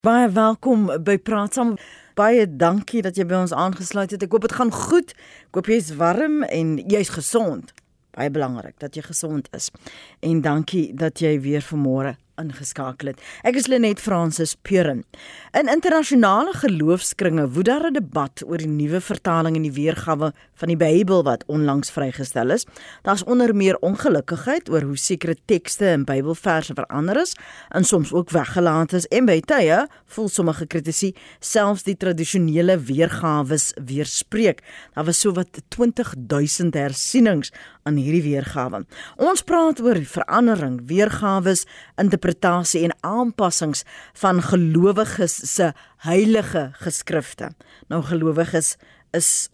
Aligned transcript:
Baie 0.00 0.30
welkom 0.32 0.86
by 1.04 1.18
Praat 1.20 1.58
Saam. 1.58 1.74
Baie 2.16 2.46
dankie 2.48 3.02
dat 3.04 3.18
jy 3.20 3.26
by 3.28 3.42
ons 3.42 3.52
aangesluit 3.52 4.14
het. 4.14 4.22
Ek 4.24 4.32
hoop 4.32 4.46
dit 4.46 4.54
gaan 4.56 4.70
goed. 4.72 5.10
Ek 5.50 5.58
hoop 5.58 5.68
jy's 5.68 5.90
warm 5.98 6.38
en 6.46 6.70
jy's 6.88 7.10
gesond. 7.12 7.74
Baie 8.16 8.32
belangrik 8.32 8.78
dat 8.80 8.96
jy 8.96 9.04
gesond 9.04 9.50
is. 9.52 9.68
En 10.24 10.40
dankie 10.40 10.86
dat 10.96 11.20
jy 11.20 11.34
weer 11.44 11.60
vanmôre 11.60 12.14
ingeskakel 12.40 13.12
het. 13.12 13.20
Ek 13.46 13.58
is 13.60 13.68
Lenet 13.70 14.00
Fransis 14.00 14.56
Puren. 14.66 15.04
In 15.56 15.68
internasionale 15.70 16.52
geloofskringe 16.62 17.48
woed 17.54 17.68
daar 17.68 17.86
'n 17.90 17.92
debat 17.92 18.42
oor 18.46 18.58
die 18.58 18.68
nuwe 18.68 19.00
vertaling 19.00 19.56
en 19.56 19.62
die 19.62 19.72
weergawe 19.72 20.32
van 20.54 20.68
die 20.68 20.76
Bybel 20.76 21.22
wat 21.22 21.44
onlangs 21.46 21.90
vrygestel 21.90 22.50
is. 22.50 22.66
Daar's 23.02 23.24
onder 23.24 23.54
meer 23.54 23.76
ongelukkigheid 23.80 24.70
oor 24.70 24.82
hoe 24.82 24.96
sekere 24.96 25.36
tekste 25.44 25.86
in 25.86 26.04
Bybelverse 26.04 26.74
verander 26.74 27.20
is 27.20 27.36
en 27.68 27.84
soms 27.84 28.12
ook 28.12 28.30
weggelaat 28.30 28.92
is 28.92 29.06
en 29.06 29.24
by 29.24 29.40
tye 29.40 29.86
voel 30.06 30.28
sommige 30.28 30.66
kritici 30.66 31.14
selfs 31.38 31.82
die 31.82 31.96
tradisionele 31.96 32.78
weergawe 32.78 33.58
weerspreek. 33.84 34.62
Daar 34.94 35.04
was 35.04 35.20
sowat 35.20 35.60
20000 35.68 36.74
hersienings 36.74 37.52
aan 37.82 37.96
hierdie 37.96 38.22
weergawe. 38.22 38.84
Ons 39.16 39.42
praat 39.42 39.80
oor 39.80 39.98
verandering, 40.04 40.80
weergawe, 40.86 41.54
interpretasie 41.96 42.29
en 42.74 42.96
aanpassings 43.00 43.84
van 44.12 44.42
gelowiges 44.42 45.54
se 45.54 45.72
heilige 45.96 46.70
geskrifte. 46.72 47.50
Nou 47.88 48.02
gelowiges 48.02 48.76
is 49.10 49.48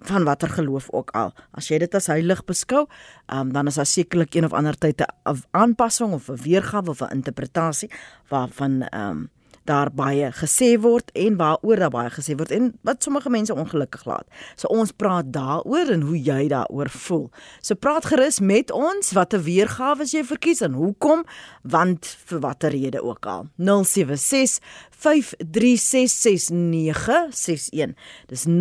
van 0.00 0.24
watter 0.24 0.48
geloof 0.48 0.90
ook 0.90 1.10
al. 1.10 1.32
As 1.52 1.68
jy 1.68 1.78
dit 1.78 1.94
as 1.94 2.06
heilig 2.06 2.44
beskou, 2.44 2.86
um, 3.32 3.52
dan 3.52 3.66
is 3.66 3.74
daar 3.74 3.86
sekerlik 3.86 4.34
een 4.34 4.44
of 4.44 4.52
ander 4.52 4.78
tyd 4.78 5.00
'n 5.00 5.42
aanpassing 5.50 6.12
of 6.12 6.28
'n 6.28 6.36
weergawe 6.36 6.90
of 6.90 7.00
'n 7.00 7.12
interpretasie 7.12 7.90
waarvan 8.28 8.82
ehm 8.82 9.10
um, 9.10 9.30
daar 9.70 9.90
baie 9.94 10.30
gesê 10.34 10.72
word 10.82 11.12
en 11.14 11.38
waaroor 11.40 11.84
daar 11.84 11.94
baie 11.94 12.10
gesê 12.10 12.34
word 12.38 12.50
en 12.54 12.72
wat 12.86 13.02
sommige 13.06 13.30
mense 13.30 13.54
ongelukkig 13.54 14.04
laat. 14.08 14.26
So 14.58 14.70
ons 14.74 14.92
praat 14.92 15.30
daaroor 15.34 15.92
en 15.94 16.02
hoe 16.08 16.18
jy 16.18 16.48
daaroor 16.50 16.90
voel. 16.90 17.28
So 17.62 17.78
praat 17.78 18.10
gerus 18.10 18.40
met 18.42 18.74
ons 18.74 19.14
watter 19.16 19.42
weergawe 19.46 20.04
jy 20.10 20.24
verkies 20.26 20.60
en 20.66 20.74
hoekom 20.78 21.24
want 21.62 22.16
vir 22.26 22.42
watter 22.42 22.70
rede 22.74 23.02
ook 23.04 23.26
al. 23.26 23.46
076 23.56 24.58
5366961. 25.00 27.94
Dis 28.26 28.46
0765366961. 28.46 28.52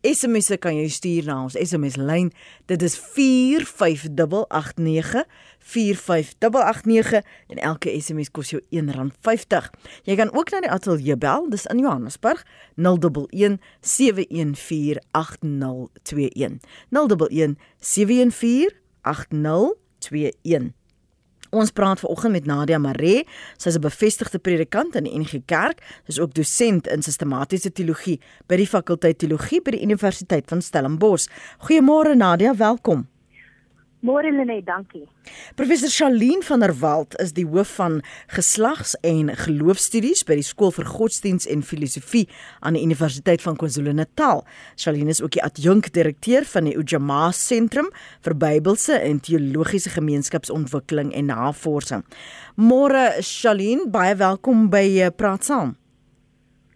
SMS 0.00 0.46
se 0.46 0.56
kan 0.56 0.76
jy 0.76 0.88
stuur 0.88 1.24
na 1.28 1.42
ons 1.44 1.56
SMS 1.60 1.96
lyn. 2.00 2.32
Dit 2.70 2.82
is 2.82 2.96
45889 2.96 5.24
45889 5.60 7.22
en 7.48 7.56
elke 7.56 7.92
SMS 8.00 8.30
kos 8.30 8.50
jou 8.50 8.62
R1.50. 8.74 9.70
Jy 10.08 10.16
kan 10.16 10.32
ook 10.32 10.50
na 10.50 10.60
die 10.64 10.72
ateljee 10.72 11.16
bel, 11.20 11.48
dis 11.52 11.68
in 11.70 11.78
Johannesburg 11.84 12.42
011 12.74 13.58
714 13.80 15.00
8021. 15.12 16.60
011 16.90 17.56
714 17.78 18.76
8021. 19.02 20.72
Ons 21.50 21.72
praat 21.74 21.98
vanoggend 21.98 22.32
met 22.32 22.46
Nadia 22.46 22.78
Maree. 22.78 23.26
Sy 23.56 23.68
is 23.68 23.76
'n 23.76 23.80
bevestigde 23.80 24.38
predikant 24.38 24.94
in 24.94 25.04
die 25.04 25.18
NG 25.18 25.42
Kerk. 25.46 25.82
Sy 26.06 26.08
is 26.08 26.20
ook 26.20 26.34
dosent 26.34 26.86
in 26.86 27.02
sistematiese 27.02 27.72
teologie 27.72 28.20
by 28.46 28.56
die 28.56 28.66
fakulteit 28.66 29.18
teologie 29.18 29.60
by 29.62 29.70
die 29.70 29.82
Universiteit 29.82 30.48
van 30.48 30.62
Stellenbosch. 30.62 31.28
Goeiemôre 31.58 32.14
Nadia, 32.16 32.54
welkom. 32.54 33.08
Môre 34.00 34.30
Lenet, 34.32 34.64
dankie. 34.64 35.04
Professor 35.60 35.90
Shalien 35.92 36.40
van 36.42 36.62
der 36.64 36.72
Walt 36.80 37.14
is 37.20 37.34
die 37.36 37.44
hoof 37.44 37.74
van 37.76 37.98
geslags- 38.32 38.94
en 39.04 39.28
geloofstudies 39.36 40.22
by 40.24 40.38
die 40.38 40.46
Skool 40.46 40.72
vir 40.72 40.88
Godsdiens 40.88 41.44
en 41.44 41.60
Filosofie 41.60 42.24
aan 42.64 42.78
die 42.78 42.82
Universiteit 42.82 43.44
van 43.44 43.58
KwaZulu-Natal. 43.60 44.46
Shalien 44.80 45.12
is 45.12 45.20
ook 45.20 45.36
die 45.36 45.44
adjunkdirekteur 45.44 46.48
van 46.48 46.64
die 46.64 46.76
Ujamaa 46.80 47.28
Sentrum 47.36 47.90
vir 48.24 48.36
Bybelse 48.40 48.96
en 48.96 49.20
Teologiese 49.20 49.92
Gemeenskapsontwikkeling 49.92 51.12
en 51.12 51.28
Navorsing. 51.28 52.06
Môre 52.56 53.20
Shalien, 53.20 53.84
baie 53.92 54.16
welkom 54.16 54.70
by 54.72 54.86
eh, 54.96 55.12
Praat 55.12 55.44
Saam. 55.44 55.79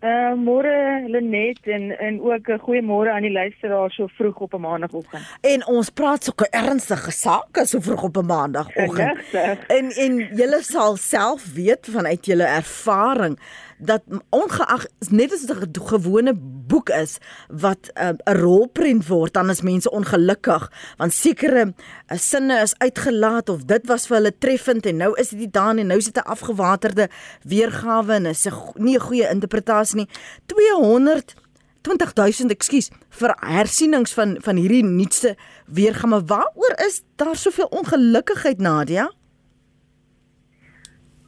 Uh 0.05 0.35
môre 0.37 1.09
Lenet 1.09 1.65
en 1.65 1.85
en 1.99 2.21
ook 2.21 2.49
'n 2.49 2.59
goeie 2.59 2.83
môre 2.83 3.11
aan 3.11 3.23
die 3.23 3.33
luisteraars 3.33 3.95
so 3.95 4.07
vroeg 4.07 4.37
op 4.37 4.55
'n 4.55 4.61
maandagooggend. 4.61 5.25
En 5.41 5.67
ons 5.67 5.91
praat 5.91 6.25
sulke 6.25 6.47
ernstige 6.51 7.11
sake 7.11 7.67
so 7.67 7.81
vroeg 7.81 8.03
op 8.03 8.17
'n 8.17 8.27
maandagooggend. 8.27 9.19
En 9.67 9.91
en 9.91 10.29
julle 10.37 10.63
sal 10.63 10.97
self 10.97 11.55
weet 11.55 11.89
vanuit 11.91 12.27
julle 12.27 12.45
ervaring 12.45 13.39
dat 13.79 14.03
ongeag 14.31 14.87
net 15.11 15.33
as 15.33 15.47
dit 15.47 15.57
'n 15.57 15.87
gewone 15.87 16.35
boek 16.67 16.89
is 16.89 17.19
wat 17.49 17.91
uh, 17.95 18.09
'n 18.09 18.19
uh, 18.25 18.41
rolprent 18.41 19.07
word 19.07 19.35
dan 19.35 19.51
is 19.51 19.63
mense 19.63 19.91
ongelukkig 19.91 20.71
want 20.97 21.13
sekere 21.13 21.75
uh, 21.75 22.19
sinne 22.19 22.61
is 22.63 22.75
uitgelaat 22.79 23.49
of 23.49 23.65
dit 23.65 23.87
was 23.87 24.07
vir 24.07 24.17
hulle 24.17 24.39
treffend 24.39 24.87
en 24.87 24.97
nou 24.97 25.13
is 25.19 25.29
dit 25.29 25.53
daar 25.53 25.77
en 25.77 25.87
nou 25.87 25.99
is 25.99 26.11
dit 26.11 26.17
'n 26.17 26.29
afgewaterde 26.29 27.09
weergawe 27.43 28.13
en 28.13 28.27
is 28.27 28.47
'n 28.47 28.55
nie 28.75 28.97
'n 28.97 29.01
goeie 29.01 29.29
interpretasie 29.29 29.97
nie. 29.97 30.09
200 30.47 31.35
20000 31.81 32.51
ekskuus 32.51 32.91
vir 33.11 33.37
hersienings 33.41 34.13
van 34.13 34.37
van 34.41 34.57
hierdie 34.57 34.85
nuutste 34.85 35.37
weergawe. 35.67 36.25
Waaroor 36.27 36.75
is 36.87 37.03
daar 37.17 37.37
soveel 37.37 37.67
ongelukkigheid 37.67 38.59
Nadia 38.59 39.11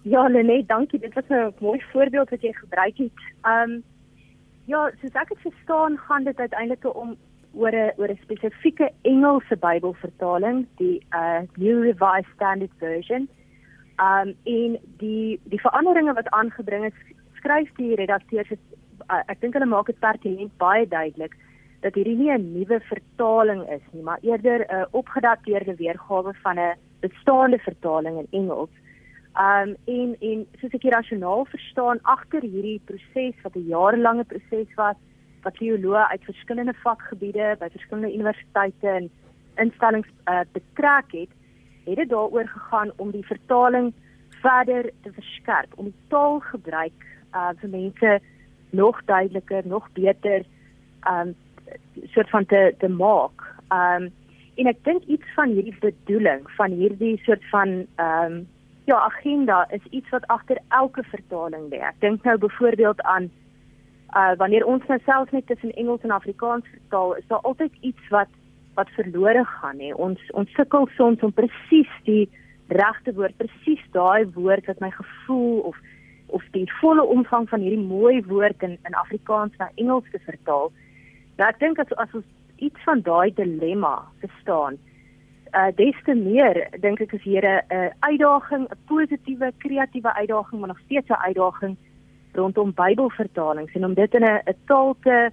Ja, 0.09 0.28
Lenet, 0.28 0.69
dankie. 0.69 1.00
Dit 1.00 1.15
was 1.15 1.25
'n 1.28 1.55
mooi 1.59 1.83
voorbeeld 1.93 2.31
wat 2.31 2.43
jy 2.43 2.53
gebruik 2.53 2.97
het. 2.97 3.19
Um 3.43 3.83
ja, 4.65 4.91
soos 5.00 5.12
ek 5.12 5.28
dit 5.28 5.39
verstaan, 5.39 5.99
gaan 5.99 6.25
dit 6.25 6.39
uiteindelik 6.39 6.97
om 6.97 7.17
oor 7.53 7.75
'n 7.75 7.93
oor 7.97 8.09
'n 8.09 8.19
spesifieke 8.22 8.93
Engelse 9.03 9.56
Bybelvertaling, 9.56 10.66
die 10.77 11.03
uh 11.11 11.41
New 11.56 11.83
Revised 11.83 12.31
Standard 12.34 12.71
Version. 12.78 13.28
Um 13.99 14.34
en 14.45 14.78
die 14.97 15.41
die 15.43 15.61
veranderinge 15.61 16.12
wat 16.12 16.31
aangebring 16.31 16.84
is, 16.84 17.16
skryf 17.34 17.75
die 17.75 17.95
redakteurs 17.95 18.49
het 18.49 18.61
uh, 19.11 19.22
ek 19.27 19.41
dink 19.41 19.53
hulle 19.53 19.66
maak 19.66 19.87
dit 19.87 19.99
pertinent 19.99 20.56
baie 20.56 20.89
duidelik 20.89 21.37
dat 21.81 21.95
hierdie 21.95 22.16
nie 22.16 22.31
'n 22.31 22.53
nuwe 22.53 22.81
vertaling 22.81 23.69
is 23.71 23.83
nie, 23.93 24.03
maar 24.03 24.19
eerder 24.22 24.66
'n 24.71 24.87
opgedateerde 24.91 25.75
weergawe 25.75 26.34
van 26.43 26.59
'n 26.59 26.78
bestaande 27.00 27.59
vertaling 27.59 28.19
in 28.19 28.27
Engels. 28.31 28.71
Um 29.36 29.76
en 29.84 30.16
en 30.20 30.47
soos 30.60 30.72
ek 30.72 30.86
rasionaal 30.92 31.44
verstaan 31.52 31.98
agter 32.02 32.41
hierdie 32.41 32.80
proses 32.88 33.36
wat 33.44 33.56
'n 33.56 33.69
jarelange 33.69 34.24
proses 34.24 34.70
was 34.76 34.97
wat 35.44 35.58
teoloë 35.60 36.08
uit 36.10 36.24
verskillende 36.24 36.74
vakgebiede 36.82 37.56
by 37.60 37.69
verskillende 37.70 38.14
universiteite 38.14 38.88
en 38.88 39.10
instellings 39.56 40.08
uh, 40.28 40.41
betrek 40.52 41.12
het, 41.12 41.32
het 41.84 41.97
dit 41.97 42.08
daaroor 42.08 42.48
gegaan 42.48 42.91
om 42.97 43.10
die 43.10 43.26
vertaling 43.26 43.92
verder 44.41 44.91
te 45.02 45.12
verskerp, 45.12 45.72
om 45.76 45.84
die 45.84 46.00
taalgebruik 46.08 47.06
uh 47.34 47.53
vir 47.60 47.68
mense 47.68 48.18
nog 48.70 49.04
duideliker, 49.04 49.66
nog 49.66 49.88
beter 49.92 50.44
um 51.10 51.34
soort 52.14 52.30
van 52.30 52.47
te 52.47 52.74
te 52.78 52.88
maak. 52.88 53.44
Um 53.68 54.10
en 54.56 54.66
ek 54.72 54.84
dink 54.84 55.04
iets 55.04 55.32
van 55.36 55.53
hierdie 55.53 55.76
bedoeling 55.80 56.47
van 56.56 56.70
hierdie 56.72 57.16
soort 57.28 57.44
van 57.53 57.82
um 58.00 58.47
ja, 58.86 58.98
agenda 59.04 59.66
is 59.70 59.82
iets 59.91 60.08
wat 60.14 60.26
agter 60.26 60.58
elke 60.69 61.02
vertaling 61.02 61.69
lê. 61.72 61.80
Ek 61.82 61.98
dink 62.04 62.22
nou 62.24 62.38
byvoorbeeld 62.38 63.02
aan 63.02 63.30
uh 64.14 64.32
wanneer 64.38 64.64
ons 64.66 64.84
nou 64.86 64.98
selfs 65.04 65.32
net 65.34 65.47
tussen 65.50 65.74
Engels 65.74 66.04
en 66.06 66.14
Afrikaans 66.14 66.66
vertaal, 66.70 67.16
is 67.19 67.26
daar 67.26 67.42
altyd 67.50 67.72
iets 67.80 68.08
wat 68.14 68.30
wat 68.78 68.92
verlore 68.94 69.44
gaan 69.44 69.80
hè. 69.82 69.91
Ons 69.94 70.22
ons 70.38 70.52
sukkel 70.54 70.86
soms 70.97 71.24
om 71.26 71.34
presies 71.34 71.91
die 72.06 72.28
regte 72.69 73.14
woord, 73.14 73.36
presies 73.36 73.82
daai 73.97 74.30
woord 74.38 74.66
wat 74.71 74.80
my 74.80 74.91
gevoel 74.94 75.60
of 75.72 75.77
of 76.27 76.42
die 76.54 76.66
volle 76.80 77.03
omvang 77.03 77.48
van 77.48 77.62
hierdie 77.62 77.89
mooi 77.91 78.22
woord 78.30 78.62
in 78.62 78.78
in 78.86 78.98
Afrikaans 79.03 79.59
na 79.59 79.71
Engels 79.74 80.06
te 80.12 80.22
vertaal. 80.30 80.71
Nou 81.39 81.48
ek 81.48 81.59
dink 81.59 81.82
as 81.82 81.91
as 82.06 82.15
ons 82.15 82.27
iets 82.56 82.86
van 82.86 83.03
daai 83.03 83.34
dilemma 83.34 83.97
verstaan, 84.22 84.78
uh 85.56 85.70
des 85.74 85.97
te 86.04 86.14
meer 86.14 86.68
dink 86.80 87.00
ek 87.00 87.12
is 87.12 87.22
hier 87.22 87.44
'n 87.44 87.74
uh, 87.74 87.91
uitdaging, 88.00 88.68
'n 88.68 88.78
positiewe, 88.86 89.53
kreatiewe 89.58 90.14
uitdaging, 90.14 90.60
maar 90.60 90.68
nog 90.68 90.84
steeds 90.84 91.08
'n 91.08 91.24
uitdaging 91.28 91.76
rondom 92.32 92.72
Bybelvertalings 92.74 93.72
en 93.72 93.84
om 93.84 93.94
dit 93.94 94.14
in 94.14 94.24
'n 94.24 94.41
'n 94.47 94.56
taal 94.66 94.97
te 95.00 95.30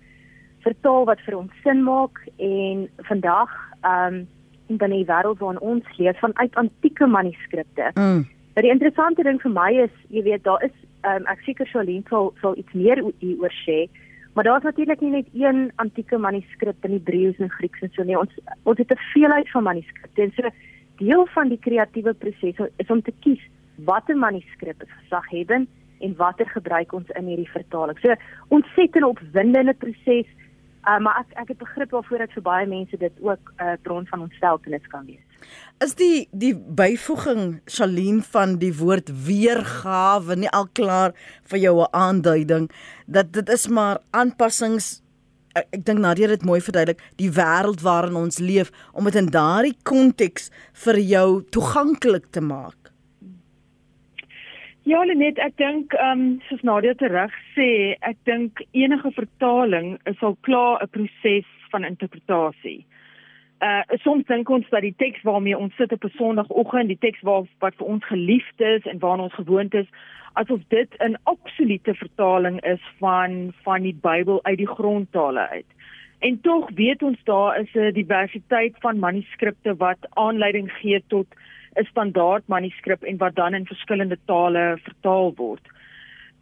vertaal 0.64 1.06
wat 1.06 1.20
vir 1.26 1.38
ons 1.38 1.52
sin 1.64 1.84
maak 1.84 2.22
en 2.38 2.90
vandag 3.10 3.52
um 3.84 4.28
in 4.68 4.78
die 4.78 5.06
wêreld 5.06 5.40
waarin 5.40 5.60
ons 5.60 5.98
leef 5.98 6.20
vanuit 6.20 6.56
antieke 6.56 7.08
manuskripte. 7.08 7.92
Mm. 7.94 8.26
Maar 8.54 8.64
die 8.64 8.72
interessante 8.72 9.24
ding 9.24 9.42
vir 9.42 9.52
my 9.52 9.72
is, 9.84 9.94
jy 10.10 10.24
weet, 10.24 10.44
daar 10.44 10.64
is 10.64 10.76
um 11.04 11.28
ek 11.28 11.44
seker 11.46 11.68
Charlene 11.68 12.08
sal 12.10 12.34
sal 12.42 12.58
iets 12.58 12.74
meer 12.74 13.04
oor 13.04 13.54
sê. 13.66 13.90
Maar 14.34 14.44
daar's 14.44 14.64
natuurlik 14.64 15.00
nie 15.00 15.10
net 15.10 15.28
een 15.34 15.72
antieke 15.76 16.18
manuskrip 16.18 16.86
in 16.86 16.92
Hebreëus 16.92 17.38
en 17.38 17.50
Grieks 17.50 17.82
en 17.82 17.92
so 17.94 18.04
nie. 18.04 18.18
Ons 18.18 18.40
ons 18.64 18.78
het 18.78 18.92
'n 18.92 19.06
veelheid 19.14 19.52
van 19.52 19.64
manuskripte. 19.64 20.22
En 20.22 20.32
so 20.36 20.50
deel 20.98 21.26
van 21.26 21.50
die 21.50 21.60
kreatiewe 21.60 22.14
proses 22.14 22.70
is 22.78 22.88
om 22.88 23.02
te 23.02 23.14
kies 23.20 23.42
watter 23.76 24.18
manuskrip 24.18 24.82
is 24.82 24.90
gesaghebend 25.02 25.70
en 26.00 26.16
watter 26.16 26.50
gebruik 26.50 26.94
ons 26.94 27.10
in 27.10 27.26
hierdie 27.26 27.50
vertaling. 27.50 28.00
So 28.00 28.16
ontsettend 28.48 29.06
opwindende 29.06 29.74
proses. 29.74 30.28
Uh, 30.84 31.00
maar 31.00 31.22
ek 31.24 31.38
ek 31.40 31.48
het 31.48 31.58
begrip 31.58 31.92
waarvoor 31.96 32.18
dit 32.18 32.34
vir 32.36 32.44
baie 32.44 32.68
mense 32.68 32.98
dit 32.98 33.22
ook 33.22 33.54
'n 33.58 33.64
uh, 33.64 33.76
bron 33.82 34.08
van 34.08 34.22
ontsteltenis 34.22 34.88
kan 34.88 35.06
wees. 35.06 35.24
Is 35.80 35.96
die 35.96 36.28
die 36.32 36.56
byvoeging 36.56 37.62
Shalien 37.68 38.22
van 38.24 38.58
die 38.58 38.74
woord 38.78 39.12
weergawe 39.26 40.36
nie 40.36 40.50
al 40.50 40.68
klaar 40.74 41.12
vir 41.44 41.60
jou 41.60 41.82
'n 41.82 41.92
aanduiding 41.92 42.72
dat 43.06 43.34
dit 43.34 43.50
is 43.50 43.68
maar 43.68 43.98
aanpassings 44.10 45.04
ek, 45.54 45.68
ek 45.72 45.86
dink 45.86 46.00
Nadia 46.00 46.28
het 46.28 46.40
dit 46.40 46.48
mooi 46.48 46.62
verduidelik 46.62 47.02
die 47.16 47.32
wêreld 47.32 47.82
waarin 47.82 48.16
ons 48.16 48.40
leef 48.40 48.72
om 48.92 49.04
dit 49.04 49.16
in 49.16 49.30
daardie 49.34 49.78
konteks 49.84 50.50
vir 50.86 51.00
jou 51.00 51.44
toeganklik 51.50 52.32
te 52.32 52.42
maak. 52.42 52.83
Ja, 54.84 55.00
net 55.08 55.38
ek 55.40 55.54
dink 55.62 55.94
ehm 55.96 56.12
um, 56.12 56.24
soos 56.50 56.64
Nadia 56.68 56.92
terug 57.00 57.32
sê, 57.56 57.96
ek 58.04 58.18
dink 58.28 58.60
enige 58.76 59.14
vertaling 59.16 59.94
is 60.12 60.20
al 60.20 60.36
klaar 60.44 60.84
'n 60.84 60.92
proses 60.92 61.48
van 61.72 61.88
interpretasie. 61.88 62.84
Uh 63.64 63.82
soms 64.04 64.26
dink 64.28 64.50
ons 64.50 64.68
dat 64.70 64.82
die 64.84 64.96
teks 64.98 65.24
waarmee 65.24 65.58
ons 65.58 65.76
sit 65.76 65.92
op 65.96 66.04
'n 66.04 66.18
Sondagoggend, 66.18 66.92
die 66.92 67.00
teks 67.00 67.22
waar 67.22 67.48
wat 67.60 67.76
vir 67.80 67.88
ons 67.88 68.04
geliefd 68.06 68.60
is 68.60 68.84
en 68.84 69.00
waarna 69.00 69.24
ons 69.24 69.40
gewoond 69.40 69.74
is, 69.74 69.88
asof 70.34 70.60
dit 70.68 70.90
'n 71.00 71.16
absolute 71.24 71.94
vertaling 71.96 72.60
is 72.64 72.84
van 73.00 73.54
van 73.64 73.82
die 73.82 73.96
Bybel 74.02 74.44
uit 74.44 74.58
die 74.58 74.74
grondtale 74.76 75.48
uit. 75.48 75.70
En 76.20 76.42
tog 76.42 76.70
weet 76.76 77.04
ons 77.04 77.24
daar 77.24 77.60
is 77.60 77.74
'n 77.74 77.94
diversiteit 77.94 78.76
van 78.80 79.00
manuskripte 79.00 79.76
wat 79.76 80.00
aanleiding 80.10 80.72
gee 80.72 81.04
tot 81.08 81.28
'n 81.76 81.86
standaard 81.86 82.44
manuskrip 82.48 83.04
en 83.04 83.18
wat 83.18 83.36
dan 83.36 83.54
in 83.54 83.66
verskillende 83.66 84.18
tale 84.26 84.80
vertaal 84.84 85.34
word. 85.36 85.66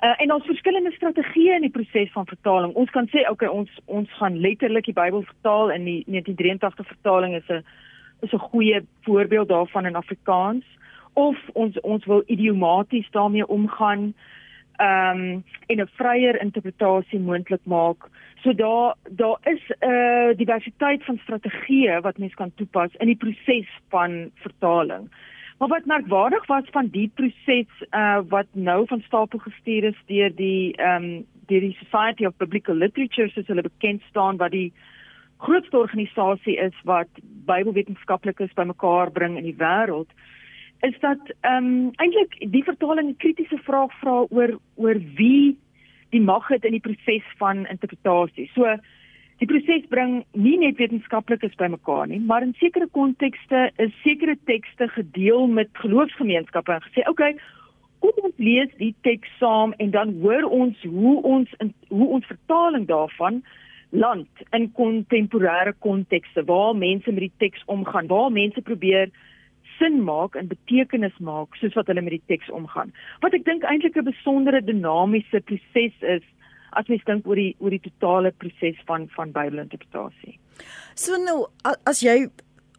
Uh, 0.02 0.14
en 0.18 0.34
ons 0.34 0.46
verskillende 0.46 0.92
strategieë 0.92 1.56
in 1.56 1.62
die 1.62 1.70
proses 1.70 2.12
van 2.12 2.26
vertaling. 2.26 2.74
Ons 2.74 2.90
kan 2.90 3.08
sê 3.14 3.22
okay, 3.30 3.48
ons 3.48 3.70
ons 3.86 4.10
gaan 4.18 4.40
letterlik 4.42 4.86
die 4.86 4.98
Bybel 4.98 5.22
vertaal 5.24 5.72
in 5.72 5.86
die 5.86 6.04
1983 6.08 6.88
vertaling 6.88 7.36
is 7.36 7.50
'n 7.50 7.64
is 8.22 8.34
'n 8.34 8.48
goeie 8.52 8.82
voorbeeld 9.02 9.48
daarvan 9.48 9.86
in 9.86 9.96
Afrikaans 9.96 10.66
of 11.14 11.38
ons 11.54 11.80
ons 11.80 12.06
wil 12.06 12.24
idiomaties 12.26 13.10
daarmee 13.12 13.48
omgaan 13.48 14.14
ehm 14.82 15.20
um, 15.20 15.44
en 15.68 15.80
'n 15.82 15.90
vryer 16.00 16.42
interpretasie 16.42 17.20
moontlik 17.20 17.66
maak. 17.66 18.10
So 18.44 18.54
daar 18.54 18.96
daar 19.10 19.38
is 19.44 19.64
'n 19.70 19.90
uh, 19.90 20.38
diversiteit 20.38 21.04
van 21.04 21.18
strategieë 21.18 22.02
wat 22.02 22.18
mens 22.18 22.34
kan 22.34 22.52
toepas 22.56 22.96
in 22.98 23.08
die 23.08 23.22
proses 23.24 23.70
van 23.90 24.32
vertaling. 24.36 25.10
Maar 25.58 25.70
wat 25.70 25.86
merkwaardig 25.86 26.46
was 26.46 26.64
van 26.72 26.88
die 26.88 27.12
proses 27.16 27.72
uh, 27.92 28.20
wat 28.28 28.48
nou 28.52 28.88
van 28.88 29.02
stapel 29.02 29.40
gestuur 29.40 29.84
is 29.84 30.00
deur 30.06 30.36
die 30.36 30.74
ehm 30.76 31.04
um, 31.04 31.26
deur 31.48 31.60
die 31.60 31.78
Society 31.84 32.26
of 32.26 32.38
Biblical 32.38 32.76
Literature 32.76 33.30
soos 33.30 33.48
hulle 33.48 33.62
bekend 33.62 34.02
staan 34.10 34.38
wat 34.38 34.52
die 34.52 34.74
grootste 35.38 35.78
organisasie 35.78 36.58
is 36.58 36.78
wat 36.84 37.08
Bybelwetenskaplikes 37.46 38.54
bymekaar 38.54 39.12
bring 39.12 39.38
in 39.38 39.44
die 39.44 39.58
wêreld 39.58 40.10
is 40.82 41.00
dat 41.00 41.20
ehm 41.42 41.66
um, 41.66 41.92
eintlik 41.96 42.52
die 42.52 42.64
vertaling 42.64 43.10
'n 43.10 43.18
kritiese 43.18 43.58
vraag 43.58 43.94
vra 44.00 44.26
oor 44.30 44.60
oor 44.76 44.98
wie 45.16 45.58
die 46.10 46.22
mag 46.22 46.48
het 46.48 46.66
in 46.66 46.72
die 46.72 46.86
proses 46.88 47.28
van 47.38 47.66
interpretasie. 47.68 48.50
So 48.54 48.76
die 49.38 49.48
proses 49.48 49.86
bring 49.90 50.24
nie 50.32 50.58
net 50.58 50.78
wetenskaplikes 50.78 51.56
bymekaar 51.56 52.08
nie, 52.08 52.20
maar 52.20 52.42
in 52.42 52.54
sekere 52.58 52.88
kontekste 52.88 53.72
is 53.78 54.02
sekere 54.04 54.38
tekste 54.46 54.88
gedeel 54.88 55.48
met 55.48 55.70
geloofsgemeenskappe 55.74 56.72
en 56.72 56.82
gesê, 56.82 57.00
"Oké, 57.00 57.10
okay, 57.10 57.36
kom 58.00 58.12
ons 58.24 58.38
lees 58.38 58.70
die 58.78 58.96
teks 59.02 59.30
saam 59.40 59.74
en 59.78 59.92
dan 59.92 60.14
hoor 60.22 60.44
ons 60.44 60.78
hoe 60.84 61.22
ons 61.24 61.50
in, 61.58 61.74
hoe 61.90 62.08
ons 62.08 62.26
vertaling 62.26 62.88
daarvan 62.88 63.44
land 63.90 64.28
in 64.52 64.72
kontemporêre 64.78 65.74
kontekste 65.80 66.44
waar 66.44 66.76
mense 66.76 67.12
met 67.12 67.20
die 67.28 67.38
teks 67.38 67.64
omgaan, 67.66 68.08
waar 68.08 68.32
mense 68.32 68.62
probeer 68.62 69.12
sin 69.82 70.04
maak 70.06 70.38
en 70.38 70.52
betekenis 70.52 71.18
maak 71.20 71.58
soos 71.58 71.74
wat 71.80 71.90
hulle 71.90 72.04
met 72.06 72.14
die 72.20 72.28
teks 72.30 72.52
omgaan. 72.54 72.94
Wat 73.26 73.34
ek 73.34 73.48
dink 73.50 73.66
eintlik 73.66 73.98
'n 73.98 74.06
besondere 74.12 74.62
dinamiese 74.62 75.42
proses 75.50 75.98
is 76.02 76.26
as 76.78 76.88
mens 76.88 77.04
dink 77.06 77.26
oor 77.28 77.36
die 77.36 77.56
oor 77.60 77.74
die 77.74 77.84
totale 77.90 78.32
proses 78.32 78.78
van 78.88 79.10
van 79.16 79.34
Bybelinterpretasie. 79.36 80.38
So 80.96 81.18
nou 81.18 81.48
as 81.86 82.04
jy 82.04 82.30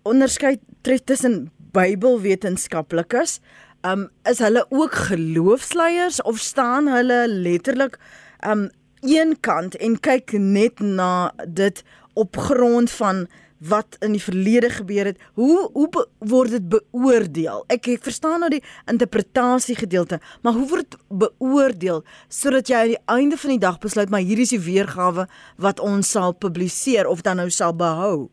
onderskei 0.04 0.58
tref 0.82 1.04
tussen 1.04 1.50
Bybelwetenskaplikes, 1.72 3.40
um 3.84 4.08
is 4.28 4.38
hulle 4.44 4.66
ook 4.70 4.94
geloofsleiers 5.08 6.22
of 6.22 6.38
staan 6.38 6.88
hulle 6.88 7.26
letterlik 7.28 7.98
um 8.46 8.70
een 9.02 9.34
kant 9.40 9.74
en 9.82 9.98
kyk 9.98 10.32
net 10.38 10.80
na 10.80 11.32
dit 11.46 11.82
op 12.14 12.36
grond 12.36 12.90
van 12.90 13.26
wat 13.68 13.96
in 14.02 14.16
die 14.16 14.22
verlede 14.22 14.70
gebeur 14.70 15.12
het, 15.12 15.20
hoe 15.38 15.70
hoe 15.72 15.88
be, 15.88 16.04
word 16.18 16.50
dit 16.56 16.68
beoordeel? 16.68 17.64
Ek 17.70 17.86
ek 17.92 18.02
verstaan 18.02 18.42
nou 18.42 18.50
die 18.50 18.62
interpretasie 18.90 19.76
gedeelte, 19.78 20.18
maar 20.42 20.56
hoe 20.58 20.68
word 20.68 20.96
beoordeel 21.08 22.02
sodat 22.28 22.68
jy 22.68 22.80
aan 22.80 22.94
die 22.94 23.02
einde 23.16 23.38
van 23.38 23.54
die 23.54 23.62
dag 23.62 23.78
besluit 23.78 24.10
maar 24.10 24.24
hier 24.26 24.42
is 24.42 24.54
die 24.54 24.62
weergawe 24.62 25.28
wat 25.56 25.80
ons 25.80 26.10
sal 26.10 26.34
publiseer 26.34 27.06
of 27.06 27.22
dan 27.22 27.38
nou 27.42 27.50
sal 27.50 27.76
behou? 27.76 28.28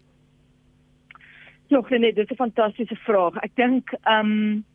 Ja, 1.70 1.84
nee, 1.90 2.14
dit 2.14 2.26
is 2.26 2.31
'n 2.31 2.36
fantastiese 2.36 2.96
vraag. 2.96 3.36
Ek 3.44 3.56
dink 3.56 3.94
ehm 4.04 4.26
um, 4.26 4.66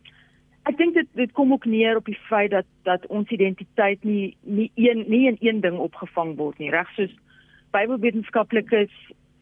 ek 0.64 0.78
dink 0.78 0.94
dit 0.94 1.08
dit 1.14 1.32
kom 1.32 1.52
ook 1.52 1.64
neer 1.64 1.96
op 1.96 2.04
die 2.04 2.18
feit 2.28 2.50
dat 2.50 2.66
dat 2.82 3.06
ons 3.06 3.28
identiteit 3.28 4.04
nie 4.04 4.36
nie 4.42 4.70
een 4.74 5.04
nie 5.08 5.26
in 5.26 5.36
een 5.40 5.60
ding 5.60 5.78
opgevang 5.78 6.36
word 6.36 6.58
nie, 6.58 6.70
reg 6.70 6.88
soos 6.96 7.12
Bybelwetenskaplikes 7.70 8.92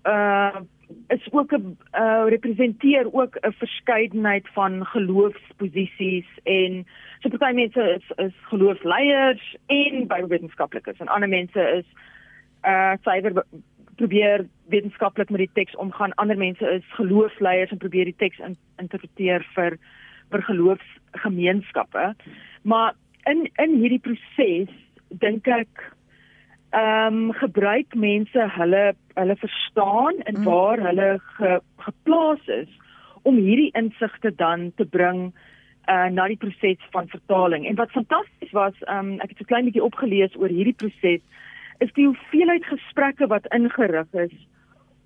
uh 0.05 0.62
is 1.09 1.29
ook 1.33 1.53
'n 1.53 1.77
uh, 1.94 2.25
representeer 2.29 3.12
ook 3.12 3.37
'n 3.41 3.53
verskeidenheid 3.53 4.49
van 4.53 4.87
geloofsposisies 4.87 6.29
en 6.43 6.87
so 7.21 7.29
party 7.29 7.55
mense 7.55 7.83
is 7.99 8.27
is 8.27 8.35
geloofsleiers 8.43 9.56
en 9.67 10.06
Bybelwetenskaplikes 10.06 10.99
en 10.99 11.09
ander 11.09 11.29
mense 11.29 11.61
is 11.61 11.87
uh 12.65 12.94
syfer 13.03 13.44
probeer 13.97 14.47
wetenskaplik 14.69 15.31
met 15.31 15.39
die 15.39 15.50
teks 15.53 15.77
omgaan. 15.77 16.15
Ander 16.15 16.37
mense 16.37 16.67
is 16.67 16.85
geloofsleiers 16.97 17.71
en 17.71 17.79
probeer 17.79 18.05
die 18.05 18.17
teks 18.17 18.38
in, 18.38 18.56
interpreteer 18.77 19.45
vir 19.55 19.79
vir 20.33 20.43
geloofsgemeenskappe. 20.43 22.15
Maar 22.62 22.95
in 23.31 23.50
in 23.62 23.76
hierdie 23.81 24.00
proses 24.00 24.71
dink 25.09 25.47
ek 25.47 25.93
ehm 26.73 27.14
um, 27.14 27.33
gebruik 27.33 27.95
mense 27.95 28.45
hulle 28.57 28.95
hulle 29.14 29.37
verstaan 29.37 30.21
en 30.25 30.38
mm. 30.38 30.45
waar 30.45 30.81
hulle 30.81 31.21
ge, 31.21 31.61
geplaas 31.76 32.47
is 32.47 32.69
om 33.23 33.37
hierdie 33.37 33.71
insigte 33.76 34.33
dan 34.37 34.73
te 34.76 34.85
bring 34.85 35.35
uh 35.88 36.09
na 36.14 36.26
die 36.31 36.37
proses 36.37 36.88
van 36.95 37.09
vertaling. 37.09 37.67
En 37.69 37.76
wat 37.76 37.91
fantasties 37.91 38.57
was, 38.57 38.73
ehm 38.81 39.12
um, 39.12 39.21
ek 39.21 39.35
het 39.35 39.38
so 39.38 39.50
klein 39.52 39.69
bietjie 39.69 39.85
opgelees 39.85 40.38
oor 40.41 40.49
hierdie 40.49 40.79
proses 40.85 41.21
is 41.85 41.93
die 41.93 42.07
hoeveelheid 42.07 42.64
gesprekke 42.64 43.26
wat 43.26 43.52
ingerig 43.52 44.09
is 44.25 44.35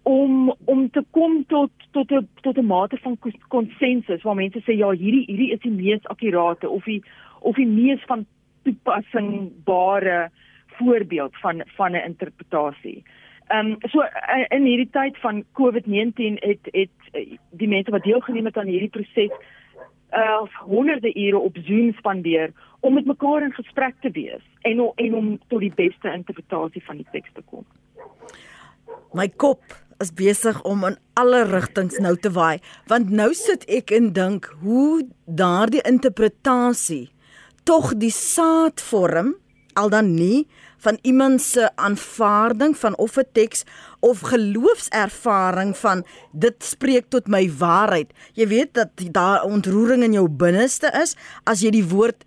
om 0.02 0.54
om 0.70 0.90
te 0.90 1.02
kom 1.10 1.44
tot 1.50 1.70
tot 1.90 2.10
'n 2.12 2.28
tot 2.46 2.58
'n 2.58 2.66
mate 2.66 2.96
van 3.02 3.18
konsensus 3.48 4.22
waar 4.22 4.38
mense 4.38 4.60
sê 4.62 4.78
ja, 4.78 4.90
hierdie 4.90 5.26
hierdie 5.26 5.52
is 5.52 5.60
die 5.66 5.76
mees 5.82 6.04
akkurate 6.14 6.68
of 6.68 6.84
die 6.84 7.02
of 7.40 7.56
die 7.56 7.66
mees 7.66 8.02
van 8.06 8.26
toepassingbare 8.62 10.30
uh 10.30 10.44
voorbeeld 10.78 11.36
van 11.40 11.62
van 11.76 11.92
'n 11.92 12.06
interpretasie. 12.10 13.02
Ehm 13.46 13.66
um, 13.66 13.76
so 13.80 14.02
uh, 14.02 14.44
in 14.48 14.64
hierdie 14.64 14.90
tyd 14.90 15.18
van 15.18 15.44
COVID-19 15.52 16.40
het 16.42 16.64
het 16.72 16.96
uh, 17.12 17.36
die 17.50 17.68
mense 17.68 17.90
wat 17.90 18.02
deelgeneem 18.02 18.44
het 18.44 18.56
aan 18.56 18.66
hierdie 18.66 18.90
proses 18.90 19.30
uh 20.10 20.42
honderde 20.60 21.14
ure 21.14 21.38
op 21.38 21.56
Zoom 21.64 21.92
spandeer 21.92 22.52
om 22.80 22.94
met 22.94 23.06
mekaar 23.06 23.42
in 23.42 23.52
gesprek 23.52 23.94
te 24.00 24.10
wees 24.10 24.42
en 24.60 24.92
en 24.94 25.14
om 25.14 25.38
tot 25.48 25.60
die 25.60 25.72
beste 25.74 26.12
interpretasie 26.12 26.84
van 26.84 26.96
die 26.96 27.06
teks 27.12 27.30
te 27.34 27.42
kom. 27.46 27.64
My 29.12 29.28
kop 29.28 29.62
is 29.98 30.12
besig 30.12 30.62
om 30.62 30.84
in 30.84 30.98
alle 31.14 31.44
rigtings 31.44 31.98
nou 31.98 32.16
te 32.16 32.30
waai 32.30 32.58
want 32.90 33.10
nou 33.10 33.32
sit 33.34 33.64
ek 33.70 33.90
en 33.90 34.12
dink 34.12 34.50
hoe 34.62 35.06
daardie 35.24 35.82
interpretasie 35.88 37.08
tog 37.64 37.94
die 37.98 38.12
saad 38.14 38.82
vorm 38.90 39.34
al 39.76 39.92
dan 39.92 40.14
nie 40.14 40.46
van 40.86 40.98
iemand 41.02 41.42
se 41.42 41.70
aanvaarding 41.74 42.76
van 42.76 42.96
of 42.96 43.16
'n 43.16 43.28
teks 43.32 43.64
of 44.00 44.20
geloofservaring 44.20 45.76
van 45.76 46.06
dit 46.32 46.54
spreek 46.58 47.08
tot 47.08 47.26
my 47.26 47.50
waarheid. 47.58 48.12
Jy 48.32 48.46
weet 48.48 48.74
dat 48.74 48.88
daar 49.10 49.42
ontroering 49.42 50.02
in 50.02 50.12
jou 50.12 50.28
binneste 50.28 50.90
is 51.02 51.16
as 51.44 51.60
jy 51.60 51.70
die 51.70 51.88
woord 51.88 52.24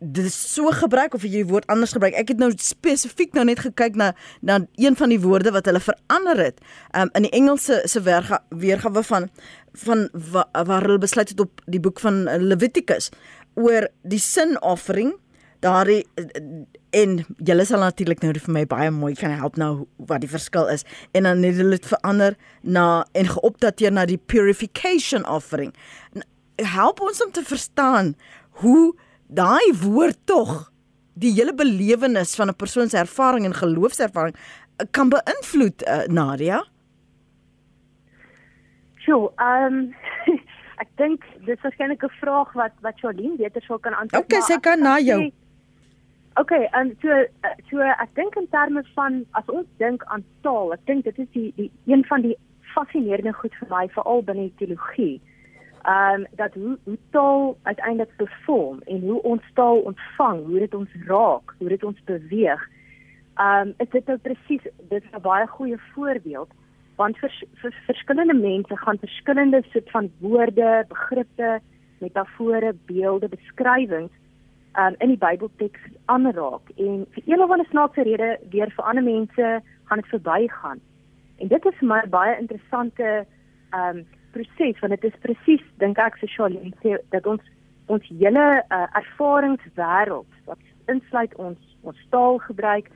dit 0.00 0.24
is 0.24 0.54
so 0.54 0.70
gebruik 0.70 1.14
of 1.14 1.22
jy 1.26 1.42
die 1.42 1.50
woord 1.50 1.66
anders 1.66 1.92
gebruik. 1.92 2.14
Ek 2.14 2.28
het 2.28 2.38
nou 2.38 2.52
spesifiek 2.56 3.34
nou 3.34 3.44
net 3.44 3.58
gekyk 3.58 3.96
na 3.98 4.12
na 4.40 4.60
een 4.78 4.96
van 4.96 5.08
die 5.08 5.20
woorde 5.20 5.50
wat 5.50 5.66
hulle 5.66 5.82
verander 5.82 6.38
het. 6.38 6.60
Um 6.94 7.10
in 7.18 7.26
die 7.26 7.34
Engelse 7.34 7.82
se 7.84 8.02
weerga, 8.02 8.42
weergawe 8.48 9.02
van 9.02 9.28
van 9.72 10.08
wa, 10.12 10.46
waar 10.52 10.86
hulle 10.86 10.98
besluit 10.98 11.28
het 11.28 11.40
op 11.40 11.60
die 11.66 11.80
boek 11.80 12.00
van 12.00 12.24
Leviticus 12.24 13.10
oor 13.54 13.88
die 14.02 14.22
sin 14.22 14.56
offering 14.62 15.14
daardie 15.60 16.06
en 16.90 17.18
julle 17.36 17.64
sal 17.68 17.82
natuurlik 17.82 18.22
nou 18.22 18.32
vir 18.32 18.54
my 18.54 18.64
baie 18.66 18.90
mooi 18.94 19.14
kan 19.18 19.34
help 19.34 19.58
nou 19.60 19.86
wat 20.10 20.22
die 20.24 20.30
verskil 20.30 20.70
is 20.72 20.84
en 21.12 21.28
dan 21.28 21.42
het 21.42 21.58
hulle 21.60 21.76
dit 21.76 21.90
verander 21.90 22.36
na 22.62 23.04
en 23.12 23.28
geopdateer 23.34 23.92
na 23.92 24.06
die 24.06 24.18
purification 24.18 25.26
offering. 25.26 25.74
Help 26.56 27.00
ons 27.00 27.22
om 27.24 27.30
te 27.32 27.44
verstaan 27.44 28.14
hoe 28.62 28.94
daai 29.28 29.74
woord 29.82 30.18
tog 30.24 30.70
die 31.18 31.32
hele 31.34 31.54
belewenis 31.54 32.34
van 32.38 32.48
'n 32.48 32.56
persoon 32.56 32.88
se 32.88 32.98
ervaring 32.98 33.44
en 33.44 33.54
geloofservaring 33.54 34.34
eh, 34.34 34.86
kan 34.90 35.08
beïnvloed 35.08 35.82
uh, 35.86 36.06
Nadia. 36.06 36.64
Sjoe, 38.96 39.32
ehm 39.36 39.74
um, 39.74 39.94
ek 40.82 40.88
dink 40.96 41.24
dis 41.46 41.60
waarskynlik 41.62 42.02
'n 42.02 42.14
vraag 42.20 42.52
wat 42.52 42.72
wat 42.80 42.94
Charlene 43.00 43.36
beter 43.36 43.62
sou 43.62 43.78
kan 43.78 43.94
antwoord. 43.94 44.24
Okay, 44.24 44.40
sy 44.40 44.58
kan 44.60 44.82
na 44.82 44.98
jou. 44.98 45.20
Oké, 45.20 45.47
okay, 46.40 46.68
en 46.72 46.96
so 47.02 47.08
so 47.70 47.80
ek 47.80 48.14
dink 48.14 48.36
in 48.36 48.48
terme 48.48 48.82
van 48.94 49.24
as 49.40 49.48
ons 49.48 49.66
dink 49.82 50.04
aan 50.14 50.24
taal, 50.42 50.72
ek 50.72 50.84
dink 50.86 51.04
dit 51.04 51.18
is 51.18 51.30
die 51.32 51.52
die 51.56 51.70
een 51.86 52.04
van 52.10 52.22
die 52.22 52.36
fascinerende 52.74 53.32
goed 53.32 53.54
vir 53.60 53.68
my 53.72 53.88
veral 53.96 54.22
binne 54.22 54.50
teologie 54.60 55.18
ehm 55.88 56.20
um, 56.20 56.26
dat 56.36 56.54
hoe 56.54 56.78
hoe 56.84 56.98
taal 57.10 57.56
uiteindelik 57.62 58.16
perform 58.16 58.80
en 58.86 59.00
hoe 59.00 59.22
ons 59.22 59.42
taal 59.54 59.78
ontvang, 59.78 60.44
hoe 60.46 60.58
dit 60.58 60.74
ons 60.74 60.90
raak, 61.06 61.54
hoe 61.58 61.68
dit 61.68 61.84
ons 61.84 62.02
beweeg. 62.04 62.68
Ehm 63.36 63.68
um, 63.68 63.74
is 63.78 63.90
dit 63.90 64.06
nou 64.06 64.18
presies 64.18 64.64
dit 64.88 65.02
is 65.02 65.10
'n 65.12 65.22
baie 65.22 65.46
goeie 65.46 65.78
voorbeeld 65.94 66.50
want 66.96 67.18
vir, 67.18 67.32
vir 67.62 67.74
verskillende 67.86 68.34
mense 68.34 68.76
gaan 68.76 68.98
verskillende 68.98 69.62
soort 69.72 69.90
van 69.90 70.10
woorde, 70.20 70.84
begrippe, 70.88 71.60
metafore, 71.98 72.74
beelde, 72.86 73.28
beskrywings 73.28 74.12
um, 74.76 74.94
in 74.98 75.14
die 75.14 75.20
Bybelteks 75.20 75.80
aanraak 76.06 76.70
en 76.76 77.06
vir 77.14 77.22
een 77.24 77.42
of 77.42 77.50
ander 77.50 77.66
snaakse 77.70 78.02
rede 78.02 78.36
weer 78.50 78.70
vir 78.76 78.84
ander 78.84 79.04
mense 79.04 79.48
gaan 79.88 80.02
dit 80.02 80.12
verbygaan. 80.12 80.80
En 81.38 81.48
dit 81.48 81.66
is 81.66 81.80
vir 81.80 81.88
my 81.88 82.02
baie 82.10 82.38
interessante 82.38 83.26
um, 83.74 84.04
proses 84.32 84.80
want 84.80 84.92
dit 84.94 85.04
is 85.04 85.20
presies 85.24 85.64
dink 85.82 85.98
ek 85.98 86.18
sosiaal 86.20 86.56
sê 86.82 86.98
dat 87.14 87.26
ons 87.26 87.42
ons 87.88 88.10
hele 88.20 88.46
uh, 88.60 88.86
ervaringswêreld 89.00 90.40
wat 90.48 90.92
insluit 90.92 91.34
ons 91.40 91.58
ons 91.88 92.02
taal 92.12 92.38
gebruik 92.44 92.90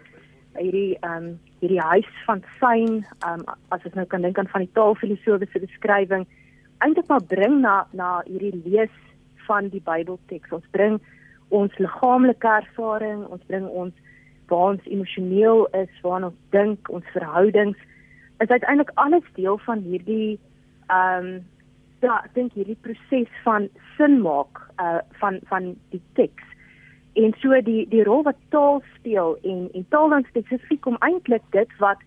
hierdie 0.58 0.98
um, 1.08 1.32
hierdie 1.62 1.80
huis 1.80 2.10
van 2.26 2.42
syn 2.58 3.00
um, 3.28 3.44
as 3.74 3.84
ons 3.88 3.96
nou 3.96 4.06
kan 4.06 4.24
dink 4.26 4.38
aan 4.38 4.50
van 4.52 4.66
die 4.66 4.74
taalfilosofiese 4.76 5.64
beskrywing 5.64 6.26
eintlik 6.84 7.08
maar 7.08 7.24
bring 7.32 7.60
na 7.64 7.76
na 7.96 8.12
hierdie 8.28 8.54
lees 8.66 8.94
van 9.46 9.70
die 9.72 9.82
Bybelteks 9.86 10.52
ons 10.58 10.68
bring 10.76 11.00
ons 11.60 11.78
liggaamlike 11.84 12.48
ervaring 12.58 13.24
ons 13.28 13.48
bring 13.50 13.68
ons 13.84 13.94
waar 14.50 14.74
ons 14.74 14.90
emosioneel 14.96 15.66
is 15.78 16.02
waar 16.04 16.28
ons 16.28 16.40
dink 16.56 16.90
ons 16.92 17.14
verhoudings 17.14 17.78
is 18.42 18.50
uiteindelik 18.50 18.92
alles 19.04 19.26
deel 19.38 19.58
van 19.68 19.84
hierdie 19.88 20.38
ehm 20.88 21.26
um, 21.26 21.34
ja, 22.02 22.18
ek 22.26 22.32
dink 22.34 22.54
hierdie 22.58 22.78
proses 22.82 23.30
van 23.44 23.68
sin 23.96 24.20
maak 24.24 24.62
uh 24.82 25.00
van 25.20 25.38
van 25.50 25.74
die 25.94 26.02
teks. 26.18 26.48
En 27.14 27.34
so 27.42 27.60
die 27.62 27.84
die 27.92 28.04
rol 28.08 28.24
wat 28.26 28.40
taal 28.54 28.82
speel 28.96 29.36
en 29.42 29.68
en 29.72 29.86
taal 29.94 30.10
dan 30.10 30.26
spesifiek 30.30 30.86
om 30.86 30.98
eintlik 31.06 31.44
dit 31.54 31.78
wat 31.78 32.02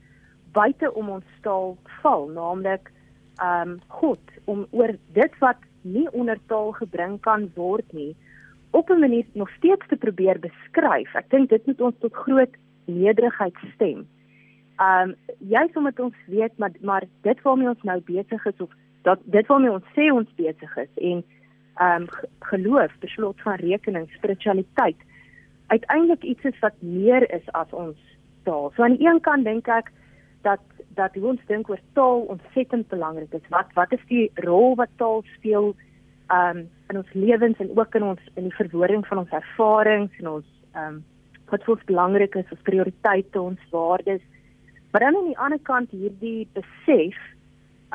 buite 0.55 0.91
om 0.93 1.09
ons 1.19 1.39
taal 1.47 1.77
val, 2.01 2.27
naamlik 2.35 2.91
ehm 3.39 3.75
um, 3.75 3.79
God 4.01 4.35
om 4.45 4.67
oor 4.71 4.95
dit 5.15 5.39
wat 5.39 5.63
nie 5.81 6.07
onder 6.11 6.39
taal 6.51 6.71
gebring 6.81 7.19
kan 7.21 7.49
word 7.55 7.93
nie 7.93 8.13
op 8.75 8.89
'n 8.89 8.99
manier 8.99 9.25
nog 9.33 9.49
steeds 9.57 9.87
te 9.87 9.95
probeer 9.95 10.39
beskryf. 10.39 11.15
Ek 11.15 11.29
dink 11.29 11.49
dit 11.49 11.65
moet 11.65 11.81
ons 11.81 11.95
tot 11.99 12.13
groot 12.13 12.53
nederigheid 12.85 13.57
stem. 13.73 14.07
Um, 14.77 15.15
juist 15.39 15.75
omdat 15.75 15.99
ons 15.99 16.15
weet 16.27 16.57
maar 16.57 16.71
maar 16.81 17.03
dit 17.21 17.41
waarmee 17.41 17.69
ons 17.69 17.83
nou 17.83 18.01
besig 18.01 18.45
is 18.45 18.59
of 18.59 18.71
dat 19.01 19.19
dit 19.23 19.47
waarmee 19.47 19.71
ons 19.71 19.87
sê 19.95 20.11
ons 20.11 20.35
besig 20.35 20.77
is 20.77 20.93
en 20.95 21.23
um, 21.81 22.07
geloof, 22.39 22.91
beslot 22.99 23.41
van 23.41 23.55
rekening, 23.55 24.09
spiritualiteit 24.11 24.97
uiteindelik 25.67 26.23
iets 26.23 26.43
is 26.43 26.59
wat 26.59 26.73
meer 26.79 27.33
is 27.33 27.51
as 27.51 27.71
ons 27.71 27.97
taal. 28.43 28.71
So 28.75 28.83
aan 28.83 28.97
die 28.97 29.07
een 29.07 29.21
kant 29.21 29.45
dink 29.45 29.67
ek 29.67 29.91
dat 30.41 30.61
dat 30.95 31.15
hoe 31.15 31.31
ons 31.33 31.41
dink 31.49 31.69
oor 31.69 31.81
taal 31.93 32.21
ontsettend 32.35 32.87
belangrik 32.87 33.33
is. 33.33 33.47
Wat 33.49 33.71
wat 33.73 33.91
is 33.91 34.05
die 34.07 34.31
rol 34.45 34.75
wat 34.75 34.91
taal 35.01 35.23
speel 35.35 35.73
um, 36.31 36.65
in 36.89 36.97
ons 36.97 37.13
lewens 37.13 37.59
en 37.59 37.71
ook 37.77 37.95
in 37.95 38.03
ons 38.03 38.31
in 38.35 38.49
die 38.49 38.57
verwoording 38.57 39.05
van 39.07 39.23
ons 39.23 39.35
ervarings 39.41 40.21
en 40.21 40.31
ons 40.37 40.49
ehm 40.73 40.95
um, 40.95 41.03
wat 41.45 41.61
vir 41.61 41.75
ons 41.75 41.85
belangrik 41.85 42.35
is, 42.39 42.47
ons 42.51 42.65
prioriteite, 42.65 43.37
ons 43.41 43.67
waardes. 43.69 44.21
Maar 44.91 45.03
dan 45.05 45.17
aan 45.19 45.27
die 45.29 45.37
ander 45.37 45.59
kant 45.69 45.91
hierdie 45.93 46.47
besef 46.57 47.17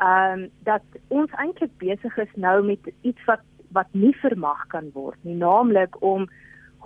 ehm 0.01 0.43
um, 0.43 0.45
dat 0.67 0.99
ons 1.07 1.31
eintlik 1.43 1.73
besig 1.83 2.17
is 2.17 2.35
nou 2.35 2.59
met 2.65 2.91
iets 3.01 3.25
wat 3.29 3.43
wat 3.71 3.87
nie 3.95 4.11
vermag 4.19 4.67
kan 4.67 4.89
word 4.93 5.19
nie, 5.23 5.35
naamlik 5.35 5.95
om 6.03 6.27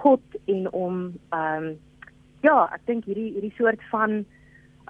God 0.02 0.40
en 0.46 0.72
om 0.72 0.98
ehm 1.30 1.70
um, 1.70 1.76
ja, 2.46 2.70
ek 2.76 2.86
dink 2.86 3.06
hierdie 3.10 3.32
hierdie 3.34 3.56
soort 3.58 3.82
van 3.92 4.24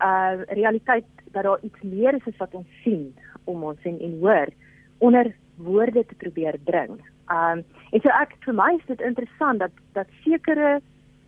uh 0.03 0.43
realiteit 0.51 1.07
dat 1.31 1.43
daar 1.43 1.61
iets 1.63 1.81
meer 1.81 2.15
is 2.17 2.27
as 2.27 2.39
wat 2.41 2.55
ons 2.59 2.79
sien 2.83 3.13
om 3.45 3.63
ons 3.63 3.79
en 3.87 3.99
en 3.99 4.17
hoor 4.19 4.51
onder 4.97 5.31
woorde 5.57 6.05
te 6.05 6.15
probeer 6.15 6.57
bring. 6.63 6.99
Um 7.31 7.63
en 7.91 8.01
so 8.01 8.09
ek 8.09 8.35
vir 8.45 8.53
my 8.53 8.73
is 8.75 8.87
dit 8.87 9.01
interessant 9.01 9.59
dat 9.59 9.71
dat 9.93 10.07
sekere 10.23 10.81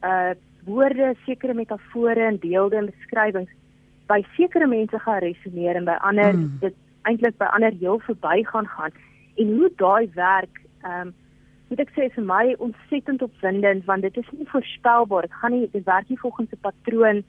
uh 0.04 0.34
woorde, 0.68 1.16
sekere 1.26 1.54
metafore 1.54 2.24
en 2.28 2.40
beelde 2.40 2.76
en 2.76 2.90
beskrywings 2.92 3.52
by 4.08 4.24
sekere 4.36 4.68
mense 4.68 5.00
gaan 5.00 5.22
resoneer 5.24 5.76
en 5.80 5.86
by 5.88 5.96
ander 6.10 6.36
mm. 6.36 6.58
dit 6.64 6.76
eintlik 7.08 7.38
by 7.40 7.48
ander 7.56 7.76
heel 7.80 8.02
verby 8.08 8.42
gaan 8.50 8.68
gaan 8.68 8.92
en 9.40 9.54
hoe 9.60 9.70
daai 9.80 10.10
werk 10.16 10.62
um, 10.84 11.14
moet 11.70 11.84
ek 11.84 11.94
sê 11.96 12.08
vir 12.16 12.28
my 12.28 12.44
ontsettend 12.64 13.24
opwindend 13.26 13.86
want 13.88 14.08
dit 14.08 14.20
is 14.20 14.30
nie 14.36 14.48
voorspelbaar 14.52 15.28
dit 15.28 15.40
gaan 15.42 15.56
nie 15.56 15.70
dit 15.76 15.88
werk 15.88 16.10
nie 16.12 16.20
volgens 16.24 16.52
'n 16.52 16.64
patroon 16.68 17.24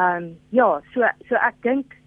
um, 0.00 0.30
ja 0.50 0.70
so 0.94 1.08
so 1.28 1.34
ek 1.50 1.58
dink 1.62 1.98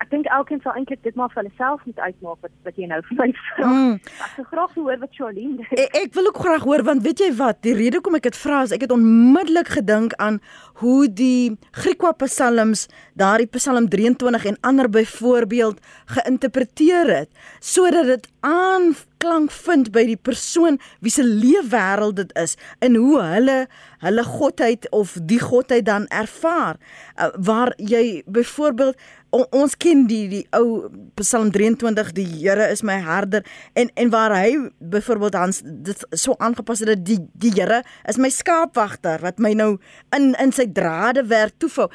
ek 0.00 0.10
dink 0.12 0.28
elkeen 0.32 0.60
sal 0.64 0.76
eintlik 0.78 1.02
dit 1.04 1.16
maar 1.18 1.30
vir 1.32 1.42
hulle 1.42 1.54
self 1.58 1.84
moet 1.88 1.98
uitmaak 1.98 2.38
wat 2.46 2.54
wat 2.68 2.80
jy 2.80 2.88
nou 2.90 3.00
vir 3.08 3.18
my 3.20 3.28
vra. 3.40 3.68
Mm. 3.68 3.94
Ek 4.26 4.32
sou 4.36 4.46
graag 4.52 4.74
hoor 4.78 5.02
wat 5.02 5.14
Charlene 5.16 5.60
dink. 5.60 5.74
Ek, 5.76 5.98
ek 6.02 6.16
wil 6.16 6.30
ook 6.30 6.40
graag 6.46 6.66
hoor 6.68 6.84
want 6.88 7.04
weet 7.06 7.24
jy 7.24 7.30
wat, 7.40 7.60
die 7.66 7.76
rede 7.76 8.00
hoekom 8.00 8.18
ek 8.20 8.30
dit 8.30 8.40
vra 8.40 8.62
is 8.66 8.74
ek 8.76 8.86
het 8.86 8.94
onmiddellik 8.94 9.74
gedink 9.76 10.16
aan 10.22 10.40
hoe 10.80 11.04
die 11.12 11.58
Griekse 11.76 12.14
psalms, 12.24 12.86
daardie 13.18 13.48
Psalm 13.52 13.88
23 13.92 14.46
en 14.48 14.58
ander 14.64 14.88
byvoorbeeld 14.88 15.80
geïnterpreteer 16.16 17.12
het 17.12 17.30
sodat 17.60 18.08
dit 18.08 18.28
aanklank 18.46 19.52
vind 19.52 19.90
by 19.92 20.06
die 20.08 20.16
persoon 20.16 20.78
wie 21.04 21.12
se 21.12 21.24
leefwêreld 21.26 22.16
dit 22.22 22.32
is 22.40 22.56
en 22.80 22.96
hoe 22.96 23.20
hulle 23.20 23.58
hulle 24.00 24.24
godheid 24.24 24.88
of 24.96 25.16
die 25.28 25.40
godheid 25.42 25.84
dan 25.84 26.06
ervaar 26.08 26.80
uh, 26.80 27.28
waar 27.36 27.74
jy 27.76 28.22
byvoorbeeld 28.26 28.96
on, 29.30 29.44
ons 29.56 29.76
ken 29.80 30.04
die 30.10 30.24
die 30.30 30.42
ou 30.56 30.88
Psalm 31.20 31.50
23 31.54 32.12
die 32.16 32.26
Here 32.26 32.68
is 32.70 32.82
my 32.86 32.98
herder 33.04 33.46
en 33.78 33.90
en 33.94 34.12
waar 34.12 34.34
hy 34.36 34.56
byvoorbeeld 34.78 35.38
Hans 35.38 35.62
dit 35.64 36.04
so 36.10 36.36
aangepas 36.38 36.82
het 36.82 36.92
dat 36.94 37.04
die 37.06 37.20
die 37.32 37.52
Here 37.54 37.82
is 38.10 38.20
my 38.20 38.30
skaapwagter 38.34 39.22
wat 39.24 39.38
my 39.38 39.54
nou 39.58 39.76
in 40.16 40.32
in 40.42 40.54
sy 40.56 40.66
drade 40.66 41.26
werk 41.30 41.56
toefou 41.58 41.88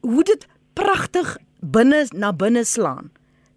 hoe 0.00 0.24
dit 0.24 0.46
pragtig 0.78 1.36
binne 1.62 2.06
na 2.12 2.32
binne 2.32 2.64
slaan. 2.64 3.12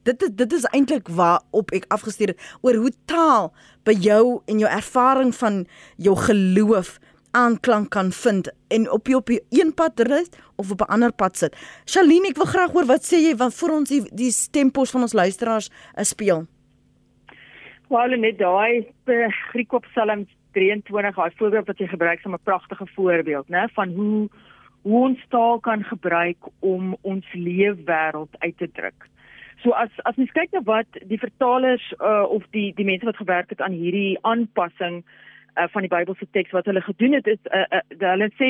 Dit 0.05 0.21
is 0.21 0.35
dit 0.37 0.53
is 0.53 0.67
eintlik 0.71 1.09
waarop 1.09 1.71
ek 1.73 1.87
afgestuur 1.93 2.35
het 2.35 2.49
oor 2.61 2.77
hoe 2.83 2.93
taal 3.09 3.51
by 3.85 3.95
jou 3.97 4.41
en 4.45 4.61
jou 4.61 4.69
ervaring 4.69 5.33
van 5.35 5.63
jou 5.97 6.15
geloof 6.27 6.99
aanklank 7.35 7.91
kan 7.95 8.11
vind 8.11 8.49
en 8.75 8.87
op 8.91 9.07
jy 9.07 9.19
op 9.19 9.29
een 9.29 9.73
pad 9.75 9.99
ry 10.07 10.23
of 10.55 10.71
op 10.71 10.81
'n 10.81 10.91
ander 10.95 11.13
pad 11.13 11.37
sit. 11.37 11.55
Shalini, 11.85 12.29
ek 12.29 12.41
wil 12.41 12.51
graag 12.55 12.71
hoor 12.71 12.85
wat 12.85 13.03
sê 13.03 13.17
jy 13.27 13.35
want 13.35 13.53
vir 13.53 13.71
ons 13.71 13.89
die 13.89 14.03
die 14.11 14.31
stempos 14.31 14.91
van 14.91 15.01
ons 15.01 15.13
luisteraars 15.13 15.69
is 15.97 16.09
speel. 16.09 16.47
Wel 17.89 18.17
net 18.17 18.37
daai 18.37 18.87
eh, 19.05 19.29
Griekse 19.51 19.79
Psalm 19.79 20.25
23, 20.53 21.15
daai 21.15 21.31
voorbeeld 21.37 21.67
wat 21.67 21.77
jy 21.77 21.87
gebruik 21.87 22.19
is 22.19 22.25
'n 22.25 22.43
pragtige 22.43 22.87
voorbeeld, 22.95 23.47
né, 23.49 23.67
van 23.73 23.89
hoe 23.89 24.29
hoe 24.81 25.03
ons 25.03 25.25
taal 25.29 25.59
kan 25.59 25.83
gebruik 25.83 26.37
om 26.59 26.97
ons 27.01 27.25
leefwêreld 27.33 28.29
uit 28.39 28.57
te 28.57 28.71
druk. 28.71 29.09
So 29.63 29.71
as 29.71 29.89
as 30.03 30.15
mens 30.15 30.31
kyk 30.31 30.51
na 30.53 30.61
wat 30.61 30.99
die 31.09 31.17
vertalers 31.17 31.85
uh, 31.97 32.25
of 32.29 32.43
die 32.51 32.73
die 32.77 32.85
mense 32.85 33.05
wat 33.05 33.17
gewerk 33.17 33.49
het 33.49 33.61
aan 33.61 33.73
hierdie 33.73 34.17
aanpassing 34.21 35.03
van 35.55 35.81
die 35.81 35.91
Bybelse 35.91 36.27
teks 36.31 36.51
wat 36.51 36.65
hulle 36.65 36.81
gedoen 36.81 37.13
het 37.13 37.27
is 37.27 37.39
uh, 37.51 37.63
uh, 37.71 37.81
hulle 37.99 38.29
sê 38.39 38.49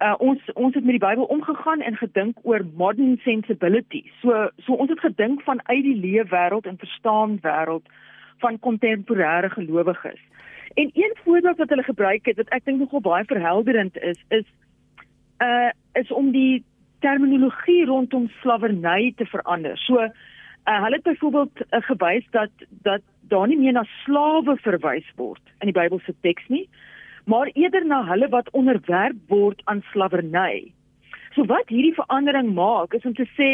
uh, 0.00 0.14
ons 0.18 0.50
ons 0.54 0.74
het 0.74 0.84
met 0.84 0.98
die 0.98 1.06
Bybel 1.06 1.24
omgegaan 1.24 1.80
en 1.80 1.96
gedink 1.96 2.38
oor 2.42 2.64
modern 2.76 3.18
sensibility. 3.24 4.04
So 4.22 4.48
so 4.64 4.72
ons 4.72 4.90
het 4.90 5.00
gedink 5.00 5.42
van 5.42 5.60
uit 5.64 5.82
die 5.82 5.96
leefwêreld 5.96 6.66
en 6.66 6.78
verstaan 6.78 7.38
wêreld 7.42 7.86
van 8.38 8.58
kontemporêre 8.58 9.50
gelowiges. 9.50 10.20
En 10.74 10.90
een 10.94 11.14
voorbeeld 11.24 11.56
wat 11.56 11.68
hulle 11.68 11.82
gebruik 11.82 12.26
het 12.26 12.36
wat 12.36 12.54
ek 12.54 12.64
dink 12.64 12.78
nogal 12.78 13.00
baie 13.00 13.24
verhelderend 13.24 13.98
is 13.98 14.18
is 14.28 14.46
uh 15.42 15.70
is 15.92 16.12
om 16.12 16.30
die 16.30 16.64
terminologie 17.00 17.84
rondom 17.86 18.28
slawerny 18.40 19.12
te 19.16 19.26
verander. 19.26 19.78
So 19.78 20.08
uh 20.68 20.82
hulle 20.82 20.98
het 21.00 21.08
byvoorbeeld 21.08 21.60
uh, 21.60 21.82
gewys 21.90 22.26
dat 22.30 22.50
dat 22.82 23.02
daar 23.28 23.48
nie 23.48 23.58
meer 23.58 23.72
na 23.72 23.84
slawe 24.04 24.56
verwys 24.56 25.08
word 25.16 25.42
in 25.60 25.70
die 25.70 25.76
Bybelse 25.76 26.14
teks 26.20 26.46
nie, 26.48 26.68
maar 27.24 27.50
eerder 27.54 27.84
na 27.86 28.04
hulle 28.08 28.28
wat 28.28 28.50
onderwerp 28.50 29.16
word 29.28 29.60
aan 29.64 29.84
slawerny. 29.92 30.72
So 31.34 31.44
wat 31.44 31.68
hierdie 31.68 31.94
verandering 31.94 32.54
maak 32.54 32.94
is 32.96 33.04
om 33.04 33.14
te 33.14 33.28
sê 33.36 33.50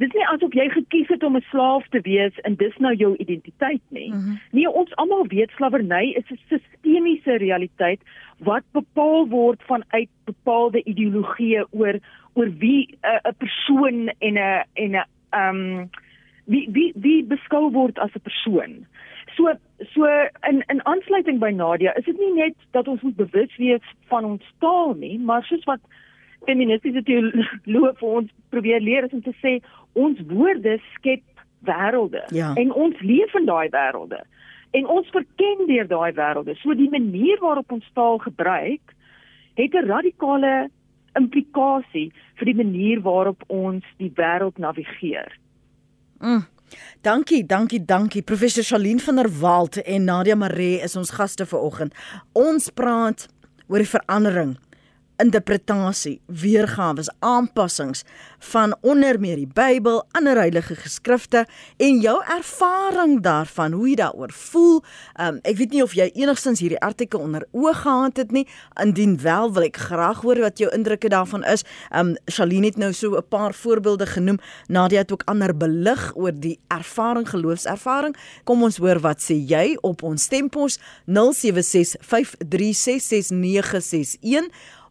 dis 0.00 0.14
nie 0.16 0.26
asof 0.32 0.54
jy 0.56 0.68
gekies 0.72 1.10
het 1.12 1.22
om 1.26 1.36
'n 1.36 1.44
slaaf 1.50 1.88
te 1.88 2.00
wees 2.00 2.38
en 2.48 2.54
dis 2.54 2.76
nou 2.78 2.94
jou 2.94 3.16
identiteit 3.16 3.82
nie. 3.88 4.10
Mm 4.10 4.20
-hmm. 4.20 4.38
Nee, 4.50 4.70
ons 4.70 4.96
almal 4.96 5.26
weet 5.26 5.50
slawerny 5.50 6.14
is 6.20 6.30
'n 6.30 6.40
sistemiese 6.48 7.36
realiteit 7.36 8.00
wat 8.38 8.64
bepaal 8.72 9.28
word 9.28 9.62
vanuit 9.62 10.08
bepaalde 10.24 10.82
ideologieë 10.82 11.64
oor 11.70 11.98
oor 12.34 12.50
wie 12.58 12.88
'n 13.02 13.28
uh, 13.28 13.32
persoon 13.38 14.08
en 14.18 14.34
'n 14.34 14.64
en 14.74 14.90
'n 14.90 15.04
ehm 15.30 15.56
um, 15.56 15.90
wie 16.44 16.68
wie 16.72 16.92
wie 16.94 17.22
beskou 17.24 17.70
word 17.72 17.98
as 17.98 18.10
'n 18.14 18.20
persoon. 18.20 18.86
So 19.36 19.52
so 19.94 20.04
in 20.48 20.64
in 20.68 20.82
aansluiting 20.84 21.38
by 21.38 21.50
Nadia, 21.50 21.94
is 21.96 22.04
dit 22.04 22.18
nie 22.18 22.34
net 22.34 22.54
dat 22.70 22.88
ons 22.88 23.00
moet 23.02 23.16
bewus 23.16 23.56
wees 23.56 23.86
van 24.08 24.24
ons 24.24 24.42
taal 24.58 24.94
nie, 24.94 25.18
maar 25.18 25.44
soos 25.44 25.64
wat 25.64 25.80
feministiese 26.46 27.02
teoloë 27.02 27.94
vir 28.00 28.08
ons 28.08 28.30
probeer 28.48 28.80
leer 28.80 29.04
is 29.04 29.12
om 29.12 29.22
te 29.22 29.34
sê 29.42 29.60
ons 29.92 30.20
woorde 30.30 30.78
skep 30.94 31.24
wêrelde 31.68 32.22
ja. 32.32 32.54
en 32.56 32.72
ons 32.72 33.00
leef 33.00 33.34
in 33.34 33.46
daai 33.46 33.68
wêrelde. 33.68 34.20
En 34.70 34.86
ons 34.86 35.08
verken 35.12 35.66
deur 35.66 35.88
daai 35.90 36.12
wêrelde. 36.16 36.54
So 36.62 36.74
die 36.74 36.90
manier 36.90 37.40
waarop 37.42 37.72
ons 37.72 37.86
taal 37.94 38.18
gebruik 38.18 38.94
het 39.58 39.74
'n 39.74 39.86
radikale 39.86 40.70
implikasie 41.18 42.10
vir 42.38 42.46
die 42.46 42.54
manier 42.54 43.00
waarop 43.00 43.42
ons 43.48 43.84
die 43.98 44.12
wêreld 44.14 44.58
navigeer. 44.58 45.32
Mm. 46.20 46.46
Dankie, 47.00 47.46
dankie, 47.46 47.84
dankie. 47.84 48.22
Professor 48.22 48.64
Shalien 48.64 49.00
van 49.00 49.16
der 49.16 49.30
Walt 49.40 49.76
en 49.82 50.04
Nadia 50.04 50.34
Maree 50.34 50.80
is 50.84 50.96
ons 50.96 51.10
gaste 51.16 51.46
vanoggend. 51.46 51.94
Ons 52.32 52.68
praat 52.76 53.26
oor 53.66 53.80
die 53.80 53.88
verandering 53.88 54.58
interpretasie, 55.20 56.20
weergawe, 56.26 56.78
aanpassings 57.18 58.04
van 58.50 58.76
onder 58.80 59.20
meer 59.20 59.36
die 59.36 59.48
Bybel, 59.54 60.00
ander 60.16 60.38
heilige 60.40 60.74
geskrifte 60.74 61.44
en 61.76 62.00
jou 62.00 62.16
ervaring 62.24 63.20
daarvan, 63.22 63.72
hoe 63.76 63.88
jy 63.88 63.96
daaroor 64.00 64.32
voel. 64.32 64.80
Um, 65.20 65.40
ek 65.44 65.58
weet 65.60 65.76
nie 65.76 65.84
of 65.84 65.92
jy 65.96 66.08
enigstens 66.14 66.60
hierdie 66.64 66.80
artikel 66.80 67.20
onder 67.20 67.44
oog 67.52 67.82
gehad 67.82 68.16
het 68.16 68.32
nie. 68.32 68.46
Indien 68.82 69.18
wel, 69.20 69.52
wil 69.52 69.62
ek 69.68 69.76
graag 69.76 70.20
hoor 70.24 70.40
wat 70.40 70.58
jou 70.58 70.70
indrukke 70.74 71.08
daarvan 71.12 71.44
is. 71.44 71.64
Um 71.96 72.16
Shaline 72.30 72.66
het 72.66 72.76
nou 72.80 72.92
so 72.92 73.16
'n 73.16 73.28
paar 73.28 73.54
voorbeelde 73.54 74.06
genoem. 74.06 74.38
Nadia 74.68 74.98
het 74.98 75.12
ook 75.12 75.22
ander 75.26 75.56
belig 75.56 76.16
oor 76.16 76.32
die 76.32 76.58
ervaring, 76.68 77.28
geloofservaring. 77.28 78.16
Kom 78.44 78.62
ons 78.62 78.76
hoor 78.76 79.00
wat 79.00 79.20
sê 79.20 79.34
jy 79.46 79.76
op 79.80 80.02
ons 80.02 80.22
stempos 80.22 80.78
0765366961 81.06 81.14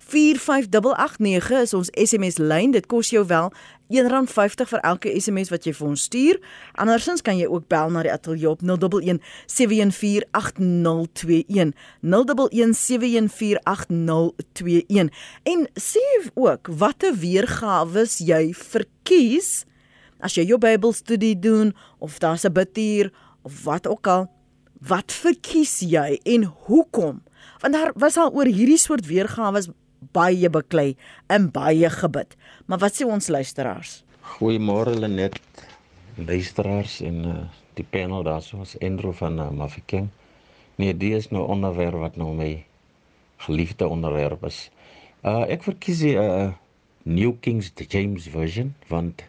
45889 0.10 1.62
is 1.62 1.74
ons 1.78 1.92
SMS 1.94 2.42
lyn. 2.42 2.74
Dit 2.74 2.89
kos 2.89 3.13
jou 3.13 3.22
wel 3.30 3.54
R1.50 3.94 4.66
vir 4.72 4.82
elke 4.86 5.10
SMS 5.13 5.50
wat 5.54 5.66
jy 5.68 5.74
vir 5.78 5.88
ons 5.88 6.04
stuur. 6.10 6.36
Andersins 6.82 7.22
kan 7.25 7.38
jy 7.38 7.48
ook 7.50 7.66
bel 7.70 7.89
na 7.94 8.01
die 8.06 8.13
ateljee 8.13 8.50
op 8.50 8.62
011 8.66 9.20
7148021. 9.54 11.74
011 12.01 12.78
7148021. 12.82 15.10
En 15.54 15.60
sê 15.78 16.06
ook 16.34 16.63
watter 16.82 17.13
weergawe 17.13 18.04
jy 18.17 18.54
verkies 18.54 19.69
as 20.19 20.36
jy 20.36 20.43
jou 20.50 20.60
Bybelstudie 20.60 21.39
doen 21.39 21.76
of 22.00 22.19
daar's 22.19 22.45
'n 22.45 22.54
bidtuur 22.54 23.12
of 23.43 23.63
wat 23.63 23.88
ook 23.88 24.08
al. 24.08 24.28
Wat 24.82 25.12
verkies 25.12 25.80
jy 25.80 26.19
en 26.24 26.43
hoekom? 26.43 27.24
Want 27.60 27.74
daar 27.74 27.91
was 27.95 28.17
al 28.17 28.32
oor 28.32 28.45
hierdie 28.45 28.78
soort 28.78 29.06
weergawe 29.06 29.62
baie 30.16 30.50
beklei 30.50 30.96
en 31.28 31.50
baie 31.52 31.90
gebid. 31.90 32.36
Maar 32.66 32.84
wat 32.86 32.96
sê 32.96 33.08
ons 33.08 33.28
luisteraars? 33.28 34.00
Goeiemôre 34.38 34.96
Lenet, 35.00 35.40
luisteraars 36.16 37.00
en 37.06 37.26
uh, 37.26 37.36
die 37.80 37.86
panel 37.86 38.24
daar 38.24 38.42
soos 38.46 38.78
Andrew 38.84 39.14
van 39.14 39.40
uh, 39.40 39.50
Mafikeng. 39.50 40.10
Nee, 40.80 40.98
dit 40.98 41.16
is 41.18 41.30
nou 41.30 41.46
onderwerp 41.48 42.00
wat 42.00 42.16
nou 42.16 42.34
my 42.36 42.66
geliefde 43.38 43.88
onderwerp 43.88 44.44
is. 44.48 44.70
Uh 45.24 45.44
ek 45.52 45.66
verkies 45.68 46.04
die 46.04 46.16
uh 46.16 46.52
New 47.04 47.34
King 47.44 47.64
James 47.88 48.28
version 48.32 48.74
want 48.88 49.24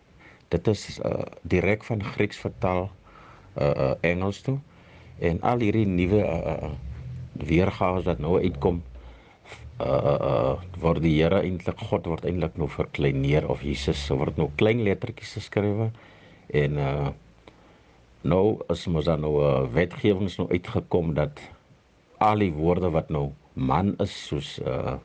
dit 0.51 0.69
is 0.71 0.99
uh 0.99 1.25
direk 1.43 1.85
van 1.87 2.03
Grieks 2.15 2.39
vertaal 2.39 2.91
uh, 3.59 3.71
uh 3.71 3.95
Engels 4.07 4.43
toe 4.47 4.59
en 5.19 5.41
al 5.43 5.63
hierdie 5.63 5.87
nuwe 5.87 6.23
uh, 6.23 6.55
uh 6.71 6.71
weergawe 7.47 8.03
wat 8.07 8.19
nou 8.23 8.39
uitkom 8.43 8.83
uh 9.81 10.19
uh 10.31 10.55
word 10.83 11.03
die 11.05 11.17
Here 11.19 11.41
eintlik 11.43 11.81
God 11.91 12.07
word 12.11 12.25
eintlik 12.29 12.57
nou 12.61 12.69
verkleineer 12.69 13.49
of 13.49 13.63
Jesus 13.67 14.03
word 14.11 14.39
nou 14.41 14.51
klein 14.61 14.85
lettertjies 14.87 15.37
geskrywe 15.39 15.91
en 16.63 16.79
uh 16.79 17.11
nou 18.23 18.61
as 18.69 18.85
mos 18.93 19.07
dan 19.09 19.23
nou 19.25 19.39
uh, 19.41 19.65
wetgewings 19.73 20.37
nou 20.37 20.49
uitgekom 20.53 21.15
dat 21.17 21.41
al 22.21 22.43
die 22.45 22.53
woorde 22.53 22.91
wat 22.93 23.09
nou 23.09 23.31
man 23.55 23.95
is 24.05 24.13
soos 24.29 24.59
uh 24.61 24.99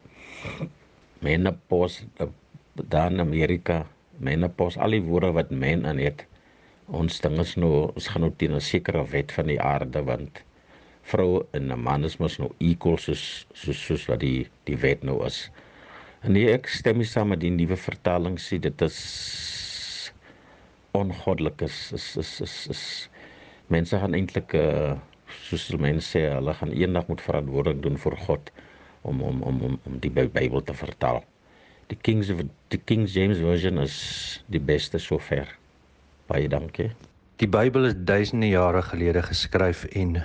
menopause 1.23 2.03
uh, 2.19 2.27
dan 2.75 3.19
Amerika 3.23 3.85
menopause 4.19 4.79
al 4.79 4.97
die 4.97 5.03
woorde 5.03 5.31
wat 5.37 5.51
men 5.51 5.85
aan 5.87 6.01
het 6.03 6.25
ons 6.91 7.21
ding 7.23 7.39
is 7.41 7.55
nou 7.55 7.71
ons 7.87 8.09
gaan 8.11 8.27
nou 8.27 8.33
teen 8.37 8.55
'n 8.55 8.61
sekere 8.61 9.05
wet 9.15 9.31
van 9.31 9.47
die 9.47 9.61
aarde 9.61 10.03
want 10.03 10.43
vrou 11.11 11.45
en 11.53 11.71
'n 11.71 11.81
man 11.81 12.03
is 12.03 12.17
mos 12.17 12.37
nou 12.39 12.51
equal 12.59 12.97
soos 12.97 13.45
soos 13.53 13.79
soos 13.87 14.05
wat 14.09 14.19
die 14.19 14.47
die 14.65 14.77
wet 14.77 15.03
nou 15.03 15.25
is. 15.25 15.49
En 16.23 16.33
nee, 16.33 16.49
ek 16.51 16.67
stem 16.67 17.03
saam 17.03 17.29
met 17.29 17.39
die 17.39 17.51
nuwe 17.53 17.77
vertaling 17.77 18.39
sê 18.41 18.57
dit 18.59 18.81
is 18.81 20.11
ongoddelik 20.91 21.61
is 21.61 21.91
is 21.93 22.17
is 22.17 22.41
is, 22.41 22.55
is 22.69 23.09
mense 23.67 23.97
gaan 23.97 24.13
eintlik 24.13 24.53
uh, 24.53 24.95
soos 25.49 25.69
mense 25.77 26.07
sê 26.15 26.25
hulle 26.33 26.53
gaan 26.53 26.73
eendag 26.73 27.07
moet 27.07 27.21
verantwoording 27.21 27.81
doen 27.81 27.97
vir 27.97 28.17
God 28.27 28.51
om 29.01 29.21
om 29.21 29.41
om 29.43 29.61
om 29.69 29.79
om 29.85 29.99
die 30.01 30.09
Bybel 30.09 30.63
te 30.63 30.73
vertaal. 30.73 31.23
Die 31.87 31.97
Kings 32.01 32.31
of 32.33 32.41
die 32.73 32.81
King 32.81 33.05
James 33.05 33.37
version 33.37 33.77
is 33.77 33.97
die 34.49 34.61
beste 34.61 34.99
sover. 34.99 35.45
Baie 36.27 36.49
dankie. 36.49 36.89
Die 37.37 37.49
Bybel 37.51 37.91
is 37.91 37.97
duisende 38.09 38.49
jare 38.49 38.81
gelede 38.81 39.21
geskryf 39.21 39.85
en 39.91 40.23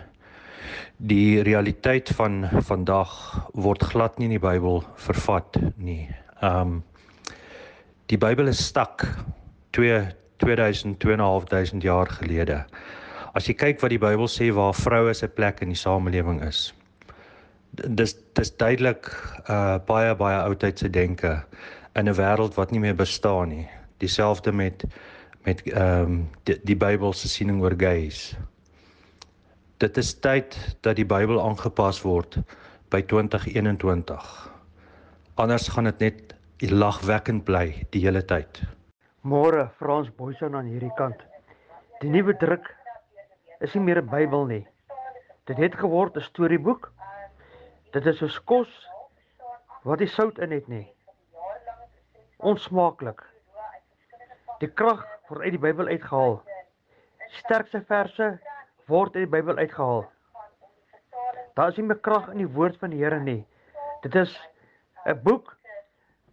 die 1.00 1.40
realiteit 1.42 2.10
van 2.16 2.44
vandag 2.68 3.12
word 3.56 3.82
glad 3.92 4.18
nie 4.18 4.28
in 4.28 4.36
die 4.36 4.42
Bybel 4.42 4.82
vervat 5.00 5.56
nie. 5.76 6.08
Um 6.44 6.82
die 8.12 8.18
Bybel 8.20 8.50
is 8.50 8.60
stak 8.60 9.06
2 9.76 10.02
2000 10.42 10.98
2500 11.00 11.82
jaar 11.84 12.10
gelede. 12.10 12.64
As 13.34 13.46
jy 13.48 13.54
kyk 13.54 13.80
wat 13.80 13.94
die 13.94 14.02
Bybel 14.02 14.28
sê 14.28 14.50
waar 14.52 14.74
vroue 14.76 15.14
se 15.14 15.28
plek 15.28 15.62
in 15.64 15.72
die 15.72 15.78
samelewing 15.78 16.42
is. 16.44 16.72
Dis 17.80 18.16
dis 18.36 18.52
duidelik 18.60 19.08
uh 19.48 19.78
baie 19.88 20.12
baie 20.14 20.42
oudheidse 20.42 20.90
denke 20.90 21.38
in 21.96 22.08
'n 22.08 22.16
wêreld 22.18 22.58
wat 22.60 22.70
nie 22.70 22.80
meer 22.80 22.96
bestaan 22.96 23.48
nie. 23.48 23.68
Dieselfde 23.98 24.52
met 24.52 24.84
met 25.44 25.62
ehm 25.72 26.04
um, 26.04 26.28
die, 26.44 26.60
die 26.64 26.76
Bybel 26.76 27.12
se 27.12 27.28
siening 27.28 27.62
oor 27.62 27.74
gays. 27.78 28.36
Dit 29.80 29.96
is 29.96 30.10
tyd 30.20 30.52
dat 30.84 30.98
die 30.98 31.06
Bybel 31.08 31.38
aangepas 31.40 32.02
word 32.04 32.34
by 32.92 32.98
2021. 33.08 34.26
Anders 35.40 35.68
gaan 35.72 35.88
dit 35.88 36.02
net 36.04 36.34
lagwekkend 36.68 37.46
bly 37.48 37.86
die 37.96 38.02
hele 38.04 38.20
tyd. 38.20 38.60
Môre 39.24 39.70
Frans 39.78 40.10
Boysen 40.18 40.58
aan 40.58 40.68
hierdie 40.68 40.92
kant. 40.98 41.16
Die 42.04 42.12
nuwe 42.12 42.34
druk 42.42 42.68
is 43.64 43.72
nie 43.72 43.86
meer 43.86 44.02
'n 44.02 44.10
Bybel 44.12 44.44
nie. 44.50 44.66
Dit 45.48 45.56
het 45.56 45.80
geword 45.80 46.16
'n 46.16 46.28
storieboek. 46.28 46.92
Dit 47.96 48.06
is 48.06 48.18
soos 48.18 48.38
kos 48.44 48.68
wat 49.88 50.04
nie 50.04 50.12
sout 50.12 50.38
in 50.38 50.52
het 50.52 50.68
nie. 50.68 50.92
Onsmaaklik. 52.36 53.24
Die 54.60 54.68
krag 54.68 55.08
word 55.28 55.40
uit 55.40 55.56
die 55.56 55.64
Bybel 55.64 55.86
uitgehaal. 55.86 56.42
Sterkste 57.30 57.80
verse 57.88 58.40
word 58.90 59.14
uit 59.16 59.24
die 59.24 59.33
Bybel 59.33 59.57
uitgehaal. 59.62 60.05
Daar 61.55 61.72
is 61.72 61.79
nie 61.79 61.87
meer 61.87 62.03
krag 62.03 62.29
in 62.35 62.42
die 62.42 62.53
woord 62.59 62.79
van 62.83 62.90
die 62.90 63.03
Here 63.03 63.20
nie. 63.20 63.44
Dit 64.03 64.14
is 64.14 64.35
'n 65.07 65.18
boek 65.22 65.57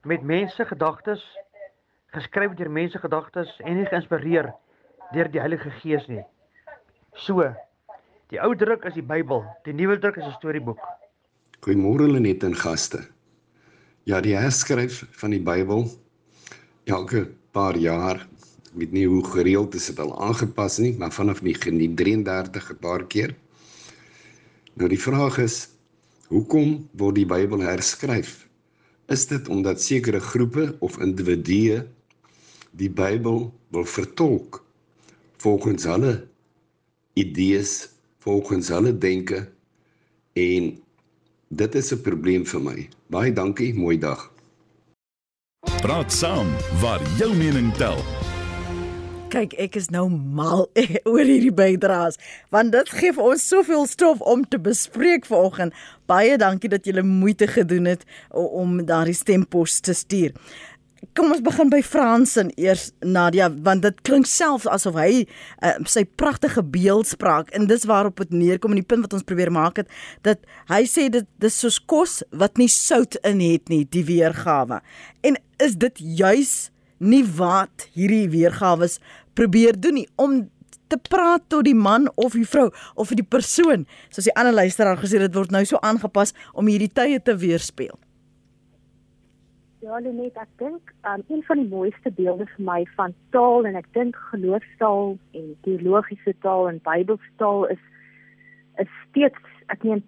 met 0.04 0.24
mense 0.24 0.66
gedagtes 0.66 1.24
geskryf 2.16 2.56
deur 2.58 2.70
mense 2.72 3.00
gedagtes 3.00 3.50
en 3.64 3.78
nie 3.78 3.88
geïnspireer 3.90 4.52
deur 5.14 5.30
die 5.32 5.42
Heilige 5.42 5.72
Gees 5.82 6.08
nie. 6.12 6.24
So, 7.16 7.46
die 8.32 8.40
ou 8.44 8.54
druk 8.56 8.86
is 8.90 8.96
die 8.98 9.06
Bybel, 9.06 9.44
die 9.66 9.74
nuwe 9.74 9.98
druk 10.00 10.18
is 10.18 10.26
'n 10.26 10.36
storieboek. 10.40 10.80
Goeiemôre 11.62 12.08
Lenet 12.12 12.44
en 12.44 12.56
gaste. 12.56 13.00
Ja, 14.06 14.22
die 14.22 14.36
herskryf 14.36 15.06
van 15.20 15.32
die 15.32 15.40
Bybel 15.40 15.88
elke 16.86 17.28
paar 17.52 17.76
jaar, 17.76 18.26
ek 18.68 18.76
weet 18.82 18.92
nie 18.92 19.08
hoe 19.08 19.24
gereeld 19.24 19.76
is 19.76 19.88
dit 19.92 20.00
al 20.00 20.14
aangepas 20.22 20.78
nie, 20.84 20.94
maar 21.00 21.14
vanaf 21.16 21.42
1933 21.42 22.72
'n 22.72 22.80
paar 22.84 23.06
keer. 23.08 23.36
Nou 24.76 24.90
die 24.90 25.02
vraag 25.02 25.38
is, 25.42 25.70
hoekom 26.28 26.90
word 26.94 27.16
die 27.16 27.26
Bybel 27.26 27.64
herskryf? 27.64 28.48
Is 29.08 29.26
dit 29.28 29.48
omdat 29.48 29.82
sekere 29.82 30.20
groepe 30.20 30.76
of 30.80 31.00
individue 31.00 31.88
die 32.72 32.90
Bybel 32.90 33.54
wil 33.72 33.86
vertolk 33.86 34.66
volgens 35.38 35.84
hulle 35.84 36.28
idees, 37.14 37.90
volgens 38.20 38.68
hulle 38.68 38.98
denke 38.98 39.48
en 40.34 40.78
dit 41.48 41.76
is 41.76 41.94
'n 41.94 42.02
probleem 42.02 42.46
vir 42.46 42.62
my. 42.62 42.90
Baie 43.10 43.34
dankie, 43.34 43.74
mooi 43.74 43.98
dag. 43.98 44.32
Praat 45.82 46.12
saam 46.12 46.48
waar 46.82 47.02
jou 47.18 47.36
mening 47.36 47.74
tel. 47.74 48.17
Kyk, 49.28 49.58
ek 49.60 49.74
is 49.76 49.90
nou 49.92 50.06
mal 50.08 50.70
oor 51.10 51.28
hierdie 51.28 51.52
bydraes 51.52 52.16
want 52.54 52.72
dit 52.72 52.92
gee 52.96 53.12
vir 53.12 53.26
ons 53.34 53.42
soveel 53.44 53.84
stof 53.90 54.22
om 54.24 54.46
te 54.48 54.56
bespreek 54.56 55.28
vanoggend. 55.28 55.76
Baie 56.08 56.38
dankie 56.40 56.72
dat 56.72 56.88
julle 56.88 57.04
moeite 57.04 57.50
gedoen 57.52 57.90
het 57.92 58.06
om 58.32 58.78
daardie 58.88 59.18
stempos 59.18 59.82
te 59.84 59.92
stuur. 59.98 60.32
Kom 61.18 61.34
ons 61.36 61.44
begin 61.44 61.68
by 61.74 61.82
Fransen 61.84 62.54
eers 62.56 62.86
Nadia 63.04 63.50
want 63.68 63.84
dit 63.84 64.00
klink 64.08 64.32
selfs 64.32 64.70
asof 64.72 64.96
hy 64.96 65.26
uh, 65.26 65.76
sy 65.84 66.06
pragtige 66.08 66.64
beeldspraak 66.64 67.52
en 67.58 67.68
dis 67.68 67.84
waarop 67.90 68.24
dit 68.24 68.32
neerkom 68.46 68.78
en 68.78 68.80
die 68.80 68.88
punt 68.88 69.10
wat 69.10 69.20
ons 69.20 69.28
probeer 69.28 69.52
maak 69.52 69.84
het 69.84 69.92
dat 70.24 70.48
hy 70.72 70.86
sê 70.88 71.10
dit 71.12 71.28
dis 71.44 71.60
soos 71.66 71.82
kos 71.84 72.22
wat 72.32 72.56
nie 72.56 72.72
sout 72.72 73.20
in 73.28 73.44
het 73.44 73.68
nie 73.68 73.84
die 73.92 74.08
weergawe. 74.08 74.80
En 75.28 75.36
is 75.60 75.76
dit 75.76 76.04
juis 76.24 76.70
nie 77.00 77.24
wat 77.38 77.90
hierdie 77.94 78.28
weergawe 78.34 78.90
probeer 79.38 79.78
doen 79.80 80.02
nie 80.02 80.08
om 80.16 80.40
te 80.88 80.98
praat 81.10 81.44
tot 81.52 81.66
die 81.68 81.76
man 81.76 82.08
of 82.16 82.36
die 82.38 82.48
vrou 82.48 82.70
of 82.96 83.12
die 83.12 83.26
persoon 83.36 83.86
soos 84.10 84.28
die 84.30 84.36
ander 84.40 84.56
luisteraar 84.56 85.00
gesê 85.02 85.20
dit 85.22 85.36
word 85.36 85.52
nou 85.52 85.64
so 85.68 85.80
aangepas 85.84 86.34
om 86.54 86.70
hierdie 86.72 86.92
tye 86.92 87.20
te 87.20 87.36
weerspieël. 87.38 87.98
Ja, 89.86 90.00
Lenet, 90.02 90.36
ek 90.42 90.50
dink 90.60 90.90
um, 91.06 91.22
een 91.30 91.44
van 91.48 91.62
die 91.62 91.70
mooiste 91.70 92.12
beelde 92.18 92.48
vir 92.56 92.64
my 92.66 92.80
van 92.98 93.14
taal 93.36 93.68
en 93.70 93.78
ek 93.78 93.86
dink 93.96 94.18
geloofstaal 94.32 95.14
en 95.38 95.52
teologiese 95.68 96.34
taal 96.44 96.68
en 96.72 96.82
Bybelstaal 96.88 97.70
is 97.76 97.84
is 98.82 98.90
steeds 99.06 99.54
ek 99.74 99.86
meen 99.86 100.04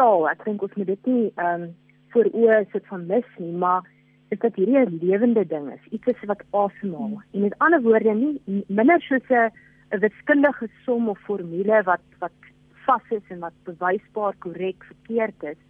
taal. 0.00 0.26
Ek 0.30 0.42
dink 0.46 0.64
ons 0.64 0.74
moet 0.80 0.90
dit 0.90 1.12
nie 1.12 1.28
ehm 1.36 1.68
um, 1.68 1.70
voor 2.10 2.26
oë 2.34 2.64
sit 2.72 2.86
van 2.90 3.04
mis 3.06 3.26
nie, 3.38 3.52
maar 3.54 3.84
is 4.30 4.38
dat 4.38 4.54
hierdie 4.54 4.78
'n 4.78 4.98
lewende 5.02 5.46
ding 5.46 5.72
is, 5.72 5.84
iets 5.90 6.24
wat 6.24 6.42
asemhaal. 6.50 7.08
Hmm. 7.08 7.24
En 7.30 7.40
met 7.40 7.58
ander 7.58 7.82
woorde 7.82 8.14
nie 8.14 8.64
minder 8.66 9.00
soos 9.00 9.28
'n 9.28 9.50
'n 9.90 9.98
wiskundige 9.98 10.68
som 10.84 11.08
of 11.08 11.18
formule 11.18 11.82
wat 11.82 12.04
wat 12.18 12.38
vas 12.86 13.06
is 13.08 13.26
en 13.28 13.38
wat 13.38 13.52
bewysbaar 13.64 14.34
korrek 14.38 14.84
verkeerd 14.84 15.42
is, 15.42 15.60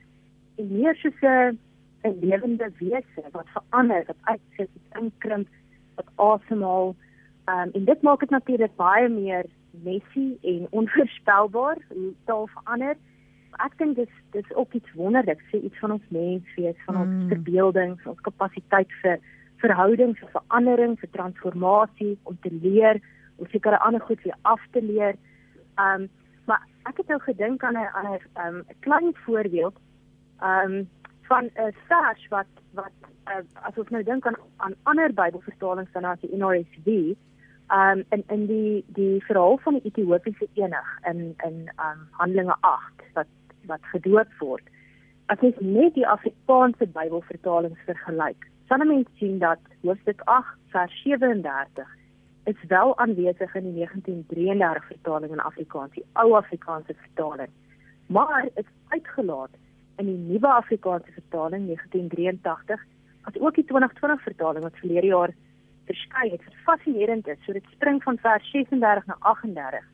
en 0.57 0.67
meer 0.73 0.95
soos 0.95 1.21
'n 1.21 1.59
'n 2.03 2.19
lewende 2.21 2.71
wese 2.79 3.23
wat 3.33 3.49
verander, 3.49 4.05
wat 4.07 4.17
uitsit, 4.21 4.71
wat 4.75 5.03
inkrimp, 5.03 5.49
wat 5.95 6.09
asemhaal. 6.15 6.95
Um 7.47 7.69
en 7.73 7.85
dit 7.85 8.03
maak 8.03 8.21
dit 8.21 8.31
natuurlik 8.31 8.77
baie 8.77 9.09
meer 9.09 9.45
messy 9.71 10.37
en 10.43 10.67
onvoorspelbaar 10.81 11.79
hoe 11.89 12.13
taal 12.25 12.47
verander. 12.47 12.97
Ek 13.59 13.79
dink 13.79 13.97
dis 13.97 14.13
dis 14.31 14.55
ook 14.55 14.73
iets 14.73 14.93
wonderliks, 14.95 15.45
sê 15.51 15.61
iets 15.61 15.79
van 15.79 15.91
ons 15.91 16.07
menswees, 16.09 16.77
van 16.87 16.95
mm. 16.95 17.03
ons 17.03 17.33
verbeelding, 17.33 18.01
van 18.03 18.13
ons 18.13 18.21
kapasiteit 18.21 18.93
vir 19.03 19.19
verhoudings, 19.61 20.19
vir 20.19 20.31
verandering, 20.39 20.97
vir 21.01 21.11
transformasie, 21.17 22.19
om 22.23 22.39
te 22.41 22.53
leer, 22.63 23.01
om 23.37 23.47
sekere 23.53 23.79
ander 23.79 24.01
goed 24.01 24.23
weer 24.23 24.37
af 24.43 24.63
te 24.73 24.83
leer. 24.83 25.19
Um 25.77 26.09
maar 26.49 26.63
ek 26.89 26.97
het 26.97 27.09
nou 27.09 27.21
gedink 27.21 27.65
aan 27.65 27.77
'n 27.79 27.91
aan 27.95 28.07
'n 28.13 28.21
um, 28.47 28.65
klein 28.81 29.15
voorbeeld. 29.25 29.77
Um 30.43 30.89
van 31.29 31.45
'n 31.45 31.75
vers 31.89 32.29
wat 32.29 32.51
wat 32.75 32.97
uh, 33.27 33.45
as 33.63 33.79
ons 33.79 33.89
nou 33.89 34.03
dink 34.03 34.27
aan 34.27 34.37
aan 34.57 34.75
ander 34.83 35.13
Bybelvertalings 35.15 35.93
dan 35.93 36.05
as 36.05 36.21
die 36.21 36.37
NRSV, 36.37 36.87
um 37.71 38.05
in 38.11 38.23
in 38.29 38.47
die 38.47 38.85
die 38.87 39.25
verhaal 39.25 39.59
van 39.59 39.73
die 39.75 39.85
Ethiopiese 39.85 40.49
enig 40.55 40.89
in 41.11 41.35
in 41.47 41.71
um 41.87 42.09
Handelinge 42.11 42.57
8 42.61 43.05
wat 43.15 43.27
wat 43.71 43.87
gedoop 43.95 44.35
word. 44.43 44.67
As 45.33 45.41
jy 45.45 45.53
net 45.63 45.95
die 45.95 46.07
Afrikaanse 46.07 46.89
Bybelvertalings 46.91 47.87
vergelyk, 47.87 48.49
sal 48.69 48.85
mens 48.87 49.09
sien 49.23 49.39
dat 49.43 49.63
hoofstuk 49.87 50.23
8 50.27 50.59
vers 50.75 50.95
37 51.05 51.97
is 52.51 52.61
wel 52.69 52.97
aanwesig 52.99 53.55
in 53.55 53.67
die 53.69 53.77
1933 53.83 54.87
vertaling 54.93 55.33
in 55.33 55.43
Afrikaans, 55.45 55.93
die 55.95 56.07
ou 56.13 56.33
Afrikaanse 56.39 56.95
vertaling. 56.95 57.51
Maar 58.07 58.43
dit 58.43 58.65
is 58.65 58.71
uitgelaat 58.89 59.55
in 60.03 60.07
die 60.07 60.19
nuwe 60.33 60.49
Afrikaanse 60.49 61.13
vertaling 61.13 61.67
1983 61.67 62.83
as 63.29 63.39
ook 63.39 63.55
die 63.55 63.65
2020 63.65 64.23
vertaling 64.23 64.65
wat 64.65 64.83
verlede 64.83 65.07
jaar 65.07 65.35
verskyn 65.91 66.31
het. 66.31 66.45
Dit 66.45 66.63
fascinerend 66.65 67.29
is, 67.29 67.39
so 67.45 67.53
dit 67.53 67.67
spring 67.75 68.03
van 68.03 68.19
vers 68.19 68.51
36 68.51 69.07
na 69.07 69.17
38. 69.35 69.85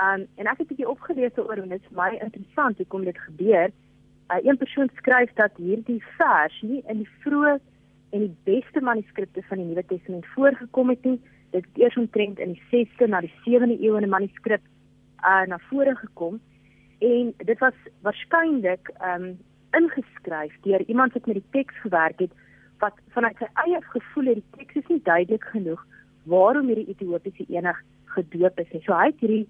Um 0.00 0.26
en 0.36 0.46
ek 0.46 0.58
het 0.58 0.66
'n 0.66 0.70
bietjie 0.72 0.88
opgelees 0.88 1.38
oor 1.38 1.58
en 1.58 1.68
dit 1.68 1.82
is 1.82 1.96
baie 1.96 2.18
interessant 2.18 2.76
hoe 2.76 2.86
kom 2.86 3.04
dit 3.04 3.18
gebeur. 3.18 3.70
Uh, 4.30 4.36
een 4.42 4.56
persoon 4.56 4.90
skryf 4.96 5.32
dat 5.34 5.52
hierdie 5.56 6.02
vers 6.16 6.62
nie 6.62 6.82
in 6.86 6.96
die 6.96 7.10
vroeë 7.22 7.58
en 8.10 8.20
die 8.20 8.36
beste 8.44 8.80
manuskripte 8.80 9.42
van 9.42 9.58
die 9.58 9.66
Nuwe 9.66 9.84
Testament 9.86 10.26
voorgekom 10.26 10.88
het 10.88 11.04
nie. 11.04 11.20
Dit 11.50 11.64
het 11.64 11.78
eers 11.82 11.96
omtrent 11.96 12.38
in 12.38 12.52
die 12.52 12.62
6de 12.70 13.08
na 13.08 13.20
die 13.20 13.34
7de 13.44 13.80
eeu 13.80 13.96
in 13.96 14.04
'n 14.04 14.08
manuskrip 14.08 14.62
uh 15.24 15.44
na 15.46 15.58
vore 15.58 15.96
gekom 15.96 16.40
en 16.98 17.34
dit 17.36 17.58
was 17.58 17.74
waarskynlik 18.00 18.90
um, 19.04 19.38
ingeskryf 19.72 20.54
deur 20.60 20.82
iemand 20.86 21.12
wat 21.12 21.26
met 21.26 21.34
die 21.34 21.50
teks 21.50 21.74
gewerk 21.80 22.18
het 22.18 22.32
wat 22.78 22.96
vanuit 23.08 23.36
sy 23.38 23.48
eie 23.54 23.80
gevoel 23.82 24.24
het 24.24 24.34
die 24.34 24.56
teks 24.56 24.74
is 24.74 24.88
nie 24.88 25.02
duidelik 25.02 25.44
genoeg 25.44 25.86
waarom 26.24 26.66
hierdie 26.66 26.88
Ethiopiese 26.88 27.44
enig 27.48 27.82
gedoop 28.04 28.58
is. 28.58 28.84
So 28.84 28.92
hy 28.92 29.06
het 29.06 29.20
hierdie 29.20 29.48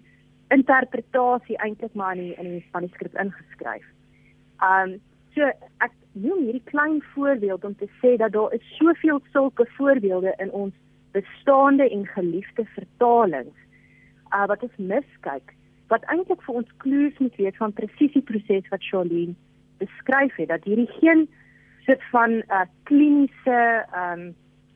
interpretasie 0.54 1.56
eintlik 1.56 1.94
maar 1.94 2.16
in 2.16 2.24
die, 2.24 2.34
in 2.34 2.50
die 2.56 2.66
manuskrip 2.72 3.14
ingeskryf. 3.14 3.86
Ehm 4.60 4.90
um, 4.90 4.98
so 5.34 5.46
ek 5.86 5.92
noem 6.18 6.42
hierdie 6.42 6.66
klein 6.70 6.98
voorbeeld 7.14 7.64
om 7.64 7.76
te 7.78 7.86
sê 8.00 8.16
dat 8.18 8.32
daar 8.34 8.52
is 8.52 8.76
soveel 8.78 9.20
sulke 9.32 9.66
voorbeelde 9.76 10.34
in 10.42 10.50
ons 10.50 10.74
bestaande 11.14 11.86
en 11.90 12.06
geliefde 12.06 12.64
vertalings 12.74 13.56
uh, 14.34 14.46
wat 14.50 14.62
ons 14.66 14.76
miskyk 14.76 15.54
wat 15.90 16.06
eintlik 16.14 16.42
vir 16.46 16.60
ons 16.62 16.74
klues 16.82 17.22
moet 17.22 17.38
wees 17.38 17.56
van 17.62 17.74
presisie 17.78 18.22
proses 18.26 18.66
wat 18.74 18.84
Charlene 18.90 19.38
beskryf 19.82 20.36
het 20.42 20.50
dat 20.50 20.66
hierdie 20.66 20.90
geen 20.98 21.26
soort 21.86 22.02
van 22.10 22.36
uh, 22.42 22.66
kliniese 22.90 23.60
um, 24.02 24.30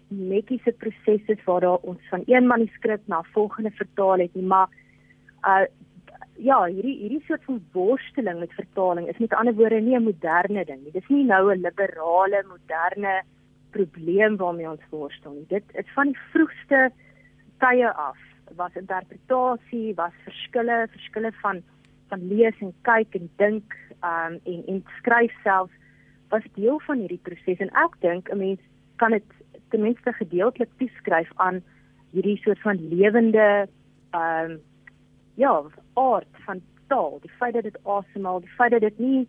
netjiese 0.08 0.74
proses 0.78 1.34
is 1.34 1.44
waar 1.44 1.66
daar 1.66 1.90
ons 1.90 2.10
van 2.10 2.22
een 2.26 2.46
manuskrip 2.46 3.02
na 3.10 3.22
volgende 3.34 3.74
vertaal 3.74 4.26
het 4.26 4.34
nie 4.34 4.46
maar 4.54 4.70
uh 5.46 5.64
ja 6.36 6.64
hierdie 6.66 6.96
hierdie 6.98 7.22
soort 7.26 7.44
van 7.46 7.60
worsteling 7.72 8.40
met 8.40 8.54
vertaling 8.58 9.08
is 9.08 9.18
met 9.22 9.34
ander 9.38 9.54
woorde 9.54 9.80
nie 9.80 9.96
'n 9.96 10.02
moderne 10.02 10.64
ding 10.64 10.82
nie. 10.82 10.92
Dis 10.92 11.08
nie 11.08 11.24
nou 11.24 11.52
'n 11.52 11.60
liberale 11.60 12.42
moderne 12.48 13.22
probleem 13.70 14.36
waarmee 14.36 14.70
ons 14.70 14.90
worstel 14.90 15.32
nie. 15.32 15.46
Dit 15.48 15.64
is 15.74 15.86
van 15.94 16.06
die 16.06 16.18
vroegste 16.32 16.90
tye 17.58 17.92
af. 17.92 18.18
Was 18.56 18.74
interpretasie, 18.74 19.94
was 19.94 20.12
verskille, 20.24 20.88
verskille 20.90 21.32
van 21.42 21.62
van 22.08 22.28
lees 22.28 22.54
en 22.60 22.74
kyk 22.82 23.14
en 23.14 23.30
dink 23.36 23.74
um 24.02 24.38
en 24.44 24.60
en 24.66 24.84
skryf 24.98 25.32
self 25.42 25.70
was 26.28 26.42
deel 26.54 26.80
van 26.86 26.98
hierdie 26.98 27.22
proses 27.22 27.58
en 27.58 27.72
ek 27.86 27.96
dink 28.00 28.28
'n 28.28 28.38
mens 28.38 28.60
kan 28.96 29.10
dit 29.10 29.24
ten 29.70 29.80
minste 29.80 30.12
gedeeltelik 30.12 30.70
toeskryf 30.78 31.30
aan 31.36 31.62
hierdie 32.12 32.38
soort 32.44 32.60
van 32.60 32.88
lewende 32.88 33.68
um 34.12 34.60
ja, 35.34 35.62
aard 35.94 36.42
van 36.46 36.62
taal, 36.86 37.18
die 37.22 37.30
feit 37.38 37.54
dat 37.54 37.62
dit 37.62 37.78
asemhaal, 37.82 38.40
die 38.40 38.54
feit 38.58 38.70
dat 38.70 38.80
dit 38.80 38.98
nie 38.98 39.28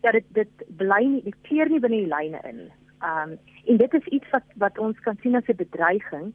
dat 0.00 0.12
dit 0.12 0.24
dit 0.34 0.66
bly 0.76 1.02
nie, 1.04 1.22
dit 1.24 1.36
keer 1.48 1.70
nie 1.70 1.80
binne 1.82 2.02
die 2.04 2.12
lyne 2.12 2.40
in. 2.48 2.60
Um 3.04 3.36
en 3.66 3.80
dit 3.82 3.94
is 3.94 4.06
iets 4.18 4.30
wat 4.30 4.56
wat 4.62 4.78
ons 4.78 4.98
kan 5.06 5.18
sien 5.22 5.36
as 5.36 5.48
'n 5.48 5.56
bedreiging, 5.56 6.32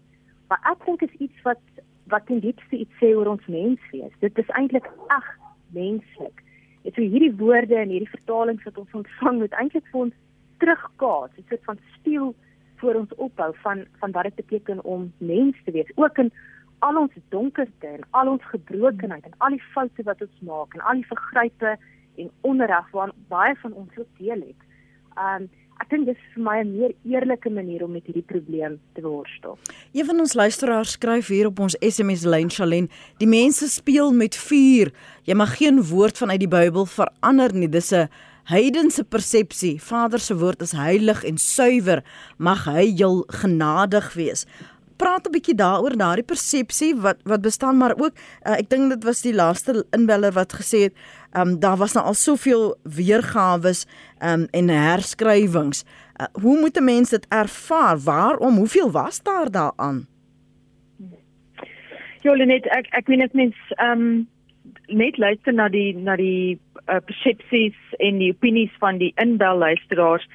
maar 0.49 0.61
ek 0.71 0.85
dink 0.85 1.01
is 1.01 1.19
iets 1.19 1.41
wat 1.43 1.61
wat 2.07 2.25
ten 2.25 2.39
diepste 2.39 2.75
iets 2.75 2.95
sê 2.99 3.15
oor 3.15 3.27
ons 3.27 3.47
menswees. 3.47 4.13
Dit 4.19 4.37
is 4.37 4.49
eintlik 4.49 4.89
ag 5.07 5.27
menslik. 5.71 6.43
Dit 6.83 6.93
so 6.93 7.01
hierdie 7.01 7.35
woorde 7.37 7.75
en 7.75 7.89
hierdie 7.89 8.15
vertalings 8.17 8.63
wat 8.63 8.77
ons 8.77 8.93
ontvang 8.93 9.37
moet 9.39 9.53
eintlik 9.53 9.87
vir 9.91 10.01
ons 10.01 10.13
terugkaats, 10.57 11.37
'n 11.37 11.45
soort 11.49 11.63
van 11.63 11.79
spieël 11.97 12.35
voor 12.75 12.95
ons 12.95 13.15
ophou 13.15 13.51
van 13.63 13.85
van 13.99 14.11
wat 14.11 14.23
dit 14.23 14.35
beteken 14.35 14.83
om 14.83 15.13
mens 15.17 15.55
te 15.65 15.71
wees, 15.71 15.91
ook 15.95 16.17
in 16.17 16.31
al 16.81 16.97
ons 16.97 17.15
donkerte 17.29 17.87
en 17.87 18.03
al 18.17 18.33
ons 18.35 18.51
gebrokenheid 18.51 19.25
en 19.29 19.39
al 19.45 19.57
die 19.57 19.65
foute 19.73 20.05
wat 20.07 20.21
ons 20.25 20.43
maak 20.47 20.75
en 20.75 20.85
al 20.89 21.01
die 21.01 21.09
vergrype 21.09 21.77
en 22.21 22.29
onreg 22.47 22.93
wat 22.95 23.15
baie 23.31 23.55
van 23.61 23.73
ons 23.73 23.97
ook 23.97 24.09
deel 24.19 24.45
het. 24.49 24.69
Um 25.17 25.49
ek 25.81 25.89
dink 25.89 26.05
dis 26.05 26.25
vir 26.35 26.43
my 26.45 26.57
'n 26.61 26.73
meer 26.77 26.91
eerlike 27.09 27.49
manier 27.49 27.83
om 27.83 27.91
met 27.91 28.05
hierdie 28.05 28.25
probleem 28.33 28.79
te 28.93 29.01
worstel. 29.01 29.57
Een 29.93 30.05
van 30.05 30.19
ons 30.19 30.33
luisteraars 30.33 30.91
skryf 30.91 31.27
hier 31.27 31.47
op 31.47 31.59
ons 31.59 31.75
SMS 31.79 32.23
lyn 32.23 32.49
Shalen, 32.49 32.89
die 33.17 33.27
mense 33.27 33.67
speel 33.67 34.11
met 34.13 34.35
vuur. 34.35 34.91
Jy 35.23 35.33
mag 35.33 35.57
geen 35.57 35.81
woord 35.81 36.17
vanuit 36.17 36.39
die 36.39 36.47
Bybel 36.47 36.85
verander 36.85 37.53
nie. 37.53 37.69
Dis 37.69 37.91
'n 37.91 38.09
heidense 38.43 39.03
persepsie. 39.03 39.81
Vader 39.81 40.19
se 40.19 40.37
woord 40.37 40.61
is 40.61 40.71
heilig 40.71 41.23
en 41.23 41.37
suiwer. 41.37 42.03
Mag 42.37 42.65
hy 42.65 42.85
jou 42.95 43.23
genadig 43.27 44.13
wees 44.13 44.45
praat 45.01 45.27
'n 45.27 45.33
bietjie 45.33 45.57
daaroor 45.57 45.97
daardie 45.97 46.27
persepsie 46.33 46.93
wat 46.95 47.19
wat 47.23 47.41
bestaan 47.41 47.77
maar 47.77 47.95
ook 47.97 48.13
uh, 48.13 48.59
ek 48.61 48.69
dink 48.69 48.93
dit 48.93 49.03
was 49.03 49.21
die 49.21 49.33
laaste 49.33 49.85
inbeller 49.97 50.33
wat 50.37 50.53
gesê 50.53 50.79
het 50.87 50.95
um, 51.37 51.59
daar 51.59 51.77
was 51.77 51.93
nou 51.93 52.05
al 52.05 52.13
soveel 52.13 52.75
weergawe 52.83 53.73
um, 54.19 54.47
en 54.51 54.69
herskrywings. 54.69 55.83
Uh, 56.21 56.25
hoe 56.41 56.59
moet 56.59 56.77
'n 56.77 56.83
mens 56.83 57.09
dit 57.09 57.25
ervaar? 57.29 57.97
Waarom? 57.97 58.55
Hoeveel 58.55 58.91
was 58.91 59.23
daar 59.23 59.51
daaraan? 59.51 60.07
Jolenet 62.21 62.65
ek 62.65 62.87
ek 62.89 63.07
weet 63.07 63.17
net 63.17 63.33
mens 63.33 63.55
um, 63.81 64.27
net 64.87 65.17
luister 65.17 65.53
na 65.53 65.69
die 65.69 65.97
na 65.97 66.15
die 66.15 66.59
uh, 66.85 66.99
persepsies 67.05 67.77
en 67.97 68.17
die 68.17 68.31
opinies 68.31 68.73
van 68.79 68.97
die 68.97 69.13
inbel 69.15 69.57
luisteraars 69.57 70.27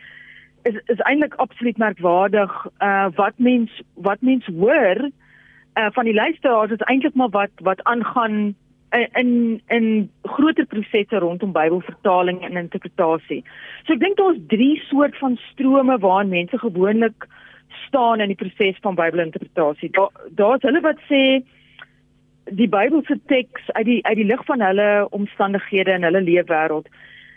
is 0.68 0.76
is 0.92 1.02
eintlik 1.09 1.35
absoluut 1.42 1.79
merkwaardig 1.79 2.52
uh 2.83 3.09
wat 3.14 3.38
mens 3.48 3.83
wat 3.94 4.20
mens 4.20 4.46
hoor 4.59 5.02
uh 5.07 5.90
van 5.98 6.05
die 6.05 6.14
luisteraars 6.14 6.70
is 6.76 6.87
eintlik 6.90 7.14
maar 7.14 7.33
wat 7.35 7.66
wat 7.68 7.83
aangaan 7.85 8.55
in 8.90 9.61
in, 9.66 10.11
groter 10.22 10.66
prosesse 10.66 11.18
rondom 11.18 11.52
Bybelvertaling 11.52 12.44
en 12.44 12.57
interpretasie. 12.57 13.42
So 13.85 13.96
ek 13.96 14.00
dink 14.00 14.16
daar's 14.16 14.38
drie 14.52 14.76
soort 14.88 15.16
van 15.18 15.37
strome 15.50 15.98
waarin 15.98 16.33
mense 16.33 16.59
gewoonlik 16.59 17.26
staan 17.87 18.20
in 18.20 18.33
die 18.33 18.38
proses 18.38 18.79
van 18.81 18.94
Bybelinterpretasie. 18.94 19.90
Daar 19.90 20.11
daar's 20.38 20.62
hulle 20.62 20.81
wat 20.81 21.02
sê 21.11 21.22
die 22.46 22.70
Bybelse 22.70 23.18
teks 23.26 23.70
uit 23.74 23.87
die 23.87 24.00
uit 24.07 24.16
die 24.16 24.31
lig 24.31 24.44
van 24.46 24.62
hulle 24.62 24.88
omstandighede 25.11 25.96
en 25.98 26.07
hulle 26.09 26.22
leefwêreld 26.22 26.88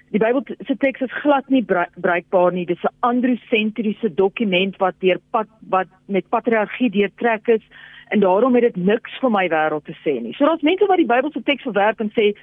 Die 0.09 0.17
Bybel 0.17 0.41
se 0.65 0.75
teks 0.81 1.03
is 1.05 1.13
glad 1.21 1.49
nie 1.53 1.61
bruikbaar 1.61 2.53
nie. 2.53 2.65
Dis 2.65 2.81
'n 2.83 2.95
androsentriese 3.05 4.09
dokument 4.13 4.77
wat 4.77 4.95
deur 4.99 5.19
pat 5.31 5.47
wat 5.69 5.87
met 6.07 6.29
patriargie 6.29 6.89
deurtrek 6.89 7.47
is 7.47 7.61
en 8.09 8.19
daarom 8.19 8.55
het 8.55 8.63
dit 8.63 8.75
niks 8.75 9.19
vir 9.21 9.29
my 9.29 9.47
wêreld 9.49 9.85
te 9.85 9.95
sê 10.03 10.21
nie. 10.21 10.33
So 10.33 10.45
daar's 10.45 10.61
mense 10.61 10.85
wat 10.87 10.97
die 10.97 11.05
Bybel 11.05 11.31
se 11.31 11.41
teks 11.41 11.63
verwerp 11.63 11.99
en 11.99 12.11
sê 12.17 12.33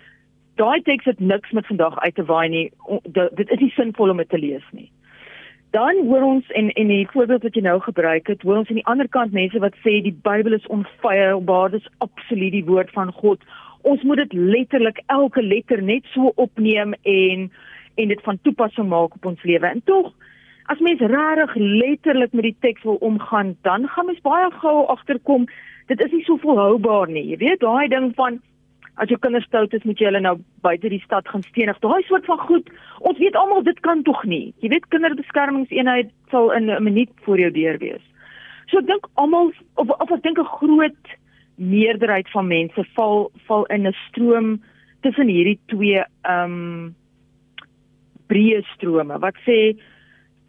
daai 0.54 0.82
teks 0.82 1.04
het 1.04 1.20
niks 1.20 1.50
met 1.50 1.66
vandag 1.66 1.98
uit 1.98 2.14
te 2.14 2.24
waai 2.24 2.48
nie. 2.48 2.70
Dit 3.10 3.50
is 3.50 3.60
nie 3.60 3.70
sinvol 3.70 4.10
om 4.10 4.16
dit 4.16 4.28
te 4.28 4.38
lees 4.38 4.64
nie. 4.72 4.90
Dan 5.70 6.06
hoor 6.06 6.22
ons 6.22 6.50
en 6.50 6.70
en 6.70 6.88
die 6.88 7.08
voorbeeld 7.10 7.42
wat 7.42 7.54
jy 7.54 7.62
nou 7.62 7.80
gebruik 7.80 8.26
het, 8.26 8.42
hoor 8.42 8.56
ons 8.56 8.68
aan 8.68 8.80
die 8.80 8.86
ander 8.86 9.08
kant 9.08 9.32
mense 9.32 9.58
wat 9.58 9.74
sê 9.82 10.00
die 10.02 10.18
Bybel 10.22 10.52
is 10.52 10.66
onfeilbaar, 10.66 11.70
dis 11.70 11.88
absoluut 11.98 12.52
die 12.52 12.64
woord 12.64 12.90
van 12.90 13.12
God 13.12 13.42
ons 13.86 14.02
moet 14.02 14.22
dit 14.24 14.32
letterlik 14.32 15.00
elke 15.06 15.42
letter 15.42 15.82
net 15.82 16.06
so 16.14 16.32
opneem 16.36 16.94
en 17.02 17.50
en 17.96 18.10
dit 18.12 18.22
van 18.22 18.38
toepassing 18.44 18.88
maak 18.88 19.14
op 19.16 19.26
ons 19.30 19.42
lewe. 19.48 19.66
En 19.66 19.80
tog 19.84 20.12
as 20.66 20.82
mens 20.84 21.00
regtig 21.00 21.54
letterlik 21.56 22.32
met 22.32 22.48
die 22.50 22.56
teks 22.60 22.82
wil 22.82 22.98
omgaan, 23.00 23.54
dan 23.62 23.86
gaan 23.88 24.06
mens 24.10 24.20
baie 24.20 24.50
gou 24.60 24.84
agterkom 24.92 25.46
dit 25.86 26.02
is 26.02 26.12
nie 26.12 26.24
so 26.26 26.36
volhoubaar 26.42 27.08
nie. 27.08 27.24
Jy 27.30 27.38
weet, 27.44 27.62
daai 27.62 27.88
ding 27.88 28.10
van 28.18 28.40
as 28.96 29.10
jou 29.12 29.18
kinders 29.20 29.44
stout 29.46 29.74
is, 29.76 29.84
moet 29.84 30.00
jy 30.00 30.08
hulle 30.08 30.22
nou 30.24 30.34
buite 30.64 30.90
die 30.90 31.02
stad 31.04 31.28
gaan 31.28 31.44
stenig. 31.46 31.78
Daai 31.84 32.02
soort 32.08 32.26
van 32.26 32.40
goed. 32.48 32.70
Ons 33.06 33.20
weet 33.20 33.36
almal 33.38 33.62
dit 33.66 33.80
kan 33.86 34.02
tog 34.06 34.24
nie. 34.28 34.54
Jy 34.64 34.72
weet 34.72 34.88
kinderbeskermingseenheid 34.94 36.10
sal 36.32 36.50
in 36.56 36.70
'n 36.70 36.82
minuut 36.82 37.12
voor 37.24 37.38
jou 37.38 37.50
deur 37.50 37.78
wees. 37.78 38.04
So 38.68 38.78
ek 38.78 38.86
dink 38.86 39.06
almal 39.14 39.52
of 39.76 39.90
of 39.90 40.10
ek 40.10 40.22
dink 40.22 40.38
'n 40.38 40.54
groot 40.58 41.04
meerderheid 41.56 42.30
van 42.30 42.46
mense 42.46 42.84
val 42.94 43.30
val 43.46 43.64
in 43.66 43.86
'n 43.86 43.96
stroom 44.08 44.62
tussen 45.00 45.28
hierdie 45.28 45.58
twee 45.66 46.04
ehm 46.22 46.52
um, 46.52 46.94
breë 48.26 48.62
strome. 48.74 49.18
Wat 49.18 49.36
sê 49.46 49.76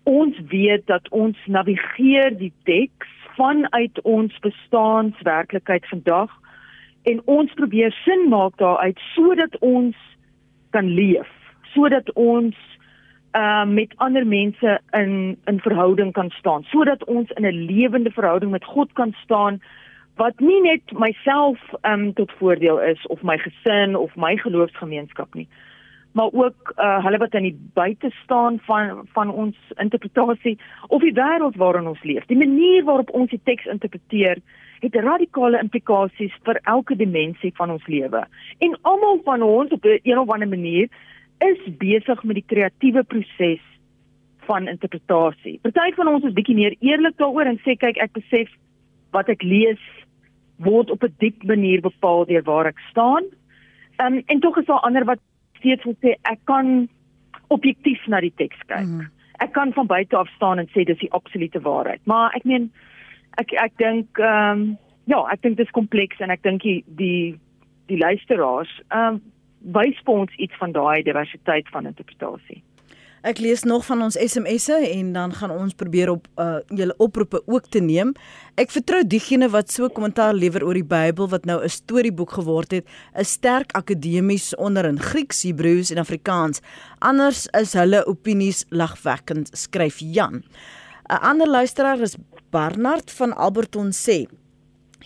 ons 0.03 0.35
weet 0.49 0.87
dat 0.87 1.09
ons 1.09 1.37
navigeer 1.45 2.37
die 2.37 2.53
teks 2.63 3.11
vanuit 3.35 4.01
ons 4.01 4.39
bestaanswerklikheid 4.39 5.85
vandag 5.85 6.31
en 7.03 7.21
ons 7.25 7.53
probeer 7.53 7.91
sin 8.03 8.29
maak 8.29 8.57
daaruit 8.57 8.99
sodat 9.13 9.57
ons 9.59 9.95
kan 10.75 10.87
leef 10.87 11.29
sodat 11.75 12.09
ons 12.13 12.55
uh 13.37 13.65
met 13.69 13.93
ander 14.03 14.25
mense 14.25 14.79
in 14.97 15.37
in 15.51 15.59
verhouding 15.59 16.11
kan 16.15 16.31
staan 16.39 16.65
sodat 16.71 17.03
ons 17.05 17.31
in 17.35 17.45
'n 17.45 17.65
lewende 17.71 18.11
verhouding 18.11 18.51
met 18.51 18.65
God 18.65 18.93
kan 18.93 19.13
staan 19.23 19.61
wat 20.17 20.39
nie 20.39 20.61
net 20.61 20.93
myself 20.97 21.61
um 21.81 22.13
tot 22.13 22.31
voordeel 22.39 22.81
is 22.81 23.07
of 23.07 23.23
my 23.23 23.37
gesin 23.37 23.95
of 23.95 24.15
my 24.15 24.35
geloofsgemeenskap 24.37 25.33
nie 25.35 25.47
maar 26.17 26.29
ook 26.31 26.73
uh 26.75 27.03
hulle 27.05 27.17
wat 27.17 27.35
aan 27.35 27.49
die 27.49 27.59
buite 27.73 28.09
staan 28.23 28.59
van 28.59 29.07
van 29.13 29.29
ons 29.31 29.57
interpretasie 29.75 30.57
of 30.87 31.01
die 31.01 31.13
wêreld 31.13 31.55
waarin 31.55 31.87
ons 31.87 32.03
leef. 32.03 32.25
Die 32.25 32.37
manier 32.37 32.83
waarop 32.83 33.09
ons 33.09 33.29
die 33.29 33.41
teks 33.43 33.65
interpreteer 33.65 34.41
het 34.79 34.95
radikale 34.95 35.59
implikasies 35.61 36.33
vir 36.47 36.59
elke 36.63 36.95
dimensie 36.95 37.53
van 37.59 37.71
ons 37.71 37.87
lewe. 37.87 38.23
En 38.57 38.77
almal 38.81 39.21
van 39.29 39.41
ons 39.41 39.71
op 39.71 39.85
'n 39.85 39.99
een 40.03 40.19
of 40.19 40.29
ander 40.29 40.47
manier 40.47 40.89
is 41.37 41.77
besig 41.77 42.23
met 42.23 42.35
die 42.35 42.49
kreatiewe 42.53 43.03
proses 43.03 43.63
van 44.49 44.67
interpretasie. 44.67 45.59
Party 45.61 45.91
van 45.95 46.07
ons 46.07 46.23
is 46.23 46.33
bietjie 46.33 46.55
meer 46.55 46.75
eerlik 46.79 47.17
daaroor 47.17 47.45
en 47.45 47.59
sê 47.65 47.77
kyk 47.77 47.97
ek 47.97 48.11
besef 48.11 48.49
wat 49.11 49.29
ek 49.29 49.41
lees 49.41 49.79
word 50.57 50.91
op 50.91 51.03
'n 51.03 51.13
diep 51.17 51.43
manier 51.43 51.81
bepaal 51.81 52.25
deur 52.25 52.43
waar 52.43 52.65
ek 52.65 52.79
staan. 52.89 53.23
Ehm 53.97 54.13
um, 54.13 54.23
en 54.25 54.39
tog 54.39 54.57
is 54.57 54.65
daar 54.65 54.79
ander 54.79 55.05
wat 55.05 55.19
steeds 55.53 55.83
wil 55.83 55.95
sê 56.01 56.15
ek 56.21 56.39
kan 56.43 56.89
objektief 57.47 58.07
na 58.07 58.19
die 58.19 58.33
teks 58.35 58.59
kyk. 58.65 58.85
Mm 58.85 58.99
-hmm. 58.99 59.11
Ek 59.37 59.51
kan 59.51 59.73
van 59.73 59.85
buite 59.85 60.17
af 60.17 60.29
staan 60.29 60.59
en 60.59 60.67
sê 60.67 60.83
dis 60.83 60.99
die 60.99 61.11
absolute 61.11 61.61
waarheid. 61.61 62.01
Maar 62.03 62.33
ek 62.35 62.43
meen 62.43 62.71
ek 63.37 63.51
ek 63.51 63.77
dink 63.77 64.19
ehm 64.19 64.59
um, 64.59 64.77
ja, 65.03 65.23
ek 65.31 65.41
dink 65.41 65.57
dit 65.57 65.65
is 65.65 65.71
kompleks 65.71 66.19
en 66.19 66.29
ek 66.29 66.43
dink 66.43 66.61
die 66.61 66.83
die 66.87 67.39
die 67.85 67.97
luisteraars 67.97 68.81
ehm 68.87 69.13
um, 69.13 69.21
wys 69.61 69.97
vir 70.05 70.13
ons 70.13 70.35
iets 70.35 70.57
van 70.57 70.71
daai 70.71 71.03
diversiteit 71.03 71.69
van 71.69 71.85
interpretasie. 71.85 72.63
Ek 73.25 73.39
lees 73.41 73.63
nog 73.65 73.85
van 73.87 74.01
ons 74.05 74.17
SMS'e 74.19 74.77
en 74.91 75.13
dan 75.13 75.33
gaan 75.33 75.51
ons 75.51 75.73
probeer 75.73 76.11
op 76.11 76.27
uh 76.37 76.59
julle 76.69 76.93
oproepe 77.01 77.41
ook 77.45 77.65
te 77.73 77.79
neem. 77.81 78.13
Ek 78.61 78.69
vertrou 78.71 79.01
diegene 79.01 79.49
wat 79.49 79.71
so 79.73 79.89
kommentaar 79.89 80.37
lewer 80.37 80.65
oor 80.65 80.77
die 80.77 80.85
Bybel 80.85 81.29
wat 81.29 81.45
nou 81.45 81.57
'n 81.63 81.69
storieboek 81.69 82.37
geword 82.37 82.71
het, 82.71 82.85
'n 83.15 83.25
sterk 83.25 83.71
akademies 83.73 84.55
onder 84.55 84.85
in 84.85 84.99
Grieks, 84.99 85.43
Hebreëus 85.43 85.91
en 85.91 85.97
Afrikaans. 85.97 86.61
Anders 86.99 87.47
is 87.57 87.73
hulle 87.73 88.05
opinies 88.05 88.65
lagwekkend, 88.69 89.49
skryf 89.53 89.97
Jan. 89.99 90.43
'n 91.09 91.21
Ander 91.21 91.47
luisteraar 91.47 91.99
is 91.99 92.15
Barnard 92.49 93.11
van 93.11 93.35
Alberton 93.35 93.91
sê 93.91 94.27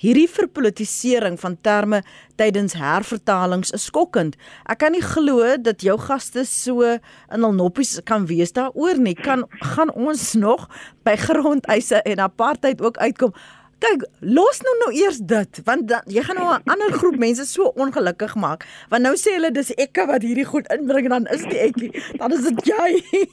Hierdie 0.01 0.25
verpolitisering 0.25 1.35
van 1.37 1.55
terme 1.61 1.99
tydens 2.41 2.73
hervertalings 2.73 3.69
is 3.77 3.83
skokkend. 3.85 4.33
Ek 4.65 4.79
kan 4.81 4.95
nie 4.95 5.03
glo 5.05 5.51
dat 5.61 5.85
jou 5.85 5.93
gaste 6.01 6.41
so 6.49 6.81
in 6.81 7.45
hul 7.45 7.53
noppies 7.53 7.99
kan 8.09 8.25
wees 8.25 8.55
daaroor 8.57 8.97
nie. 8.97 9.13
Kan 9.13 9.45
gaan 9.75 9.93
ons 9.93 10.31
nog 10.41 10.65
by 11.05 11.13
grondeise 11.21 12.01
en 12.01 12.23
apartheid 12.25 12.81
ook 12.81 12.97
uitkom? 12.97 13.35
Kyk, 13.81 14.03
los 14.21 14.59
nou 14.61 14.71
nou 14.77 14.91
eers 14.93 15.17
dit, 15.25 15.59
want 15.65 15.87
dan, 15.89 16.03
jy 16.05 16.21
gaan 16.21 16.37
nou 16.37 16.51
'n 16.53 16.69
ander 16.69 16.91
groep 16.93 17.17
mense 17.17 17.45
so 17.49 17.71
ongelukkig 17.73 18.35
maak. 18.35 18.65
Want 18.89 19.01
nou 19.01 19.15
sê 19.17 19.33
hulle 19.33 19.49
dis 19.51 19.73
ekke 19.73 20.05
wat 20.05 20.21
hierdie 20.21 20.45
goed 20.45 20.67
inbring 20.69 21.09
en 21.09 21.15
dan 21.15 21.27
is 21.33 21.41
die 21.49 21.57
ekkie, 21.57 21.89
dan 22.17 22.31
is 22.31 22.45
dit 22.45 22.69
jy. 22.69 22.89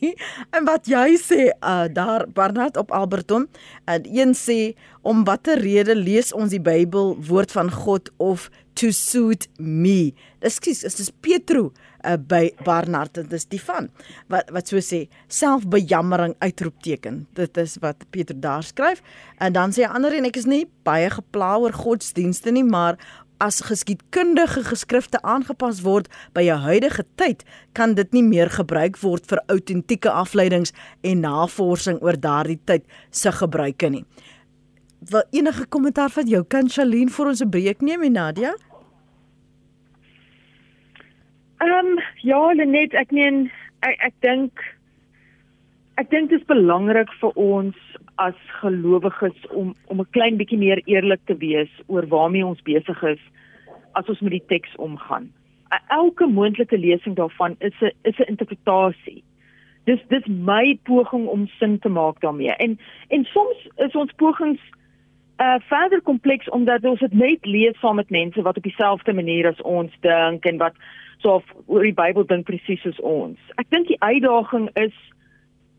en 0.57 0.65
wat 0.65 0.89
jy 0.89 1.19
sê, 1.21 1.53
uh 1.61 1.85
daar 1.93 2.25
Barnard 2.33 2.77
op 2.77 2.91
Alberton, 2.91 3.49
en 3.85 4.01
uh, 4.09 4.21
een 4.21 4.33
sê 4.33 4.73
om 5.03 5.25
watter 5.25 5.61
rede 5.61 5.95
lees 5.95 6.33
ons 6.33 6.51
die 6.51 6.65
Bybel 6.65 7.17
woord 7.29 7.53
van 7.53 7.71
God 7.71 8.09
of 8.17 8.49
to 8.73 8.91
suit 8.91 9.49
me. 9.59 10.15
Ekskuus, 10.41 10.85
is 10.85 11.13
Petro 11.21 11.73
uh, 12.05 12.17
by 12.17 12.51
Barnard 12.65 13.15
dit 13.15 13.33
is 13.33 13.47
die 13.47 13.61
van 13.63 13.89
wat 14.29 14.51
wat 14.55 14.69
so 14.69 14.83
sê 14.85 15.07
selfbejammering 15.27 16.35
uitroepteken 16.39 17.27
dit 17.39 17.57
is 17.57 17.79
wat 17.85 18.05
Pieter 18.11 18.41
daar 18.41 18.63
skryf 18.63 19.03
en 19.39 19.53
dan 19.53 19.73
sê 19.73 19.89
ander 19.89 20.13
en 20.13 20.25
ek 20.25 20.37
is 20.37 20.47
nie 20.47 20.67
baie 20.85 21.11
gepla 21.11 21.57
oor 21.59 21.73
godsdienste 21.73 22.51
nie 22.51 22.67
maar 22.67 22.99
as 23.39 23.61
geskiedkundige 23.63 24.65
geskrifte 24.67 25.21
aangepas 25.23 25.83
word 25.87 26.09
by 26.35 26.43
'n 26.51 26.65
huidige 26.67 27.05
tyd, 27.15 27.45
kan 27.73 27.95
dit 27.95 28.13
nie 28.13 28.23
meer 28.23 28.51
gebruik 28.51 28.99
word 28.99 29.27
vir 29.27 29.43
autentieke 29.47 30.11
afleidings 30.11 30.73
en 31.03 31.21
navorsing 31.21 32.03
oor 32.03 32.21
daardie 32.21 32.61
tyd 32.65 32.85
se 33.11 33.33
gebruike 33.33 33.89
nie. 33.91 34.05
Wat 35.11 35.27
enige 35.31 35.67
kommentaar 35.67 36.11
van 36.11 36.27
jou 36.27 36.45
kan 36.45 36.69
Shalien 36.69 37.09
vir 37.09 37.27
ons 37.27 37.41
'n 37.41 37.51
breek 37.51 37.81
neem 37.81 38.03
en 38.03 38.13
Nadia? 38.13 38.55
Ehm 41.59 41.87
um, 41.87 41.99
ja, 42.23 42.53
Lenet, 42.53 42.93
ek 42.95 43.11
meen 43.11 43.49
ek 43.83 43.97
ek 44.07 44.15
dink 44.23 44.61
ek 45.99 46.11
dink 46.13 46.31
dit 46.31 46.39
is 46.39 46.47
belangrik 46.47 47.11
vir 47.19 47.33
ons 47.35 47.79
as 48.23 48.37
gelowiges 48.61 49.49
om 49.51 49.73
om 49.91 50.01
'n 50.01 50.13
klein 50.15 50.39
bietjie 50.39 50.59
meer 50.59 50.81
eerlik 50.87 51.25
te 51.27 51.35
wees 51.41 51.73
oor 51.87 52.07
waarmee 52.07 52.47
ons 52.47 52.63
besig 52.63 53.03
is 53.03 53.23
as 53.99 54.09
ons 54.09 54.21
met 54.21 54.37
die 54.37 54.47
teks 54.47 54.77
omgaan. 54.77 55.33
Elke 55.91 56.27
moontlike 56.27 56.79
lesing 56.79 57.17
daarvan 57.17 57.57
is 57.59 57.75
'n 57.81 57.91
is 58.05 58.19
'n 58.19 58.31
interpretasie. 58.35 59.25
Dis 59.85 60.01
dis 60.09 60.27
my 60.27 60.79
poging 60.85 61.27
om 61.27 61.49
sin 61.59 61.79
te 61.79 61.89
maak 61.89 62.21
daarmee. 62.21 62.55
En 62.57 62.79
en 63.09 63.25
soms 63.25 63.69
is 63.77 63.95
ons 63.95 64.13
pogings 64.13 64.61
uh 65.39 65.59
verder 65.59 66.01
kompleks 66.03 66.49
omdat 66.49 66.85
ons 66.85 67.01
dit 67.01 67.13
net 67.13 67.47
lees 67.47 67.79
saam 67.79 67.97
met 67.97 68.11
mense 68.11 68.43
wat 68.43 68.57
op 68.57 68.63
dieselfde 68.63 69.13
manier 69.13 69.47
as 69.47 69.61
ons 69.63 69.93
dink 70.01 70.45
en 70.45 70.57
wat 70.57 70.75
so 71.23 71.43
oor 71.67 71.83
die 71.83 71.95
Bybel 71.97 72.27
dink 72.27 72.47
presies 72.47 72.83
soos 72.83 72.99
ons. 73.01 73.39
Ek 73.59 73.71
dink 73.71 73.89
die 73.89 74.01
uitdaging 74.01 74.69
is 74.81 74.95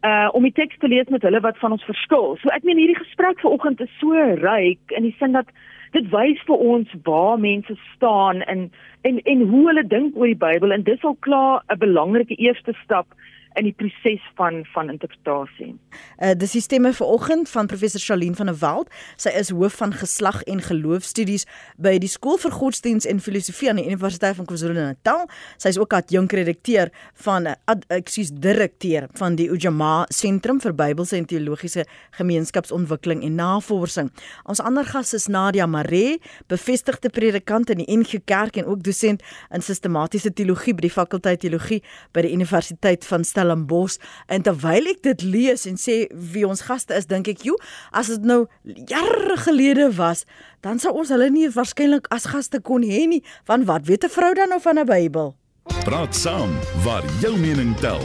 uh 0.07 0.29
om 0.33 0.45
die 0.47 0.55
teks 0.55 0.77
te 0.79 0.87
lees 0.87 1.09
met 1.11 1.25
hulle 1.27 1.41
wat 1.43 1.57
van 1.59 1.75
ons 1.75 1.83
verskil. 1.83 2.37
So 2.39 2.51
ek 2.55 2.63
meen 2.63 2.79
hierdie 2.79 2.99
gesprek 2.99 3.41
vanoggend 3.43 3.81
is 3.83 3.91
so 3.99 4.15
ryk 4.43 4.95
in 4.95 5.03
die 5.03 5.15
sin 5.19 5.35
dat 5.35 5.51
dit 5.95 6.05
wys 6.13 6.39
vir 6.47 6.61
ons 6.73 6.93
waar 7.03 7.39
mense 7.39 7.75
staan 7.95 8.41
en 8.41 8.69
en 9.07 9.19
en 9.19 9.41
hoe 9.49 9.65
hulle 9.67 9.87
dink 9.87 10.15
oor 10.15 10.29
die 10.31 10.39
Bybel 10.39 10.71
en 10.71 10.85
dis 10.87 11.03
al 11.03 11.17
klaar 11.27 11.63
'n 11.67 11.79
belangrike 11.79 12.35
eerste 12.35 12.73
stap 12.83 13.07
in 13.57 13.65
die 13.65 13.73
proses 13.73 14.21
van 14.37 14.61
van 14.73 14.89
interpretasie. 14.89 15.73
Uh 16.21 16.33
dis 16.37 16.53
die 16.55 16.61
stemme 16.61 16.91
vanoggend 16.93 17.49
van 17.49 17.67
professor 17.67 18.01
Shalien 18.01 18.35
van 18.35 18.51
der 18.51 18.57
Walt. 18.61 18.89
Sy 19.17 19.33
is 19.39 19.49
hoof 19.49 19.79
van 19.81 19.93
geslag 19.93 20.41
en 20.43 20.61
geloofstudies 20.61 21.45
by 21.77 21.97
die 22.01 22.09
Skool 22.11 22.37
vir 22.41 22.53
Godsdiens 22.53 23.07
en 23.09 23.21
Filosofie 23.23 23.71
aan 23.71 23.81
die 23.81 23.87
Universiteit 23.89 24.37
van 24.37 24.47
KwaZulu-Natal. 24.49 25.25
Sy 25.57 25.73
is 25.73 25.79
ook 25.81 25.95
adjunkredakteur 25.97 26.91
van 27.25 27.49
eh, 27.49 27.55
ekskuus 27.99 28.31
direkteur 28.33 29.09
van 29.19 29.35
die 29.39 29.49
Ujamaa 29.49 30.05
Sentrum 30.13 30.61
vir 30.63 30.75
Bybelse 30.77 31.17
en 31.17 31.27
Teologiese 31.29 31.85
Gemeenskapsontwikkeling 32.19 33.23
en 33.27 33.35
Navorsing. 33.39 34.11
Ons 34.45 34.63
ander 34.63 34.85
gas 34.85 35.13
is 35.17 35.27
Nadia 35.27 35.67
Maree, 35.67 36.19
bevestigde 36.47 37.11
predikant 37.13 37.73
in 37.73 37.83
die 37.83 37.89
NG 37.89 38.21
Kerk 38.29 38.59
en 38.61 38.69
ook 38.69 38.83
dosent 38.85 39.25
in 39.53 39.65
sistematiese 39.65 40.31
teologie 40.33 40.75
by 40.77 40.87
die 40.87 40.93
fakulteit 40.93 41.41
teologie 41.43 41.81
by 42.13 42.23
die 42.25 42.33
Universiteit 42.35 43.05
van 43.09 43.23
Stellenbosch 43.23 43.38
Stellenbosch 43.39 43.99
en 44.27 44.43
terwyl 44.43 44.89
ek 44.91 45.03
dit 45.07 45.23
lees 45.23 45.65
en 45.69 45.79
sê 45.79 46.01
wie 46.11 46.45
ons 46.47 46.65
gaste 46.67 46.95
is, 46.97 47.07
dink 47.07 47.27
ek, 47.31 47.43
"Jo, 47.47 47.55
as 47.91 48.07
dit 48.07 48.23
nou 48.23 48.47
jare 48.63 49.37
gelede 49.37 49.95
was, 49.95 50.25
dan 50.61 50.79
sou 50.79 50.93
ons 50.93 51.09
hulle 51.09 51.29
nie 51.29 51.47
waarskynlik 51.47 52.07
as 52.11 52.25
gaste 52.25 52.59
kon 52.61 52.83
hê 52.83 53.07
nie, 53.07 53.23
want 53.45 53.65
wat 53.65 53.87
weet 53.87 54.03
'n 54.03 54.09
vrou 54.09 54.33
dan 54.33 54.49
nou 54.49 54.59
van 54.59 54.79
'n 54.79 54.85
Bybel?" 54.85 55.35
Praat 55.85 56.15
saam 56.15 56.49
waar 56.83 57.03
jou 57.21 57.37
mening 57.37 57.75
tel. 57.79 58.01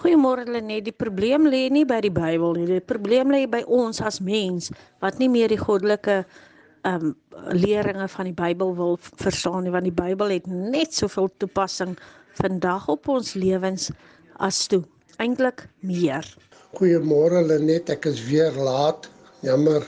Goeiemôre 0.00 0.46
Lenet, 0.48 0.84
die 0.84 0.92
probleem 0.92 1.46
lê 1.46 1.68
nie 1.70 1.84
by 1.84 2.00
die 2.00 2.10
Bybel 2.10 2.54
nie. 2.54 2.66
Die 2.66 2.80
probleem 2.80 3.30
lê 3.30 3.46
by 3.46 3.62
ons 3.66 4.00
as 4.00 4.20
mens 4.20 4.70
wat 5.00 5.18
nie 5.18 5.28
meer 5.28 5.48
die 5.48 5.60
goddelike 5.60 6.24
um, 6.88 7.14
leringe 7.52 8.08
van 8.08 8.28
die 8.30 8.36
Bybel 8.36 8.74
wil 8.76 8.98
verstaan 9.00 9.64
nie 9.66 9.74
want 9.74 9.88
die 9.88 9.94
Bybel 9.94 10.34
het 10.36 10.46
net 10.46 10.94
soveel 10.94 11.30
toepassing 11.42 11.96
vandag 12.40 12.88
op 12.88 13.08
ons 13.08 13.34
lewens 13.34 13.90
as 14.38 14.66
toe 14.66 14.82
eintlik 15.20 15.66
meer. 15.84 16.24
Goeiemôre 16.78 17.42
Lenet, 17.46 17.90
ek 17.92 18.06
is 18.08 18.22
weer 18.28 18.54
laat. 18.56 19.08
Jammer. 19.44 19.84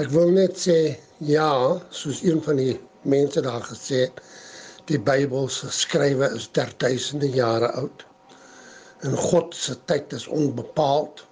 Ek 0.00 0.10
wil 0.12 0.32
net 0.34 0.58
sê 0.58 0.96
ja, 1.24 1.78
soos 1.90 2.20
een 2.26 2.42
van 2.44 2.58
die 2.60 2.74
mense 3.08 3.40
daar 3.44 3.64
gesê 3.66 4.04
het, 4.06 4.20
die 4.90 4.98
Bybel 5.00 5.48
se 5.52 5.70
skrywe 5.72 6.30
is 6.36 6.48
ter 6.56 6.70
duisende 6.82 7.30
jare 7.32 7.70
oud. 7.80 8.04
En 9.06 9.14
God 9.16 9.54
se 9.54 9.76
tyd 9.86 10.12
is 10.12 10.26
onbepaald. 10.26 11.27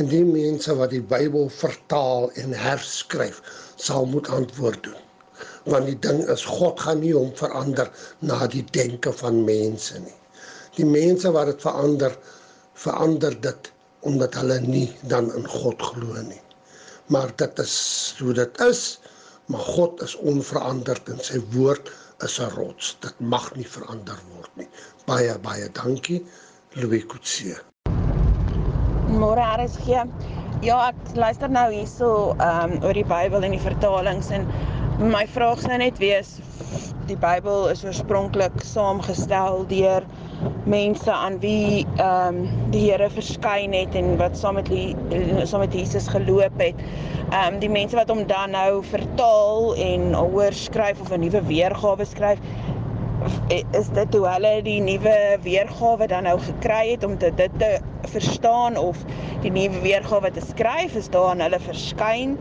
En 0.00 0.06
die 0.08 0.24
mense 0.24 0.74
wat 0.76 0.92
die 0.94 1.02
Bybel 1.04 1.50
vertaal 1.52 2.30
en 2.40 2.54
herskryf, 2.56 3.42
sal 3.76 4.06
moet 4.08 4.28
antwoord 4.32 4.82
doen. 4.86 5.00
Want 5.68 5.86
die 5.90 5.98
ding 6.06 6.22
is 6.32 6.44
God 6.48 6.80
gaan 6.80 7.02
nie 7.02 7.12
hom 7.12 7.32
verander 7.36 7.90
na 8.24 8.46
die 8.54 8.64
denke 8.76 9.12
van 9.12 9.42
mense 9.44 9.98
nie. 10.00 10.16
Die 10.78 10.88
mense 10.88 11.32
wat 11.36 11.50
dit 11.50 11.64
verander, 11.66 12.16
verander 12.84 13.36
dit 13.48 13.72
omdat 14.08 14.38
hulle 14.40 14.58
nie 14.64 14.88
dan 15.12 15.28
in 15.36 15.44
God 15.48 15.82
glo 15.92 16.22
nie. 16.28 16.40
Maar 17.12 17.34
dit 17.36 17.58
is 17.62 17.74
hoe 18.18 18.32
dit 18.38 18.62
is, 18.64 19.00
maar 19.52 19.66
God 19.76 20.00
is 20.02 20.16
onveranderd 20.32 21.12
en 21.12 21.20
sy 21.20 21.42
woord 21.56 21.92
is 22.24 22.38
'n 22.40 22.54
rots. 22.56 22.96
Dit 23.04 23.20
mag 23.20 23.52
nie 23.54 23.68
verander 23.76 24.24
word 24.36 24.56
nie. 24.56 24.70
Baie 25.06 25.38
baie 25.38 25.68
dankie 25.82 26.22
Louis 26.80 27.04
Kutse. 27.06 27.60
Môre 29.12 29.44
RSG. 29.44 30.06
Ja, 30.64 30.76
ek 30.88 31.16
luister 31.18 31.50
nou 31.52 31.66
hierso 31.72 32.08
ehm 32.38 32.78
um, 32.78 32.86
oor 32.86 32.96
die 32.96 33.04
Bybel 33.04 33.44
en 33.44 33.52
die 33.56 33.60
vertalings 33.60 34.30
en 34.32 34.46
my 35.12 35.26
vraag 35.34 35.60
sou 35.60 35.76
net 35.82 35.98
wees 36.00 36.38
die 37.10 37.16
Bybel 37.20 37.66
is 37.72 37.82
oorspronklik 37.84 38.54
saamgestel 38.64 39.64
deur 39.68 40.04
mense 40.70 41.12
aan 41.12 41.36
wie 41.42 41.82
ehm 41.96 42.38
um, 42.38 42.68
die 42.72 42.86
Here 42.86 43.10
verskyn 43.12 43.74
het 43.76 43.96
en 43.98 44.14
wat 44.20 44.38
saam 44.38 44.56
met 44.60 44.70
die 44.72 44.94
saam 45.50 45.64
met 45.66 45.74
Jesus 45.76 46.08
geloop 46.14 46.56
het. 46.62 46.78
Ehm 47.32 47.54
um, 47.56 47.60
die 47.62 47.70
mense 47.72 47.98
wat 47.98 48.10
hom 48.12 48.24
dan 48.30 48.56
nou 48.56 48.80
vertaal 48.86 49.74
en 49.76 50.12
hoor 50.14 50.56
skryf 50.56 51.00
of 51.04 51.12
'n 51.12 51.20
nuwe 51.26 51.42
weergawe 51.50 52.06
skryf 52.14 52.40
is 53.80 53.88
dit 53.94 54.14
hoe 54.14 54.26
hulle 54.28 54.52
die 54.66 54.80
nuwe 54.80 55.16
weergawe 55.42 56.06
dan 56.10 56.26
nou 56.28 56.38
gekry 56.40 56.92
het 56.92 57.04
om 57.04 57.16
dit 57.18 57.42
te 57.58 57.70
verstaan 58.12 58.76
of 58.76 58.98
die 59.42 59.52
nuwe 59.52 59.80
weergawe 59.84 60.30
te 60.30 60.44
skryf 60.48 60.94
is 60.98 61.10
daar 61.12 61.32
aan 61.32 61.44
hulle 61.44 61.60
verskyn. 61.60 62.36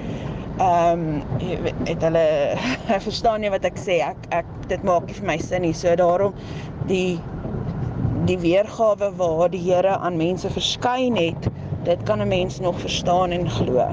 Ehm 0.59 1.05
um, 1.39 1.67
het 1.87 2.01
hulle 2.01 2.25
verstaan 3.07 3.41
nie 3.41 3.51
wat 3.53 3.65
ek 3.65 3.79
sê 3.79 4.01
ek 4.05 4.29
ek 4.41 4.49
dit 4.71 4.83
maak 4.83 5.07
nie 5.07 5.17
vir 5.19 5.27
my 5.33 5.37
sin 5.41 5.65
nie. 5.65 5.73
So 5.73 5.95
daarom 5.95 6.35
die 6.91 7.19
die 8.29 8.37
weergawe 8.37 9.11
waar 9.17 9.49
die 9.49 9.61
Here 9.61 9.97
aan 9.97 10.17
mense 10.17 10.49
verskyn 10.49 11.17
het, 11.17 11.49
dit 11.83 12.03
kan 12.03 12.21
'n 12.21 12.27
mens 12.27 12.59
nog 12.59 12.79
verstaan 12.79 13.31
en 13.31 13.49
glo. 13.49 13.89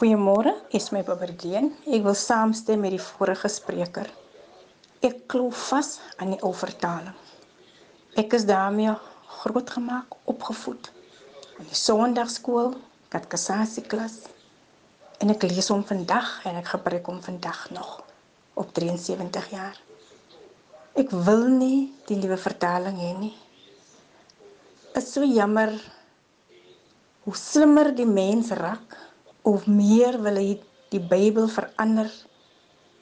Goeiemôre, 0.00 0.54
is 0.70 0.90
my 0.90 1.02
Baberdien. 1.04 1.72
Ek 1.86 2.02
wil 2.02 2.14
saamstem 2.14 2.80
met 2.80 2.90
die 2.90 3.00
vorige 3.00 3.48
spreker. 3.48 4.08
Ek 5.00 5.22
glo 5.32 5.48
vas 5.48 5.94
aan 6.20 6.34
die 6.34 6.42
ou 6.44 6.52
vertaling. 6.52 7.16
Ek 8.20 8.34
is 8.36 8.44
daarmee 8.44 8.92
grootgemaak, 9.40 10.12
opgevoed 10.28 10.90
in 11.56 11.68
die 11.70 11.78
Sondagskool, 11.78 12.74
katekisasie 13.08 13.86
klas. 13.88 14.26
En 15.24 15.32
ek 15.32 15.46
lees 15.48 15.70
hom 15.72 15.86
vandag 15.88 16.42
en 16.48 16.60
ek 16.60 16.68
gebruik 16.74 17.08
hom 17.08 17.22
vandag 17.24 17.62
nog 17.72 17.94
op 18.60 18.74
73 18.76 19.48
jaar. 19.54 19.80
Ek 21.00 21.12
wil 21.12 21.46
nie 21.48 21.88
die 22.08 22.20
nuwe 22.20 22.36
vertaling 22.40 23.00
hê 23.00 23.14
nie. 23.16 23.34
Dit 24.90 25.00
is 25.00 25.12
so 25.14 25.24
jammer 25.24 25.72
hoe 27.24 27.36
slimmer 27.40 27.94
die 27.96 28.08
mens 28.08 28.52
raak, 28.52 28.98
hoe 29.48 29.60
meer 29.64 30.20
wil 30.20 30.36
hy 30.36 30.58
die 30.92 31.00
Bybel 31.00 31.48
verander 31.48 32.10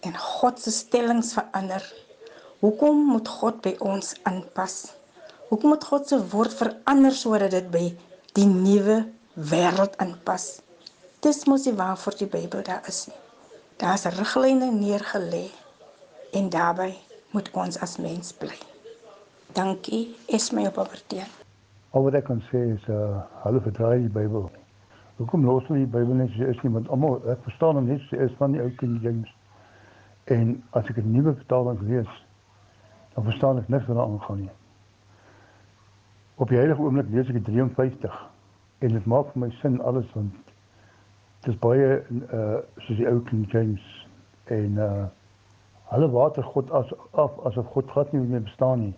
en 0.07 0.15
God 0.19 0.61
se 0.61 0.71
stellings 0.71 1.33
verander. 1.37 1.83
Hoekom 2.61 3.05
moet 3.13 3.29
God 3.29 3.61
by 3.63 3.75
ons 3.79 4.15
aanpas? 4.23 4.95
Hoekom 5.49 5.75
moet 5.75 5.85
God 5.85 6.09
se 6.09 6.19
woord 6.33 6.55
verander 6.55 7.15
sodat 7.15 7.55
dit 7.55 7.71
by 7.73 7.85
die 8.39 8.47
nuwe 8.47 9.01
wêreld 9.35 9.97
aanpas? 10.03 10.59
Dis 11.25 11.47
mos 11.51 11.67
nie 11.67 11.75
waar 11.79 11.99
vir 11.99 12.19
die 12.21 12.31
Bybel 12.31 12.63
daar 12.67 12.85
is 12.87 13.07
nie. 13.11 13.19
Daar's 13.79 14.07
riglyne 14.11 14.73
neergelê 14.75 15.49
en 16.35 16.51
daarbey 16.51 16.97
moet 17.31 17.51
ons 17.55 17.79
as 17.83 17.97
mens 18.03 18.33
bly. 18.33 18.57
Dankie, 19.55 20.17
Esme 20.27 20.67
op 20.69 20.79
Albertine. 20.79 21.27
Al 21.97 22.05
wat 22.05 22.19
ek 22.19 22.27
kan 22.29 22.43
sê 22.51 22.61
is 22.75 22.89
uh 22.93 23.23
hulle 23.45 23.63
verdraai 23.65 24.05
die 24.05 24.13
Bybel. 24.13 24.49
Hoekom 25.19 25.47
los 25.47 25.65
hulle 25.71 25.85
die 25.87 25.93
Bybel 25.95 26.19
net 26.21 26.35
so 26.37 26.47
is 26.51 26.59
nie 26.63 26.73
want 26.75 26.91
almal 26.95 27.23
ek 27.33 27.41
verstaan 27.47 27.79
hom 27.81 27.89
net 27.89 28.03
so 28.11 28.19
is 28.23 28.35
van 28.39 28.55
die 28.55 28.63
ou 28.63 28.69
King 28.83 28.99
James. 29.03 29.31
En 30.35 30.63
as 30.71 30.89
ek 30.89 30.99
'n 30.99 31.13
nuwe 31.13 31.35
vertaling 31.35 31.81
lees, 31.81 32.11
dan 33.15 33.25
verstaan 33.25 33.59
ek 33.59 33.69
niks 33.69 33.87
wat 33.87 33.97
daar 33.97 34.07
aangaan 34.07 34.41
nie. 34.41 34.51
Op 36.35 36.49
die 36.49 36.59
huidige 36.59 36.81
oomblik 36.81 37.09
lees 37.11 37.29
ek 37.29 37.45
53 37.45 38.29
en 38.79 38.89
dit 38.89 39.07
maak 39.07 39.33
vir 39.33 39.41
my 39.41 39.51
sin 39.51 39.81
alles 39.81 40.13
want 40.15 40.35
Dit 41.41 41.53
is 41.55 41.59
baie 41.63 42.03
uh 42.35 42.59
soos 42.83 42.99
die 42.99 43.07
ou 43.07 43.21
King 43.29 43.45
James 43.53 43.85
en 44.51 44.79
uh 44.83 45.07
hulle 45.93 46.09
water 46.11 46.43
God 46.43 46.71
as 46.75 46.91
af 47.15 47.37
asof 47.47 47.69
God 47.75 47.87
glad 47.93 48.11
nie 48.13 48.21
meer 48.21 48.43
bestaan 48.43 48.81
nie. 48.81 48.95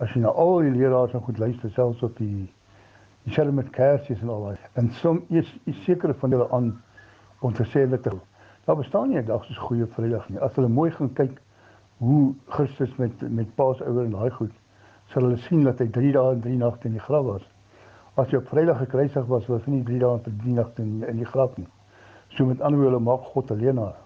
As 0.00 0.10
jy 0.14 0.22
na 0.24 0.32
al 0.32 0.62
die 0.64 0.72
leraars 0.72 1.12
en 1.14 1.24
goed 1.26 1.38
luister 1.38 1.70
selfs 1.76 2.02
op 2.02 2.16
die 2.16 2.48
dieselfde 3.26 3.52
met 3.52 3.68
Cassius 3.76 4.22
en 4.24 4.32
al 4.32 4.48
daai. 4.48 4.64
En 4.80 4.90
som 5.02 5.20
is, 5.28 5.52
is 5.66 5.84
sekere 5.84 6.14
van 6.14 6.32
hulle 6.32 6.48
aan 6.50 6.72
om 7.44 7.52
te 7.52 7.66
sê 7.74 7.84
dat 7.90 8.08
daar 8.66 8.76
bestaan 8.76 9.08
nie 9.08 9.18
'n 9.18 9.24
dag 9.24 9.44
soos 9.44 9.58
goeie 9.58 9.86
Vrydag 9.86 10.28
nie. 10.28 10.38
As 10.38 10.54
hulle 10.54 10.68
mooi 10.68 10.90
gaan 10.90 11.12
kyk 11.12 11.40
hoe 11.98 12.34
Christus 12.48 12.96
met 12.96 13.30
met 13.30 13.54
Paasouer 13.54 14.04
en 14.04 14.10
daai 14.10 14.30
goed, 14.30 14.52
sal 15.06 15.22
hulle 15.22 15.38
sien 15.38 15.64
dat 15.64 15.78
hy 15.78 15.86
3 15.86 16.12
dae 16.12 16.32
en 16.32 16.40
3 16.40 16.56
nagte 16.56 16.86
in 16.86 16.92
die 16.92 17.06
graf 17.08 17.24
was. 17.24 17.42
As 18.14 18.30
hy 18.30 18.36
op 18.36 18.48
Vrydag 18.48 18.78
gekruisig 18.78 19.26
was, 19.26 19.46
was 19.46 19.64
hy 19.64 19.70
nie 19.70 19.84
3 19.84 19.98
dae 19.98 20.20
en 20.24 20.38
3 20.42 20.52
nagte 20.52 20.82
in, 20.82 21.04
in 21.08 21.16
die 21.16 21.30
graf 21.32 21.56
nie. 21.56 21.68
So 22.28 22.44
met 22.44 22.60
ander 22.60 22.80
woorde 22.80 22.98
maak 22.98 23.20
God 23.20 23.50
alleen 23.50 23.78
haar. 23.78 23.96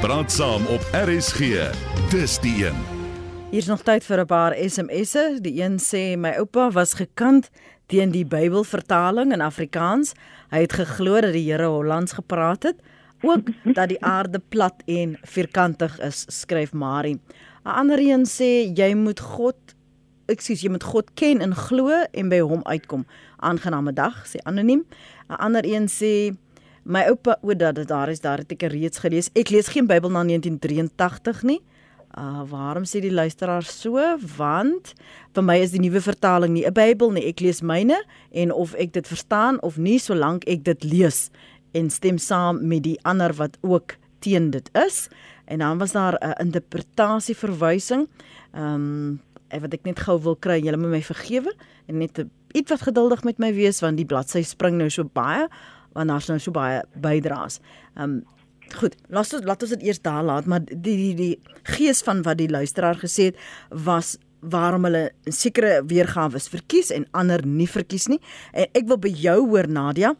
Praat 0.00 0.30
saam 0.30 0.66
op 0.66 0.82
RSG. 0.92 1.40
Dis 2.10 2.38
die 2.40 2.66
een. 2.66 2.76
Hier's 3.50 3.66
nog 3.66 3.82
tyd 3.82 4.04
vir 4.04 4.20
'n 4.20 4.26
paar 4.26 4.54
SMS'e. 4.54 5.40
Die 5.40 5.62
een 5.62 5.78
sê 5.78 6.16
my 6.18 6.30
oupa 6.38 6.70
was 6.70 6.94
gekant 6.94 7.50
teen 7.86 8.10
die 8.10 8.26
Bybelvertaling 8.26 9.32
in 9.32 9.40
Afrikaans. 9.40 10.14
Hy 10.50 10.60
het 10.60 10.72
geglo 10.72 11.20
dat 11.20 11.32
die 11.32 11.52
Here 11.52 11.66
Hollands 11.66 12.12
gepraat 12.12 12.62
het, 12.62 12.82
ook 13.22 13.48
dat 13.74 13.88
die 13.88 14.00
aarde 14.04 14.40
plat 14.48 14.82
en 14.86 15.18
vierkantig 15.22 15.98
is, 16.00 16.24
skryf 16.28 16.72
Marie. 16.72 17.20
'n 17.64 17.68
Ander 17.68 17.98
een 17.98 18.24
sê 18.24 18.72
jy 18.74 18.94
moet 18.94 19.20
God 19.20 19.56
ekskuus, 20.26 20.62
jy 20.62 20.70
moet 20.70 20.84
God 20.86 21.10
ken 21.14 21.40
en 21.40 21.54
glo 21.54 21.88
en 22.12 22.28
by 22.28 22.40
hom 22.40 22.62
uitkom. 22.64 23.06
Aangename 23.36 23.92
dag, 23.92 24.26
sê 24.26 24.40
anoniem. 24.44 24.84
'n 25.28 25.34
Ander 25.34 25.64
een 25.64 25.88
sê 25.88 26.36
my 26.84 27.04
oupa 27.08 27.36
o 27.42 27.54
dat 27.54 27.74
dit 27.74 27.88
daar 27.88 28.08
is, 28.08 28.20
daar 28.20 28.38
het 28.38 28.52
ek 28.52 28.62
reeds 28.72 28.98
gelees. 28.98 29.30
Ek 29.34 29.50
lees 29.50 29.68
geen 29.68 29.86
Bybel 29.86 30.10
na 30.10 30.24
1983 30.24 31.42
nie. 31.42 31.60
Uh 32.18 32.42
waarom 32.50 32.84
sê 32.84 32.98
die 33.00 33.12
luisteraar 33.12 33.62
so? 33.62 33.94
Want 34.36 34.94
vir 35.34 35.44
my 35.44 35.60
is 35.62 35.70
die 35.70 35.80
nuwe 35.80 36.00
vertaling 36.00 36.52
nie 36.52 36.66
'n 36.66 36.72
Bybel 36.72 37.12
nie. 37.12 37.26
Ek 37.26 37.40
lees 37.40 37.60
myne 37.60 38.04
en 38.32 38.52
of 38.52 38.74
ek 38.74 38.92
dit 38.92 39.06
verstaan 39.06 39.60
of 39.62 39.76
nie 39.76 39.98
solank 39.98 40.44
ek 40.44 40.64
dit 40.64 40.84
lees 40.84 41.30
en 41.72 41.90
stem 41.90 42.18
saam 42.18 42.66
met 42.66 42.82
die 42.82 42.98
ander 43.02 43.34
wat 43.38 43.58
ook 43.60 43.96
teen 44.18 44.50
dit 44.50 44.70
is. 44.72 45.08
En 45.44 45.58
dan 45.58 45.78
was 45.78 45.92
daar 45.92 46.18
'n 46.20 46.40
interpretasie 46.40 47.36
verwysing. 47.36 48.08
Ehm 48.52 48.74
um, 48.74 49.20
wat 49.60 49.72
ek 49.72 49.82
net 49.82 50.00
gou 50.00 50.20
wil 50.22 50.36
kry, 50.36 50.60
julle 50.62 50.76
moet 50.76 50.90
my 50.90 51.02
vergewe 51.02 51.54
en 51.86 51.98
net 51.98 52.24
iets 52.52 52.70
wat 52.70 52.82
geduldig 52.82 53.24
met 53.24 53.38
my 53.38 53.54
wees 53.54 53.80
want 53.80 53.96
die 53.96 54.06
bladsy 54.06 54.42
spring 54.42 54.76
nou 54.76 54.88
so 54.90 55.04
baie 55.04 55.48
want 55.92 56.08
daar's 56.08 56.26
nou 56.26 56.38
so 56.38 56.50
baie 56.50 56.84
bydraes. 56.94 57.60
Ehm 57.96 58.02
um, 58.02 58.24
Goed, 58.78 58.94
laat 59.10 59.32
ons 59.34 59.44
laat 59.44 59.62
ons 59.62 59.72
dit 59.74 59.82
eers 59.82 60.00
daar 60.00 60.22
laat, 60.22 60.46
maar 60.46 60.62
die 60.64 60.96
die 60.96 61.14
die 61.14 61.38
gees 61.62 62.02
van 62.06 62.22
wat 62.22 62.38
die 62.38 62.50
luisteraar 62.50 63.00
gesê 63.00 63.30
het 63.30 63.40
was 63.68 64.16
waarom 64.40 64.86
hulle 64.88 65.10
sekere 65.24 65.80
weergawe 65.84 66.40
verkies 66.40 66.90
en 66.94 67.06
ander 67.10 67.42
nie 67.46 67.68
verkies 67.68 68.08
nie. 68.08 68.20
En 68.52 68.70
ek 68.72 68.86
wil 68.88 69.00
by 69.02 69.10
jou 69.10 69.38
hoor 69.48 69.68
Nadia. 69.68 70.14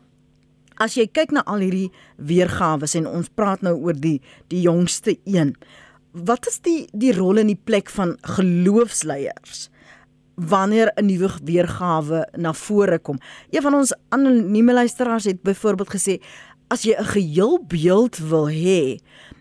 As 0.81 0.97
jy 0.97 1.07
kyk 1.07 1.35
na 1.37 1.45
al 1.45 1.61
hierdie 1.61 1.91
weergawe 2.17 2.89
en 2.97 3.07
ons 3.07 3.29
praat 3.29 3.63
nou 3.63 3.77
oor 3.77 3.95
die 3.95 4.21
die 4.49 4.63
jongste 4.65 5.19
een. 5.25 5.55
Wat 6.13 6.47
is 6.47 6.59
die 6.65 6.89
die 6.93 7.13
rol 7.13 7.39
en 7.39 7.53
die 7.53 7.61
plek 7.69 7.91
van 7.91 8.17
geloofsleiers? 8.37 9.69
wanneer 10.41 10.93
'n 10.97 11.05
nuwe 11.05 11.29
weergawe 11.45 12.29
na 12.33 12.53
vore 12.53 12.99
kom. 12.99 13.19
Een 13.51 13.63
van 13.63 13.75
ons 13.75 13.95
anonieme 14.09 14.73
luisteraars 14.73 15.25
het 15.25 15.43
byvoorbeeld 15.43 15.95
gesê 15.95 16.23
as 16.69 16.83
jy 16.83 16.95
'n 16.99 17.05
geheel 17.05 17.65
beeld 17.67 18.17
wil 18.17 18.49
hê 18.49 18.99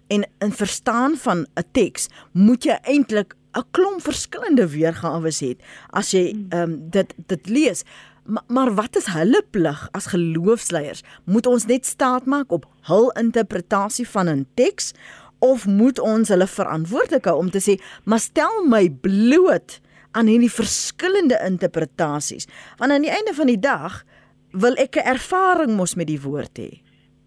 en 0.08 0.26
'n 0.40 0.52
verstaan 0.52 1.18
van 1.18 1.48
'n 1.56 1.64
teks, 1.72 2.08
moet 2.32 2.64
jy 2.64 2.78
eintlik 2.84 3.36
'n 3.54 3.64
klomp 3.72 4.02
verskillende 4.02 4.68
weergawe 4.68 5.30
hê 5.30 5.58
as 5.90 6.12
jy 6.12 6.36
ehm 6.50 6.62
um, 6.62 6.90
dit 6.90 7.14
dit 7.28 7.50
lees. 7.50 7.84
Maar, 8.30 8.44
maar 8.48 8.74
wat 8.78 8.96
is 8.96 9.08
hulle 9.14 9.42
plig 9.52 9.88
as 9.98 10.12
geloofsleiers? 10.14 11.04
Moet 11.26 11.48
ons 11.50 11.66
net 11.66 11.86
staat 11.86 12.26
maak 12.30 12.52
op 12.54 12.68
hul 12.90 13.10
interpretasie 13.18 14.06
van 14.10 14.30
'n 14.30 14.46
teks 14.54 14.94
of 15.40 15.66
moet 15.68 16.00
ons 16.00 16.30
hulle 16.30 16.48
verantwoordelik 16.48 17.26
hou 17.26 17.38
om 17.38 17.50
te 17.50 17.62
sê, 17.64 17.82
"Maar 18.06 18.20
stel 18.20 18.66
my 18.66 18.90
bloot 18.90 19.82
aan 20.12 20.28
hierdie 20.28 20.52
verskillende 20.52 21.40
interpretasies." 21.46 22.48
Want 22.78 22.92
aan 22.92 23.02
die 23.02 23.16
einde 23.18 23.34
van 23.34 23.48
die 23.48 23.60
dag 23.60 24.04
wil 24.52 24.74
ek 24.74 24.96
'n 24.96 25.08
ervaring 25.16 25.76
mos 25.76 25.96
met 25.96 26.08
die 26.08 26.22
woord 26.22 26.60
hê. 26.60 26.82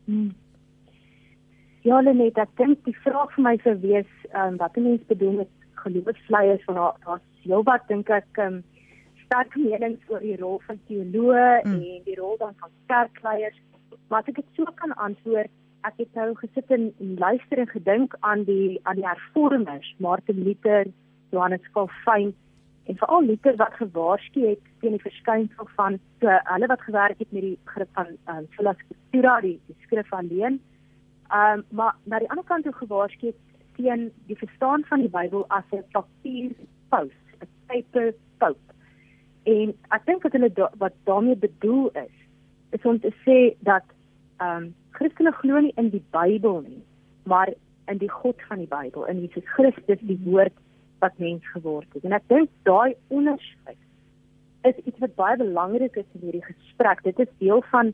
Hmm. 0.05 0.35
Ja, 1.83 2.01
net 2.01 2.39
ek 2.39 2.49
dink 2.57 2.85
die 2.85 2.97
vraag 3.03 3.33
vir 3.35 3.43
my 3.43 3.59
sou 3.65 3.81
wees, 3.81 4.07
um, 4.35 4.57
wat 4.57 4.77
mense 4.77 5.05
bedoel 5.09 5.33
met 5.33 5.49
geloofsleiers 5.75 6.67
daar 6.67 6.95
daar's 7.05 7.23
heelwat 7.43 7.89
dink 7.89 8.11
ek 8.11 8.39
um, 8.39 8.63
sterk 9.33 9.55
menings 9.57 10.11
oor 10.13 10.21
die 10.21 10.37
rol 10.37 10.59
van 10.67 10.79
teoloë 10.89 11.63
mm. 11.65 11.77
en 11.81 12.01
die 12.05 12.17
rol 12.19 12.37
dan 12.41 12.53
van 12.61 12.73
kerkleiers. 12.93 13.57
Maar 14.11 14.21
as 14.21 14.29
ek 14.29 14.41
dit 14.43 14.59
so 14.59 14.69
kan 14.77 14.93
antwoord, 15.01 15.53
ek 15.89 15.97
het 16.03 16.19
nou 16.19 16.29
gesit 16.39 16.71
en, 16.75 16.91
en 17.01 17.15
luister 17.19 17.63
en 17.63 17.71
gedink 17.71 18.15
aan 18.29 18.45
die 18.45 18.77
aan 18.85 19.01
die 19.01 19.07
hervormers, 19.07 19.89
Martin 20.05 20.43
Luther, 20.45 20.91
Johannes 21.33 21.65
Calvin 21.73 22.35
en 22.91 22.99
veral 23.01 23.25
Luther 23.25 23.57
wat 23.57 23.79
gewaarsku 23.79 24.45
het 24.51 24.69
teen 24.83 24.99
die 24.99 25.05
verskynsel 25.07 25.71
van 25.79 25.97
so 26.21 26.37
hulle 26.51 26.69
wat 26.75 26.85
gewerk 26.85 27.25
het 27.25 27.33
met 27.33 27.47
die 27.47 27.57
begrip 27.65 27.89
van 27.97 28.13
um, 28.35 28.45
sola 28.59 28.75
scriptura 28.83 29.39
die, 29.47 29.57
die 29.71 29.79
skrif 29.87 30.13
alleen. 30.13 30.61
Ehm 31.31 31.63
um, 31.63 31.65
maar 31.81 31.97
na 32.05 32.21
die 32.21 32.29
ander 32.31 32.45
kant 32.51 32.69
toe 32.69 32.75
gewaarsku 32.83 33.33
het 33.33 33.41
teen 33.81 34.11
die 34.29 34.37
verstaan 34.37 34.85
van 34.93 35.07
die 35.07 35.11
Bybel 35.17 35.49
as 35.49 35.65
'n 35.73 35.89
papier 35.97 36.53
paus, 36.93 37.17
'n 37.41 37.49
paper 37.73 38.13
pope. 38.39 38.72
En 39.43 39.75
ek 39.91 40.07
dink 40.07 40.23
dat 40.23 40.37
hulle 40.37 40.53
da 40.55 40.71
wat 40.79 40.95
daarmee 41.09 41.37
bedoel 41.37 41.91
is, 42.05 42.15
is 42.71 42.87
om 42.89 43.01
te 43.01 43.13
sê 43.25 43.55
dat 43.67 43.85
ehm 44.39 44.69
um, 44.69 44.71
Christene 44.93 45.33
glo 45.33 45.59
nie 45.65 45.73
in 45.81 45.89
die 45.91 46.03
Bybel 46.13 46.61
nie, 46.61 46.83
maar 47.25 47.49
in 47.89 47.99
die 47.99 48.11
God 48.11 48.43
van 48.49 48.61
die 48.61 48.69
Bybel, 48.69 49.07
in 49.09 49.23
Jesus 49.25 49.47
Christus, 49.57 49.99
die 50.01 50.21
woord 50.25 50.53
wat 51.01 51.17
mens 51.19 51.47
geword 51.55 51.89
het. 51.95 52.05
En 52.05 52.13
ek 52.13 52.29
dink 52.29 52.51
daai 52.69 52.95
onderskeid 53.09 53.81
is 54.69 54.79
iets 54.87 55.01
wat 55.03 55.17
baie 55.19 55.37
belangrik 55.41 55.97
is 55.99 56.07
in 56.15 56.29
hierdie 56.29 56.45
gesprek. 56.45 57.03
Dit 57.03 57.19
is 57.25 57.31
deel 57.43 57.65
van 57.75 57.93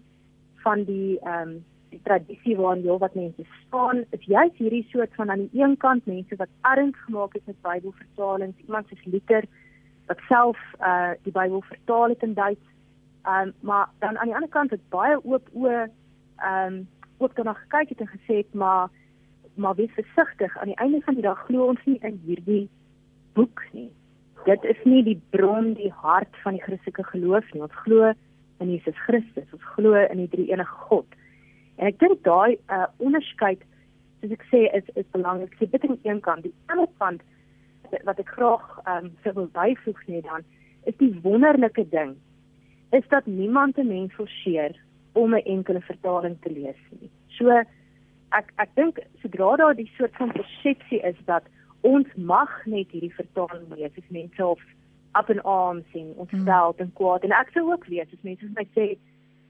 van 0.64 0.84
die 0.84 1.18
ehm 1.22 1.54
um, 1.54 1.58
die 1.88 2.00
tradisie 2.04 2.56
waarin 2.58 2.84
jy 2.84 2.98
wat 3.00 3.14
mense 3.16 3.44
staan. 3.62 4.02
Is 4.12 4.26
jy 4.28 4.42
hierdie 4.58 4.84
soort 4.90 5.14
van 5.16 5.30
aan 5.30 5.46
die 5.46 5.62
een 5.62 5.76
kant 5.80 6.04
mense 6.06 6.36
wat 6.36 6.52
erns 6.74 6.98
gemaak 7.06 7.32
het 7.38 7.46
met 7.46 7.62
Bybelvertalings, 7.64 8.66
iemand 8.66 8.88
soos 8.88 9.04
Luther 9.04 9.46
wat 10.08 10.20
self 10.28 10.58
uh 10.80 11.14
die 11.22 11.32
Bybel 11.32 11.62
vertaal 11.70 12.14
het 12.14 12.22
in 12.22 12.34
Duits. 12.34 12.66
Ehm 13.22 13.48
um, 13.48 13.52
maar 13.60 13.88
dan 13.98 14.18
aan 14.18 14.30
die 14.30 14.34
ander 14.34 14.50
kant 14.50 14.70
het 14.70 14.88
baie 14.88 15.18
oop 15.24 15.48
oë 15.54 15.88
ehm 16.36 16.72
um, 16.72 16.88
ook 17.18 17.34
daarna 17.34 17.52
gekyk 17.52 17.88
het 17.88 18.00
en 18.00 18.10
gesê 18.14 18.40
het 18.42 18.54
maar 18.54 18.88
maar 19.54 19.74
wees 19.74 19.92
versigtig. 19.92 20.58
Aan 20.58 20.72
die 20.72 20.76
einde 20.76 21.00
van 21.00 21.14
die 21.14 21.22
dag 21.22 21.44
glo 21.44 21.66
ons 21.66 21.84
nie 21.84 21.98
in 22.00 22.20
hierdie 22.24 22.68
boek 23.32 23.62
nie. 23.72 23.90
Dit 24.44 24.64
is 24.64 24.78
nie 24.84 25.02
die 25.02 25.20
bron, 25.30 25.72
die 25.74 25.92
hart 25.92 26.36
van 26.42 26.54
die 26.54 26.62
Christelike 26.62 27.04
geloof 27.04 27.52
nie. 27.52 27.62
Ons 27.62 27.80
glo 27.84 28.12
in 28.58 28.70
Jesus 28.70 28.98
Christus. 29.06 29.48
Ons 29.52 29.66
glo 29.74 29.94
in 29.94 30.22
die 30.22 30.28
drie 30.28 30.46
enige 30.52 30.86
God. 30.90 31.18
En 31.76 31.90
ek 31.90 31.98
dink 31.98 32.22
daai 32.26 32.56
uh, 32.70 32.86
onderskeid, 32.96 33.62
soos 34.20 34.34
ek 34.34 34.46
sê, 34.50 34.62
is 34.78 34.86
is 34.94 35.10
belangrik. 35.14 35.54
Jy 35.58 35.70
dit 35.74 35.84
aan 35.88 35.98
een 36.06 36.22
kant, 36.22 36.46
die 36.46 36.54
ander 36.72 36.88
kant 37.02 37.22
wat 38.04 38.18
ek 38.18 38.28
graag 38.36 38.80
ehm 38.84 39.10
um, 39.24 39.34
wil 39.34 39.50
byvoeg 39.52 40.06
net 40.06 40.24
dan, 40.24 40.44
is 40.84 40.96
die 40.96 41.14
wonderlike 41.22 41.88
ding 41.88 42.16
is 42.90 43.04
dat 43.08 43.26
niemand 43.26 43.76
'n 43.76 43.86
mens 43.86 44.12
forceer 44.12 44.76
om 45.12 45.34
'n 45.34 45.44
enkele 45.44 45.80
vertaling 45.80 46.36
te 46.40 46.50
lees 46.50 46.82
nie. 47.00 47.10
So 47.28 47.50
ek 48.30 48.52
ek 48.56 48.70
dink 48.74 48.98
sodra 49.22 49.56
daar 49.56 49.74
die 49.74 49.90
soort 49.96 50.16
van 50.16 50.32
persepsie 50.32 51.00
is 51.00 51.16
dat 51.24 51.44
ons 51.80 52.08
mag 52.16 52.50
net 52.66 52.90
hierdie 52.90 53.14
vertaling 53.14 53.68
lees 53.76 53.96
as 53.96 54.10
mense 54.10 54.46
of 54.46 54.60
up 55.18 55.30
and 55.30 55.42
arms 55.44 55.84
sien 55.92 56.12
ons 56.16 56.30
hmm. 56.30 56.42
stel 56.42 56.74
en 56.76 56.92
kwaad 57.00 57.24
en 57.24 57.32
ek 57.32 57.52
sou 57.54 57.64
ook 57.70 57.86
lees 57.88 58.12
as 58.12 58.26
mense 58.26 58.50
my 58.56 58.66
sê 58.76 58.88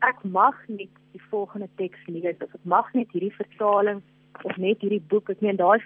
ek 0.07 0.23
mag 0.25 0.59
net 0.69 0.93
die 1.15 1.23
volgende 1.31 1.69
teks 1.81 2.07
lees 2.07 2.37
of 2.45 2.55
ek 2.55 2.65
mag 2.75 2.93
net 2.95 3.11
hierdie 3.17 3.35
vertaling 3.39 4.03
of 4.45 4.57
net 4.57 4.85
hierdie 4.85 5.03
boek 5.13 5.31
ek 5.35 5.43
meen 5.47 5.59
daai 5.59 5.81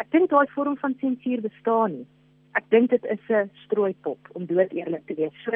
ek 0.00 0.10
dink 0.10 0.30
daai 0.30 0.46
vorm 0.54 0.76
van 0.76 0.94
sensuur 1.00 1.40
bestaan 1.40 1.92
nie 1.98 2.06
ek 2.60 2.64
dink 2.70 2.90
dit 2.90 3.04
is 3.04 3.30
'n 3.30 3.50
strooipop 3.64 4.32
om 4.32 4.46
dood 4.46 4.72
eerlik 4.72 5.06
te 5.06 5.14
wees 5.14 5.44
so 5.44 5.52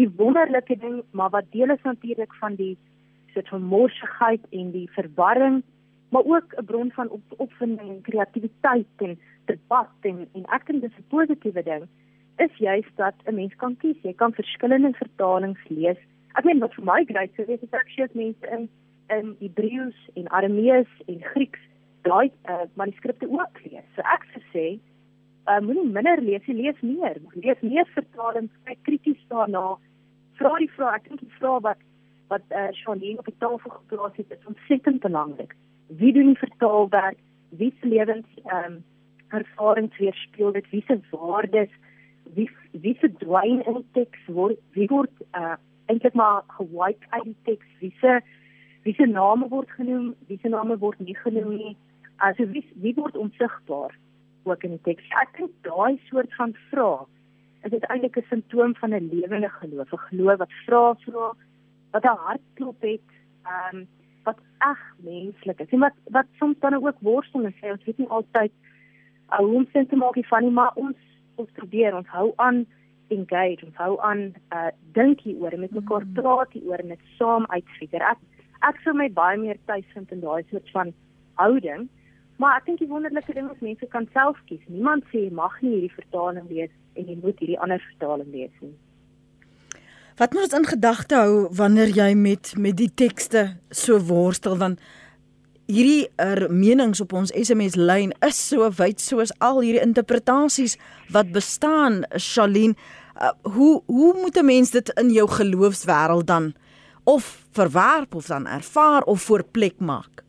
die 0.00 0.08
wonderlike 0.08 0.76
ding 0.76 1.02
maar 1.12 1.30
wat 1.30 1.50
deel 1.50 1.70
is 1.70 1.84
natuurlik 1.84 2.34
van 2.40 2.54
die 2.54 2.76
soort 3.34 3.48
van 3.48 3.62
morsigheid 3.62 4.44
en 4.50 4.70
die 4.70 4.88
verwarring 4.98 5.62
maar 6.10 6.24
ook 6.24 6.54
'n 6.58 6.64
bron 6.64 6.90
van 6.90 7.08
op, 7.08 7.22
opvinding 7.36 7.88
en 7.88 8.02
kreatiwiteit 8.02 8.94
en 8.96 9.18
debat 9.44 9.90
en 10.00 10.28
en 10.34 10.44
ek 10.56 10.66
dink 10.66 10.82
dis 10.82 10.98
'n 10.98 11.08
positiewe 11.08 11.62
ding 11.62 11.88
is 12.36 12.54
juist 12.56 12.96
dat 12.96 13.14
'n 13.24 13.34
mens 13.34 13.54
kan 13.54 13.76
kies. 13.76 14.02
Jy 14.02 14.12
kan 14.12 14.32
verskillende 14.32 14.92
vertalings 14.92 15.68
lees. 15.68 15.98
Ek 16.32 16.44
meen 16.44 16.58
wat 16.58 16.74
vir 16.74 16.84
my 16.84 17.04
grait 17.04 17.34
sou 17.34 17.46
wees 17.46 17.62
is 17.62 17.72
ek 17.72 17.88
sê 17.88 18.14
mense 18.14 18.46
in 18.50 18.68
in 19.08 19.36
Hebreëus 19.40 20.10
en 20.14 20.28
Aramees 20.28 20.88
en 21.06 21.22
Grieks 21.22 21.60
daai 22.04 22.30
uh, 22.48 22.66
manuskripte 22.80 23.28
ook 23.30 23.62
lees. 23.64 23.86
So 23.96 24.04
ek 24.16 24.26
sou 24.32 24.42
sê, 24.52 24.66
uh, 25.48 25.60
moenie 25.64 25.88
minder 25.96 26.22
lees, 26.22 26.44
jy 26.48 26.56
lees 26.58 26.80
meer. 26.84 27.20
Lees 27.34 27.60
meer 27.64 27.88
vertalings, 27.96 28.52
kyk 28.68 28.80
krities 28.88 29.20
daarna. 29.32 29.76
Vra 30.38 30.54
die 30.60 30.70
vrae, 30.76 30.96
ek 30.98 31.08
dink 31.08 31.24
die 31.24 31.36
vrae 31.38 31.60
wat 31.68 31.82
wat 32.32 32.44
eh 32.50 32.68
uh, 32.68 32.72
Shaline 32.72 33.20
op 33.20 33.26
die 33.28 33.38
tafel 33.38 33.70
geplaas 33.70 34.16
het, 34.16 34.30
is 34.32 34.46
ontsettend 34.48 35.02
belangrik. 35.04 35.52
Wie 36.00 36.12
doen 36.12 36.32
die 36.32 36.40
vertaalwerk? 36.40 37.18
Wie 37.58 37.72
se 37.80 37.88
lewens 37.88 38.26
ehm 38.44 38.72
um, 38.72 38.82
ervarings 39.28 39.98
weerspieël 39.98 40.52
dit? 40.52 40.70
Wie 40.70 40.84
se 40.86 40.98
waardes? 41.10 41.70
Wie 42.34 42.50
wie 42.72 42.96
verdwyn 43.02 43.60
in 43.66 43.74
die 43.74 43.86
teks 43.92 44.26
word? 44.26 44.58
Wie 44.72 44.88
word 44.88 45.12
eh 45.30 45.40
uh, 45.40 45.56
eintlik 45.86 46.14
maar 46.14 46.42
gewipe 46.56 47.06
uit 47.10 47.24
die 47.24 47.36
teks? 47.42 47.66
Wie 47.80 47.94
se 48.00 48.20
wie 48.82 48.94
se 48.94 49.06
name 49.06 49.48
word 49.48 49.70
genoem? 49.70 50.14
Wie 50.26 50.38
se 50.42 50.48
name 50.48 50.78
word 50.78 50.98
nie 50.98 51.16
genoem 51.16 51.56
nie? 51.56 51.76
Also 52.16 52.46
wie 52.52 52.64
wie 52.74 52.94
word 52.94 53.16
onsigbaar 53.16 53.94
ook 54.44 54.62
in 54.62 54.76
die 54.76 54.82
teks? 54.82 55.04
Ek 55.22 55.36
dink 55.36 55.50
daai 55.62 56.00
soort 56.10 56.34
van 56.34 56.54
vrae 56.70 57.06
is 57.64 57.72
dit 57.72 57.84
eintlik 57.88 58.16
'n 58.16 58.26
simptoom 58.28 58.74
van 58.76 58.94
'n 58.94 59.08
lewende 59.12 59.48
geloof, 59.48 59.92
'n 59.92 60.06
geloof 60.08 60.38
wat 60.38 60.52
vra 60.66 60.94
vra 60.94 61.32
wat 61.92 62.04
'n 62.04 62.20
hartklop 62.26 62.80
het, 62.82 63.10
ehm 63.42 63.76
um, 63.76 63.86
wat 64.24 64.38
eg 64.58 64.80
menslik 64.96 65.60
is. 65.60 65.68
En 65.68 65.78
wat 65.78 65.96
wat 66.04 66.26
soms 66.38 66.58
dan 66.58 66.74
ook 66.74 66.98
worstel 67.00 67.44
en 67.44 67.54
sê 67.60 67.70
ons 67.70 67.84
weet 67.84 67.98
nie 67.98 68.08
altyd 68.08 68.52
uh, 69.32 69.38
hoe 69.38 69.54
om 69.54 69.66
sin 69.72 69.86
te 69.86 69.96
maak 69.96 70.26
van 70.26 70.42
nie, 70.42 70.50
maar 70.50 70.72
ons 70.74 70.96
ons 71.34 71.50
probeer, 71.52 71.96
ons 71.96 72.08
hou 72.08 72.32
aan 72.36 72.66
engage, 73.08 73.66
ons 73.66 73.76
hou 73.76 74.00
aan 74.00 74.34
uh 74.52 74.70
dink 74.92 75.20
hieroor, 75.20 75.58
met 75.58 75.70
mekaar 75.70 76.04
mm. 76.04 76.12
praat 76.12 76.52
hieroor 76.52 76.78
en 76.78 76.88
dit 76.88 77.00
saam 77.18 77.46
uitfigure. 77.46 78.04
Ek 78.04 78.18
ek 78.68 78.80
sou 78.84 78.94
my 78.96 79.10
baie 79.12 79.38
meer 79.38 79.58
tuis 79.64 79.86
vind 79.92 80.12
in 80.12 80.20
daai 80.20 80.44
soort 80.50 80.70
van 80.70 80.92
houding. 81.34 81.88
Maar 82.36 82.58
ek 82.58 82.66
dink 82.66 82.80
die 82.82 82.90
wonderlike 82.90 83.34
ding 83.34 83.50
is 83.52 83.62
mense 83.62 83.86
kan 83.92 84.08
self 84.12 84.40
kies. 84.48 84.62
Niemand 84.66 85.06
sê 85.12 85.26
jy 85.26 85.30
mag 85.34 85.54
nie 85.62 85.76
hierdie 85.76 85.94
vertaling 85.94 86.48
lees 86.50 86.72
en 86.98 87.06
jy 87.06 87.16
moet 87.22 87.38
hierdie 87.38 87.60
ander 87.62 87.82
vertaling 87.92 88.30
lees 88.34 88.56
nie. 88.62 88.74
Wat 90.18 90.34
moet 90.34 90.46
ons 90.46 90.58
in 90.58 90.66
gedagte 90.66 91.18
hou 91.18 91.46
wanneer 91.58 91.90
jy 91.94 92.12
met 92.18 92.52
met 92.58 92.76
die 92.78 92.90
tekste 92.90 93.46
so 93.70 93.98
worstel 94.10 94.58
want 94.58 94.82
hierdie 95.70 96.10
er 96.20 96.44
menings 96.50 97.00
op 97.00 97.14
ons 97.16 97.32
SMS 97.32 97.78
lyn 97.78 98.12
is 98.26 98.38
so 98.50 98.66
wyd 98.78 99.00
soos 99.00 99.32
al 99.38 99.62
hierdie 99.62 99.82
interpretasies 99.82 100.76
wat 101.14 101.32
bestaan 101.32 102.02
Shalien 102.20 102.74
uh, 102.74 103.32
hoe 103.56 103.82
hoe 103.86 104.12
moet 104.20 104.36
'n 104.36 104.46
mens 104.46 104.70
dit 104.70 104.88
in 105.00 105.10
jou 105.10 105.28
geloofswêreld 105.28 106.26
dan 106.26 106.52
of 107.04 107.46
verwerp 107.52 108.14
of 108.14 108.26
dan 108.26 108.46
ervaar 108.46 109.02
of 109.02 109.22
voor 109.22 109.44
plek 109.44 109.78
maak 109.78 110.24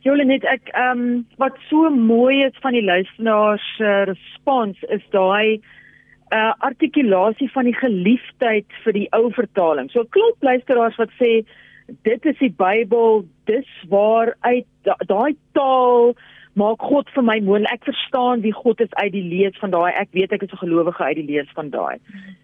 Jolenet 0.00 0.46
ek 0.48 0.70
ehm 0.72 1.00
um, 1.00 1.26
wat 1.36 1.56
so 1.68 1.90
mooi 1.92 2.40
is 2.46 2.56
van 2.64 2.72
die 2.72 2.84
luisteraars 2.84 3.66
uh, 3.84 4.04
respons 4.08 4.80
is 4.88 5.04
daai 5.12 5.60
uh 6.32 6.52
artikulasie 6.64 7.50
van 7.52 7.66
die 7.68 7.74
geliefdheid 7.74 8.78
vir 8.84 8.96
die 8.96 9.08
ou 9.16 9.28
vertaling. 9.34 9.90
So 9.92 10.06
klop 10.16 10.40
luisteraars 10.46 10.96
wat 10.96 11.12
sê 11.18 11.42
dit 12.06 12.26
is 12.32 12.38
die 12.38 12.52
Bybel, 12.54 13.24
dis 13.50 13.68
waar 13.92 14.32
uit 14.46 14.66
daai 15.10 15.36
taal 15.58 16.14
maak 16.56 16.80
God 16.80 17.10
vir 17.14 17.26
my 17.26 17.36
moontlik. 17.44 17.80
Ek 17.80 17.90
verstaan 17.90 18.44
wie 18.46 18.54
God 18.54 18.80
is 18.80 18.94
uit 19.02 19.12
die 19.12 19.26
lees 19.26 19.58
van 19.60 19.74
daai. 19.74 19.90
Ek 19.92 20.14
weet 20.16 20.32
ek 20.32 20.46
is 20.46 20.54
'n 20.54 20.62
gelowige 20.64 21.04
uit 21.04 21.16
die 21.16 21.28
lees 21.34 21.50
van 21.58 21.68
daai. 21.70 21.98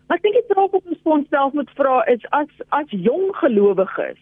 Maar 0.09 0.19
ek 0.19 0.23
dink 0.23 0.45
vraag 0.53 0.71
wat 0.77 0.93
ons 0.93 1.03
ons 1.05 1.29
self 1.31 1.53
moet 1.53 1.71
vra 1.79 2.03
is 2.05 2.21
as 2.33 2.53
as 2.69 2.91
jong 2.91 3.33
gelowiges 3.41 4.21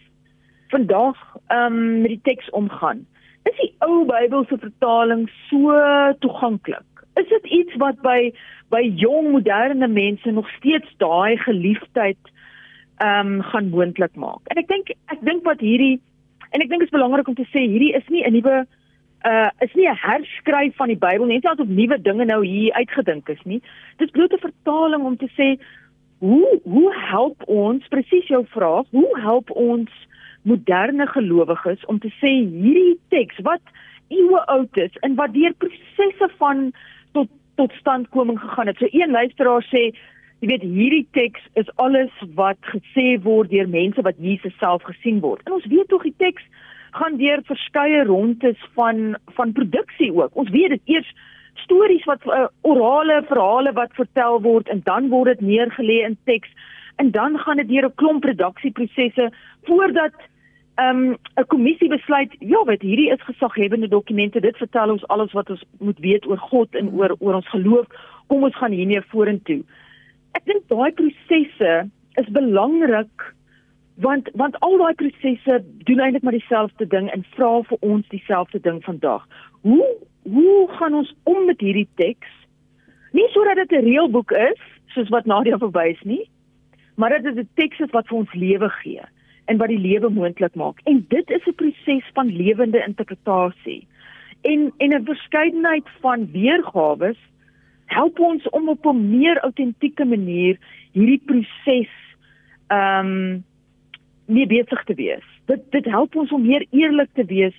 vandag 0.70 1.18
ehm 1.48 1.72
um, 1.72 2.00
met 2.02 2.14
die 2.14 2.24
teks 2.30 2.50
omgaan. 2.50 3.06
Is 3.44 3.56
die 3.60 3.74
ou 3.84 4.04
Bybelse 4.08 4.58
vertaling 4.58 5.28
so 5.48 5.72
toeganklik? 6.18 6.86
Is 7.16 7.28
dit 7.28 7.46
iets 7.46 7.76
wat 7.76 8.00
by 8.02 8.32
by 8.72 8.82
jong 8.98 9.30
moderne 9.30 9.88
mense 9.88 10.30
nog 10.30 10.48
steeds 10.58 10.88
daai 10.98 11.36
geliefdheid 11.36 12.32
ehm 12.96 13.34
um, 13.34 13.42
gaan 13.42 13.68
moontlik 13.68 14.14
maak. 14.14 14.40
En 14.44 14.56
ek 14.56 14.68
dink 14.68 14.90
ek 15.10 15.20
dink 15.26 15.44
wat 15.44 15.60
hierdie 15.60 16.00
en 16.50 16.62
ek 16.62 16.68
dink 16.70 16.84
dit 16.84 16.88
is 16.88 16.94
belangrik 16.94 17.28
om 17.28 17.34
te 17.34 17.46
sê 17.50 17.64
hierdie 17.66 17.94
is 17.98 18.06
nie 18.08 18.22
'n 18.22 18.32
nuwe 18.32 18.66
uh 19.26 19.50
is 19.66 19.74
nie 19.74 19.88
'n 19.88 19.98
herskryf 19.98 20.76
van 20.76 20.88
die 20.88 21.02
Bybel 21.06 21.26
nie, 21.26 21.40
net 21.40 21.46
asof 21.46 21.66
nuwe 21.66 21.98
dinge 21.98 22.24
nou 22.24 22.44
hier 22.46 22.72
uitgedink 22.72 23.28
is 23.28 23.42
nie. 23.44 23.60
Dit 23.98 24.08
is 24.08 24.14
bloot 24.14 24.32
'n 24.32 24.46
vertaling 24.46 25.04
om 25.04 25.16
te 25.16 25.28
sê 25.38 25.58
hoe 26.18 26.60
hoe 26.62 26.94
help 26.94 27.42
ons 27.46 27.88
presies 27.88 28.26
jou 28.28 28.44
vraag, 28.46 28.86
hoe 28.90 29.20
help 29.20 29.50
ons 29.50 29.90
moderne 30.44 31.06
gelowiges 31.06 31.84
om 31.92 31.98
te 31.98 32.10
sê 32.20 32.30
hierdie 32.42 32.98
teks 33.14 33.40
wat 33.46 33.62
eeue 34.12 34.40
oud 34.52 34.76
is 34.76 34.96
en 35.06 35.16
wat 35.20 35.32
deur 35.36 35.54
prosesse 35.58 36.28
van 36.40 36.68
tot 37.16 37.30
tot 37.54 37.72
standkoming 37.78 38.40
gegaan 38.40 38.66
het. 38.66 38.80
So 38.82 38.88
een 38.90 39.14
luisteraar 39.14 39.62
sê, 39.70 39.82
jy 40.42 40.48
weet 40.50 40.64
hierdie 40.66 41.06
teks 41.14 41.44
is 41.60 41.70
alles 41.78 42.10
wat 42.34 42.58
gesê 42.72 43.14
word 43.22 43.52
deur 43.54 43.68
mense 43.70 44.02
wat 44.02 44.18
Jesus 44.18 44.56
self 44.58 44.82
gesien 44.88 45.20
word. 45.22 45.44
En 45.46 45.56
ons 45.60 45.68
weet 45.70 45.88
tog 45.88 46.02
die 46.02 46.16
teks 46.18 46.42
gaan 46.98 47.16
deur 47.18 47.42
verskeie 47.46 48.02
rondes 48.04 48.58
van 48.74 49.14
van 49.38 49.54
produksie 49.54 50.10
ook. 50.12 50.34
Ons 50.36 50.50
weet 50.50 50.76
dit 50.76 50.96
eers 50.96 51.14
stories 51.62 52.04
wat 52.10 52.26
uh, 52.26 52.46
orale 52.66 53.22
verhale 53.30 53.72
wat 53.72 53.94
vertel 53.94 54.40
word 54.42 54.68
en 54.68 54.82
dan 54.84 55.08
word 55.14 55.34
dit 55.34 55.46
neergelê 55.54 56.02
in 56.04 56.18
teks 56.28 56.50
en 57.02 57.10
dan 57.10 57.38
gaan 57.38 57.62
dit 57.62 57.68
deur 57.68 57.86
'n 57.88 57.94
klomp 57.94 58.22
produksieprosesse 58.26 59.30
voordat 59.62 60.14
'n 60.76 61.16
um, 61.36 61.46
kommissie 61.46 61.88
besluit 61.88 62.32
ja 62.38 62.64
wat 62.64 62.82
hierdie 62.82 63.10
is 63.10 63.22
gesaghebende 63.22 63.88
dokumente 63.88 64.40
dit 64.40 64.56
vertel 64.56 64.90
ons 64.90 65.06
alles 65.06 65.32
wat 65.32 65.50
ons 65.50 65.64
moet 65.78 65.98
weet 65.98 66.26
oor 66.26 66.38
God 66.38 66.74
en 66.74 66.90
oor 66.90 67.16
oor 67.18 67.34
ons 67.34 67.48
geloof. 67.48 67.86
Kom 68.26 68.42
ons 68.42 68.56
gaan 68.56 68.72
hiermee 68.72 69.02
vorentoe. 69.12 69.62
Ek 70.32 70.44
dink 70.44 70.68
daai 70.68 70.92
prosesse 70.92 71.90
is 72.14 72.28
belangrik 72.28 73.34
want 73.94 74.30
want 74.34 74.58
al 74.60 74.78
daai 74.78 74.94
prosesse 74.94 75.62
doen 75.86 76.00
eintlik 76.00 76.22
maar 76.22 76.34
dieselfde 76.34 76.86
ding 76.86 77.10
en 77.10 77.24
vra 77.36 77.50
vir 77.68 77.78
ons 77.80 78.08
dieselfde 78.10 78.60
ding 78.60 78.82
vandag 78.84 79.26
hoe 79.62 79.86
hoe 80.22 80.68
gaan 80.78 80.94
ons 80.94 81.14
om 81.22 81.44
met 81.46 81.60
hierdie 81.60 81.88
teks 82.00 82.30
nie 83.12 83.26
sodat 83.32 83.56
dit 83.62 83.78
'n 83.78 83.86
reëlboek 83.86 84.30
is 84.30 84.60
soos 84.94 85.08
wat 85.08 85.26
Nadia 85.26 85.58
verwys 85.58 86.02
nie 86.02 86.28
maar 86.96 87.10
dat 87.10 87.22
dit 87.22 87.38
'n 87.38 87.48
teks 87.54 87.80
is 87.80 87.90
wat 87.90 88.08
vir 88.08 88.18
ons 88.18 88.34
lewe 88.34 88.68
gee 88.82 89.02
en 89.44 89.56
wat 89.56 89.68
die 89.68 89.80
lewe 89.80 90.10
moontlik 90.10 90.54
maak. 90.54 90.80
En 90.84 91.04
dit 91.08 91.30
is 91.30 91.46
'n 91.46 91.54
proses 91.54 92.10
van 92.12 92.36
lewende 92.36 92.84
interpretasie. 92.86 93.86
En 94.40 94.72
en 94.76 94.94
'n 94.94 95.04
verskeidenheid 95.04 95.88
van 96.00 96.30
weergawe 96.30 97.14
help 97.86 98.18
ons 98.18 98.48
om 98.48 98.68
op 98.68 98.86
'n 98.86 99.18
meer 99.18 99.38
autentieke 99.38 100.04
manier 100.04 100.58
hierdie 100.92 101.22
proses 101.24 101.92
ehm 102.66 103.06
um, 103.06 103.44
mee 104.26 104.46
besig 104.46 104.84
te 104.84 104.94
wees. 104.94 105.24
Dit 105.44 105.60
dit 105.70 105.84
help 105.84 106.16
ons 106.16 106.32
om 106.32 106.46
meer 106.46 106.66
eerlik 106.70 107.08
te 107.12 107.24
wees 107.24 107.54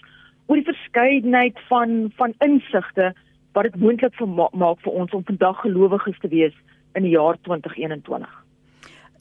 oor 0.45 0.55
die 0.55 0.73
verskeidenheid 0.73 1.59
van 1.67 2.11
van 2.15 2.33
insigte 2.38 3.13
wat 3.51 3.63
dit 3.63 3.75
moontlik 3.75 4.19
maak 4.51 4.79
vir 4.79 4.91
ons 4.91 5.11
om 5.11 5.23
vandag 5.23 5.61
gelowiges 5.61 6.19
te 6.19 6.27
wees 6.27 6.53
in 6.93 7.03
die 7.03 7.11
jaar 7.11 7.38
2021 7.41 8.44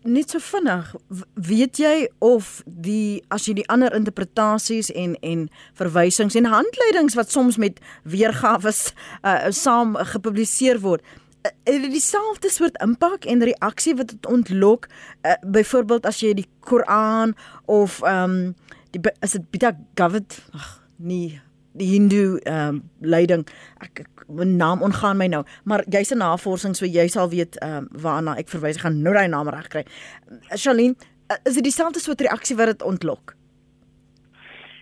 net 0.04 0.30
so 0.30 0.40
vinnig, 0.42 0.90
weet 1.34 1.78
jy 1.80 1.94
of 2.24 2.60
die 2.66 3.22
as 3.34 3.46
jy 3.48 3.56
die 3.60 3.66
ander 3.72 3.94
interpretasies 3.96 4.90
en 4.92 5.16
en 5.24 5.46
verwysings 5.78 6.36
en 6.38 6.48
handleidings 6.52 7.16
wat 7.18 7.32
soms 7.32 7.58
met 7.60 7.80
weergawe 8.02 8.72
uh, 8.72 9.50
saam 9.50 9.96
gepubliseer 10.14 10.80
word, 10.84 11.04
uh, 11.44 11.52
het 11.64 11.86
dit 11.86 11.96
dieselfde 11.96 12.52
soort 12.52 12.76
impak 12.84 13.24
en 13.24 13.44
reaksie 13.44 13.96
wat 13.96 14.12
dit 14.12 14.26
ontlok, 14.26 14.88
uh, 15.22 15.38
byvoorbeeld 15.42 16.06
as 16.06 16.20
jy 16.24 16.34
die 16.42 16.48
Koran 16.60 17.36
of 17.64 18.02
ehm 18.02 18.38
um, 18.38 18.54
die 18.94 19.02
is 19.26 19.32
dit 19.34 19.50
Bita 19.50 19.72
Gavat, 19.98 20.38
ag 20.54 20.68
nee, 21.02 21.40
die 21.74 21.90
Hindu 21.90 22.38
ehm 22.46 22.68
um, 22.68 22.82
leiding 23.00 23.44
ek, 23.82 24.04
ek 24.04 24.26
my 24.28 24.46
naam 24.48 24.82
ongaan 24.82 25.18
my 25.18 25.26
nou, 25.26 25.42
maar 25.64 25.84
jy's 25.90 26.12
'n 26.14 26.22
navorsing 26.22 26.74
so 26.76 26.86
jy 26.86 27.06
sal 27.08 27.28
weet 27.30 27.58
ehm 27.60 27.76
um, 27.76 27.88
waarna 28.02 28.36
ek 28.38 28.48
verwys. 28.48 28.76
Ek 28.76 28.86
gaan 28.86 29.02
nou 29.02 29.14
daai 29.14 29.28
naam 29.28 29.48
reg 29.48 29.68
kry. 29.68 29.84
Charlene, 30.54 30.94
is 31.44 31.54
dit 31.54 31.64
dieselfde 31.64 32.00
soort 32.00 32.20
reaksie 32.20 32.56
wat 32.56 32.66
dit 32.66 32.82
ontlok? 32.82 33.34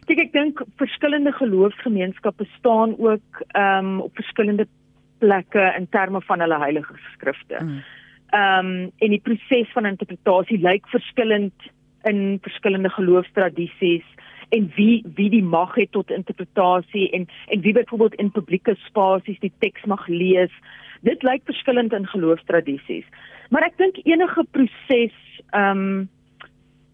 Kyk, 0.06 0.18
ek 0.18 0.32
dink 0.32 0.62
verskillende 0.76 1.32
geloofsgemeenskappe 1.32 2.46
staan 2.58 2.96
ook 2.98 3.42
ehm 3.54 3.86
um, 3.86 4.00
op 4.00 4.14
verskillende 4.14 4.66
plekke 5.18 5.74
in 5.78 5.88
terme 5.88 6.20
van 6.20 6.40
hulle 6.40 6.58
heilige 6.58 6.94
skrifte. 7.14 7.58
Mm. 7.60 7.82
Ehm 8.32 8.66
mm. 8.66 8.82
um, 8.82 8.92
en 8.98 9.10
die 9.10 9.20
proses 9.20 9.72
van 9.72 9.86
interpretasie 9.86 10.58
lyk 10.58 10.88
verskillend 10.88 11.70
in 12.04 12.38
verskillende 12.42 12.90
geloofstradisies 12.90 14.04
en 14.52 14.70
wie 14.76 15.02
wie 15.16 15.30
die 15.30 15.44
mag 15.44 15.74
het 15.74 15.92
tot 15.92 16.10
interpretasie 16.10 17.10
en 17.10 17.28
en 17.46 17.60
wie 17.60 17.72
byvoorbeeld 17.72 18.14
in 18.14 18.30
publieke 18.30 18.74
spasies 18.86 19.40
die 19.40 19.52
teks 19.58 19.84
mag 19.84 20.06
lees. 20.06 20.52
Dit 21.00 21.22
lyk 21.22 21.42
verskillend 21.44 21.92
in 21.92 22.06
geloofstradisies. 22.06 23.06
Maar 23.50 23.68
ek 23.68 23.78
dink 23.80 24.02
enige 24.04 24.44
proses 24.50 25.16
ehm 25.50 25.86
um, 25.86 26.10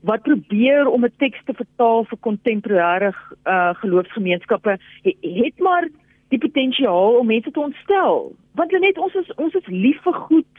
wat 0.07 0.23
probeer 0.23 0.87
om 0.87 1.05
'n 1.05 1.13
teks 1.19 1.41
te 1.45 1.55
vertaal 1.55 2.05
vir 2.05 2.19
kontemporêre 2.27 3.11
uh, 3.45 3.75
geloofsgemeenskappe 3.75 4.79
het, 5.03 5.17
het 5.21 5.59
maar 5.59 5.89
die 6.29 6.39
potensiaal 6.39 7.19
om 7.19 7.27
mense 7.27 7.51
te 7.51 7.61
ontstel. 7.61 8.33
Want 8.55 8.71
net 8.71 8.99
ons 8.99 9.15
is 9.15 9.35
ons 9.35 9.55
is 9.55 9.67
lief 9.67 10.03
vir 10.03 10.15
goed 10.15 10.55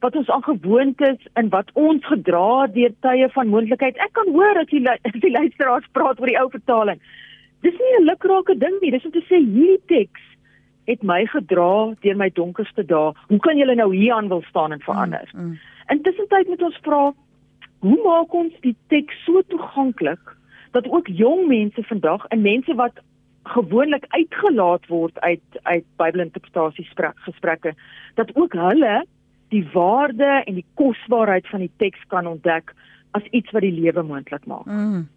wat 0.00 0.16
ons 0.16 0.30
aangewoond 0.30 1.00
is 1.00 1.26
en 1.32 1.48
wat 1.48 1.70
ons 1.72 2.06
gedra 2.06 2.66
deur 2.72 2.92
tye 3.04 3.28
van 3.34 3.52
moontlikheid. 3.52 3.98
Ek 4.00 4.12
kan 4.16 4.32
hoor 4.32 4.60
as 4.60 4.70
die 4.72 4.82
as 5.08 5.20
die 5.20 5.32
luisteraars 5.34 5.88
praat 5.92 6.20
oor 6.20 6.32
die 6.32 6.38
ou 6.40 6.48
vertaling. 6.50 7.00
Dis 7.60 7.76
nie 7.76 7.94
'n 8.00 8.08
lukrake 8.08 8.56
ding 8.58 8.80
nie. 8.80 8.90
Dis 8.90 9.04
om 9.04 9.12
te 9.12 9.24
sê 9.28 9.36
hierdie 9.36 9.82
teks 9.86 10.20
het 10.86 11.02
my 11.02 11.26
gedra 11.26 11.94
deur 12.02 12.16
my 12.16 12.30
donkerste 12.30 12.82
dae. 12.82 13.12
Hoe 13.28 13.38
kan 13.38 13.56
julle 13.56 13.74
nou 13.74 13.94
hier 13.94 14.14
aan 14.14 14.28
wil 14.28 14.42
staan 14.48 14.72
en 14.72 14.80
verander? 14.80 15.28
Mm, 15.32 15.40
mm. 15.40 15.58
Intussen 15.88 16.28
tyd 16.28 16.48
moet 16.48 16.62
ons 16.62 16.78
vra 16.82 17.12
hoe 17.80 17.98
maak 18.04 18.34
ons 18.34 18.52
die 18.64 18.76
teks 18.92 19.24
so 19.24 19.42
toeganklik 19.48 20.34
dat 20.72 20.88
ook 20.88 21.08
jong 21.08 21.46
mense 21.48 21.82
vandag 21.82 22.26
en 22.28 22.42
mense 22.42 22.74
wat 22.74 23.00
gewoonlik 23.42 24.04
uitgelaat 24.08 24.86
word 24.86 25.20
uit 25.20 25.60
uit 25.62 25.84
Bybelinterpretasie 25.96 26.86
gesprekke 27.24 27.74
dat 28.14 28.36
ook 28.36 28.52
hulle 28.52 29.04
die 29.50 29.64
waarde 29.74 30.42
en 30.46 30.58
die 30.60 30.66
kosbaarheid 30.78 31.48
van 31.50 31.64
die 31.64 31.72
teks 31.82 32.02
kan 32.12 32.28
ontdek 32.30 32.74
as 33.18 33.26
iets 33.34 33.50
wat 33.54 33.66
die 33.66 33.74
lewe 33.74 34.04
moontlik 34.06 34.46
maak. 34.50 34.66
Mm. 34.70 35.08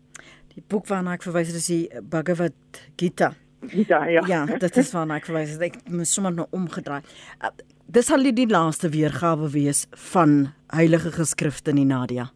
Die 0.53 0.63
boek 0.69 0.89
waarna 0.89 1.15
ek 1.17 1.25
verwys 1.25 1.53
is 1.53 1.69
die 1.69 1.85
Bhagavad 2.09 2.81
Gita. 2.97 3.33
Gita, 3.69 4.03
ja. 4.11 4.23
Ja, 4.27 4.45
dit 4.45 4.77
is 4.77 4.91
waarna 4.93 5.17
ek 5.21 5.29
verwys. 5.29 5.55
Ek 5.63 5.79
moet 5.89 6.09
sommer 6.09 6.33
nou 6.35 6.47
omgedraai. 6.53 7.01
Uh, 7.39 7.53
dis 7.93 8.09
sal 8.09 8.25
die 8.25 8.49
laaste 8.49 8.91
weergawe 8.93 9.49
wees 9.53 9.85
van 10.11 10.53
heilige 10.73 11.13
geskrifte 11.15 11.73
in 11.73 11.87
Nadia. 11.87 12.29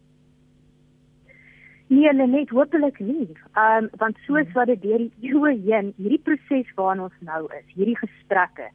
Nee, 1.88 2.12
nee, 2.12 2.26
net 2.26 2.50
hopelik 2.52 2.98
nie. 3.00 3.30
Ehm 3.54 3.84
um, 3.84 3.90
want 4.00 4.18
soos 4.26 4.50
wat 4.56 4.68
dit 4.68 4.82
deur 4.82 5.06
die 5.06 5.30
eeue 5.32 5.54
heen, 5.64 5.94
hierdie 5.96 6.20
proses 6.20 6.68
waarin 6.76 7.06
ons 7.06 7.22
nou 7.24 7.46
is, 7.56 7.64
hierdie 7.74 7.96
gesprekke, 7.96 8.68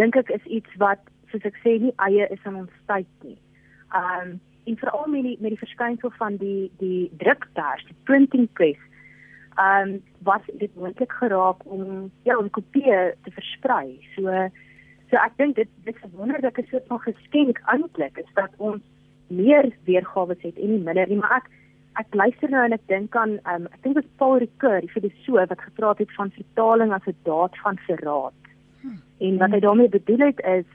dink 0.00 0.16
ek 0.16 0.32
is 0.32 0.46
iets 0.60 0.78
wat 0.80 1.02
soos 1.30 1.44
ek 1.44 1.56
sê 1.62 1.78
nie 1.80 1.94
eie 2.08 2.28
is 2.30 2.44
aan 2.44 2.62
ons 2.64 2.76
tyd 2.86 3.08
nie. 3.22 3.38
Um, 3.94 4.40
en 4.66 4.76
veral 4.76 5.06
met 5.06 5.22
die 5.22 5.36
met 5.40 5.54
die 5.54 5.62
verskynsel 5.62 6.10
van 6.18 6.36
die 6.36 6.70
die 6.82 7.10
drukpers, 7.22 7.86
die 7.86 7.98
printing 8.08 8.48
press, 8.58 8.82
um, 9.62 10.02
was 10.26 10.42
dit 10.62 10.74
moontlik 10.74 11.12
geraak 11.12 11.62
om 11.64 12.10
ja, 12.22 12.36
om 12.36 12.50
kopieë 12.50 13.14
te 13.22 13.34
versprei. 13.38 13.98
So 14.14 14.48
so 15.10 15.20
ek 15.22 15.36
dink 15.38 15.56
dit 15.56 15.70
dit 15.84 15.94
is 15.94 16.02
'n 16.04 16.16
wonderlike 16.16 16.66
soort 16.70 16.86
van 16.86 17.00
geskenk 17.00 17.60
eintlik 17.72 18.18
is 18.18 18.32
dat 18.34 18.50
ons 18.56 18.82
meer 19.28 19.70
weergawe 19.84 20.36
het 20.38 20.56
en 20.58 20.70
nie 20.70 20.82
minder 20.82 21.08
nie, 21.08 21.16
maar 21.16 21.36
ek 21.42 21.50
ek 22.00 22.14
luister 22.14 22.50
nou 22.50 22.64
en 22.64 22.72
ek 22.72 22.86
dink 22.86 23.16
aan 23.16 23.38
um, 23.52 23.66
ek 23.66 23.82
dink 23.82 23.94
dit 23.94 24.04
is 24.04 24.16
Paul 24.16 24.38
Ricoeur, 24.38 24.80
die 24.80 24.90
filosoof 24.90 25.48
wat 25.48 25.60
gepraat 25.60 25.98
het 25.98 26.12
van 26.16 26.30
vertaling 26.30 26.92
as 26.92 27.06
'n 27.06 27.16
daad 27.22 27.56
van 27.62 27.78
verraad. 27.86 28.42
Hmm. 28.80 29.00
En 29.18 29.38
wat 29.38 29.50
hy 29.50 29.60
daarmee 29.60 29.88
bedoel 29.88 30.26
het 30.26 30.40
is 30.40 30.66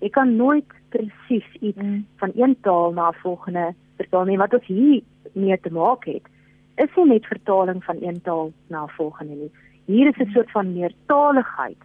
ek 0.00 0.12
kan 0.12 0.36
nooit 0.36 0.64
presies 0.88 1.48
iets 1.60 1.78
hmm. 1.78 2.06
van 2.16 2.32
een 2.34 2.56
taal 2.60 2.92
na 2.92 3.08
'n 3.08 3.20
volgende 3.22 3.74
vertaal 3.96 4.24
nie 4.24 4.38
wat 4.38 4.54
ons 4.54 4.66
hier 4.66 5.02
mee 5.32 5.60
te 5.60 5.72
maak 5.72 6.04
het. 6.04 6.26
Is 6.76 6.94
nie 6.96 7.06
net 7.06 7.26
vertaling 7.26 7.84
van 7.84 7.96
een 8.00 8.20
taal 8.22 8.52
na 8.66 8.84
'n 8.84 8.96
volgende 8.96 9.34
nie. 9.34 9.50
Hier 9.84 10.06
is 10.08 10.16
'n 10.16 10.22
hmm. 10.22 10.32
soort 10.32 10.50
van 10.50 10.72
meertaligheid 10.72 11.82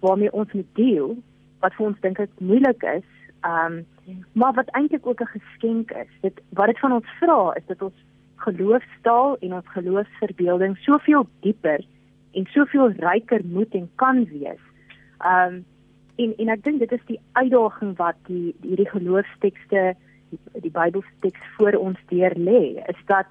waarmee 0.00 0.32
ons 0.32 0.52
moet 0.52 0.74
deel 0.74 1.16
wat 1.60 1.74
vir 1.74 1.86
ons 1.86 2.00
dink 2.00 2.18
ek 2.18 2.30
moeilik 2.38 2.82
is. 2.82 3.08
Um 3.46 3.84
maar 4.32 4.54
wat 4.54 4.70
eintlik 4.78 5.06
ook 5.06 5.20
'n 5.20 5.38
geskenk 5.38 5.90
is. 5.90 6.12
Dit 6.20 6.40
wat 6.48 6.66
dit 6.66 6.78
van 6.78 6.92
ons 6.92 7.08
vra 7.20 7.54
is 7.54 7.66
dat 7.66 7.82
ons 7.82 7.98
geloofstaal 8.36 9.36
en 9.40 9.54
ons 9.54 9.68
geloofsverbeelding 9.68 10.76
soveel 10.76 11.26
dieper 11.40 11.84
en 12.32 12.46
soveel 12.46 12.90
ryker 12.90 13.40
moet 13.44 13.74
en 13.74 13.90
kan 13.94 14.24
wees. 14.24 14.62
Um 15.34 15.64
en 16.16 16.34
en 16.38 16.48
ek 16.48 16.64
dink 16.64 16.78
dit 16.78 16.92
is 16.92 17.04
die 17.06 17.20
uitdaging 17.32 17.94
wat 17.96 18.18
die 18.28 18.54
hierdie 18.62 18.88
geloofstekste 18.90 19.94
die, 20.30 20.40
die 20.64 20.72
Bybelteks 20.72 21.54
voor 21.56 21.78
ons 21.78 21.98
deur 22.08 22.34
lê, 22.36 22.82
is 22.88 23.00
dat 23.06 23.26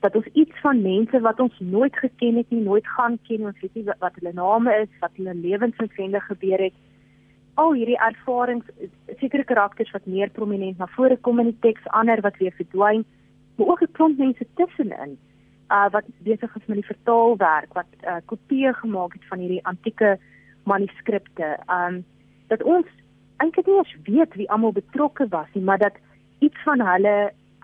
dat 0.00 0.14
ons 0.14 0.26
iets 0.38 0.54
van 0.62 0.82
mense 0.82 1.20
wat 1.20 1.40
ons 1.42 1.54
nooit 1.58 1.96
geken 1.98 2.36
het 2.36 2.50
nie, 2.50 2.62
nooit 2.62 2.86
gaan 2.86 3.18
ken, 3.26 3.48
ons 3.50 3.60
weet 3.60 3.74
nie 3.74 3.82
wat, 3.88 3.98
wat 3.98 4.14
hulle 4.20 4.32
name 4.32 4.74
is, 4.84 4.90
wat 5.00 5.10
hulle 5.18 5.34
lewensvende 5.34 6.20
gebeur 6.22 6.62
het. 6.68 6.76
Al 7.58 7.74
hierdie 7.74 7.98
ervarings, 7.98 8.68
sekere 9.18 9.42
karakters 9.42 9.90
wat 9.90 10.06
meer 10.06 10.30
prominent 10.30 10.78
na 10.78 10.86
vore 10.94 11.16
kom 11.16 11.42
in 11.42 11.50
die 11.50 11.58
teks, 11.66 11.88
ander 11.98 12.22
wat 12.22 12.38
weer 12.38 12.54
verdwyn 12.54 13.02
maar 13.58 13.66
ook 13.66 13.82
'n 13.82 13.92
klomp 13.92 14.18
mense 14.18 14.46
tussenin 14.54 15.18
uh 15.70 15.88
wat 15.90 16.04
besig 16.18 16.56
is 16.56 16.66
met 16.66 16.76
die 16.76 16.92
vertaalwerk 16.92 17.72
wat 17.72 17.90
uh 18.02 18.16
kopieë 18.24 18.72
gemaak 18.72 19.12
het 19.12 19.24
van 19.30 19.38
hierdie 19.38 19.66
antieke 19.66 20.18
manuskripte. 20.70 21.56
Um 21.66 22.04
dat 22.52 22.62
ons 22.62 22.86
eintlik 23.42 23.66
nie 23.66 23.76
eens 23.78 23.96
weet 24.06 24.34
wie 24.40 24.50
almal 24.50 24.72
betrokke 24.72 25.28
was 25.34 25.50
nie, 25.54 25.64
maar 25.64 25.78
dat 25.78 25.98
iets 26.44 26.62
van 26.64 26.80
hulle 26.80 27.16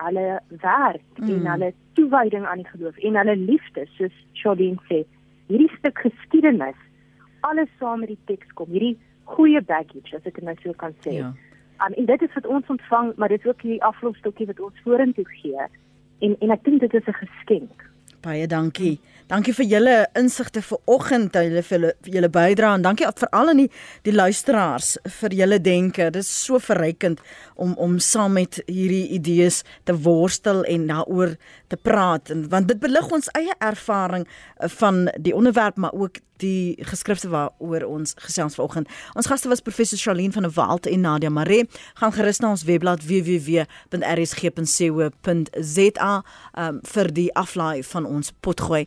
hulle 0.03 0.41
werk 0.61 1.19
mm. 1.21 1.29
en 1.29 1.47
hulle 1.51 1.73
toewyding 1.97 2.45
aan 2.45 2.61
die 2.61 2.67
geloof 2.67 2.97
en 2.97 3.15
hulle 3.15 3.35
liefde, 3.35 3.85
soos 3.95 4.15
Charlene 4.35 4.81
sê, 4.89 5.05
hierdie 5.47 5.71
stuk 5.77 6.01
geskiedenis 6.03 6.79
alles 7.47 7.69
saam 7.79 8.01
met 8.03 8.11
die 8.11 8.21
teks 8.29 8.53
kom. 8.57 8.69
Hierdie 8.73 8.97
goeie 9.35 9.61
baggage 9.61 10.17
as 10.17 10.25
ek 10.25 10.39
dit 10.39 10.47
nou 10.47 10.55
so 10.61 10.73
kan 10.81 10.95
sê. 11.05 11.19
Ja. 11.19 11.31
Um, 11.83 11.93
en 11.93 12.07
dit 12.07 12.21
is 12.23 12.35
wat 12.37 12.47
ons 12.47 12.71
ontvang, 12.71 13.13
maar 13.19 13.33
dit 13.33 13.43
is 13.43 13.49
ook 13.49 13.61
die 13.65 13.81
afloopstukkie 13.83 14.47
wat 14.51 14.61
ons 14.63 14.85
vorentoe 14.85 15.27
gee 15.41 15.67
en 16.25 16.37
en 16.39 16.53
ek 16.55 16.63
dink 16.67 16.81
dit 16.85 16.93
is 16.93 17.07
'n 17.07 17.19
geskenk. 17.21 17.85
Baie 18.25 18.47
dankie. 18.49 18.95
Dankie 19.29 19.53
vir 19.53 19.65
julle 19.69 19.93
insigte 20.17 20.63
vir 20.65 20.79
oggend, 20.89 21.35
julle 21.37 21.61
vir 21.65 21.83
julle, 22.09 22.29
bydrae 22.33 22.79
en 22.79 22.85
dankie 22.85 23.05
vir 23.21 23.29
al 23.37 23.51
die 23.57 23.67
die 24.07 24.13
luisteraars 24.15 24.95
vir 25.19 25.35
julle 25.37 25.59
denke. 25.61 26.07
Dit 26.09 26.25
is 26.25 26.31
so 26.45 26.57
verrykend 26.57 27.21
om 27.53 27.75
om 27.77 27.99
saam 28.01 28.33
met 28.39 28.57
hierdie 28.65 29.11
idees 29.19 29.61
te 29.85 29.93
worstel 30.07 30.63
en 30.65 30.87
daaroor 30.89 31.35
te 31.67 31.77
praat 31.77 32.29
en 32.29 32.49
want 32.49 32.67
dit 32.67 32.79
belig 32.79 33.11
ons 33.11 33.29
eie 33.37 33.53
ervaring 33.57 34.27
van 34.79 35.05
die 35.21 35.35
onderwerp 35.35 35.77
maar 35.77 35.93
ook 35.93 36.17
die 36.43 36.75
geskrifte 36.83 37.29
waaroor 37.29 37.83
ons 37.87 38.13
gesels 38.27 38.55
vanoggend. 38.55 38.89
Ons 39.13 39.25
gaste 39.31 39.47
was 39.47 39.61
professor 39.63 39.97
Charlene 39.97 40.31
van 40.35 40.41
der 40.43 40.51
Walt 40.55 40.85
en 40.85 41.01
Nadia 41.01 41.29
Mare. 41.29 41.67
Gaan 41.93 42.13
gerus 42.13 42.39
na 42.39 42.49
ons 42.49 42.63
webblad 42.63 43.05
www.rsg.co.za 43.05 43.73
um, 46.59 46.79
vir 46.83 47.13
die 47.13 47.33
aflaai 47.35 47.83
van 47.83 48.05
ons 48.05 48.33
potgooi 48.39 48.85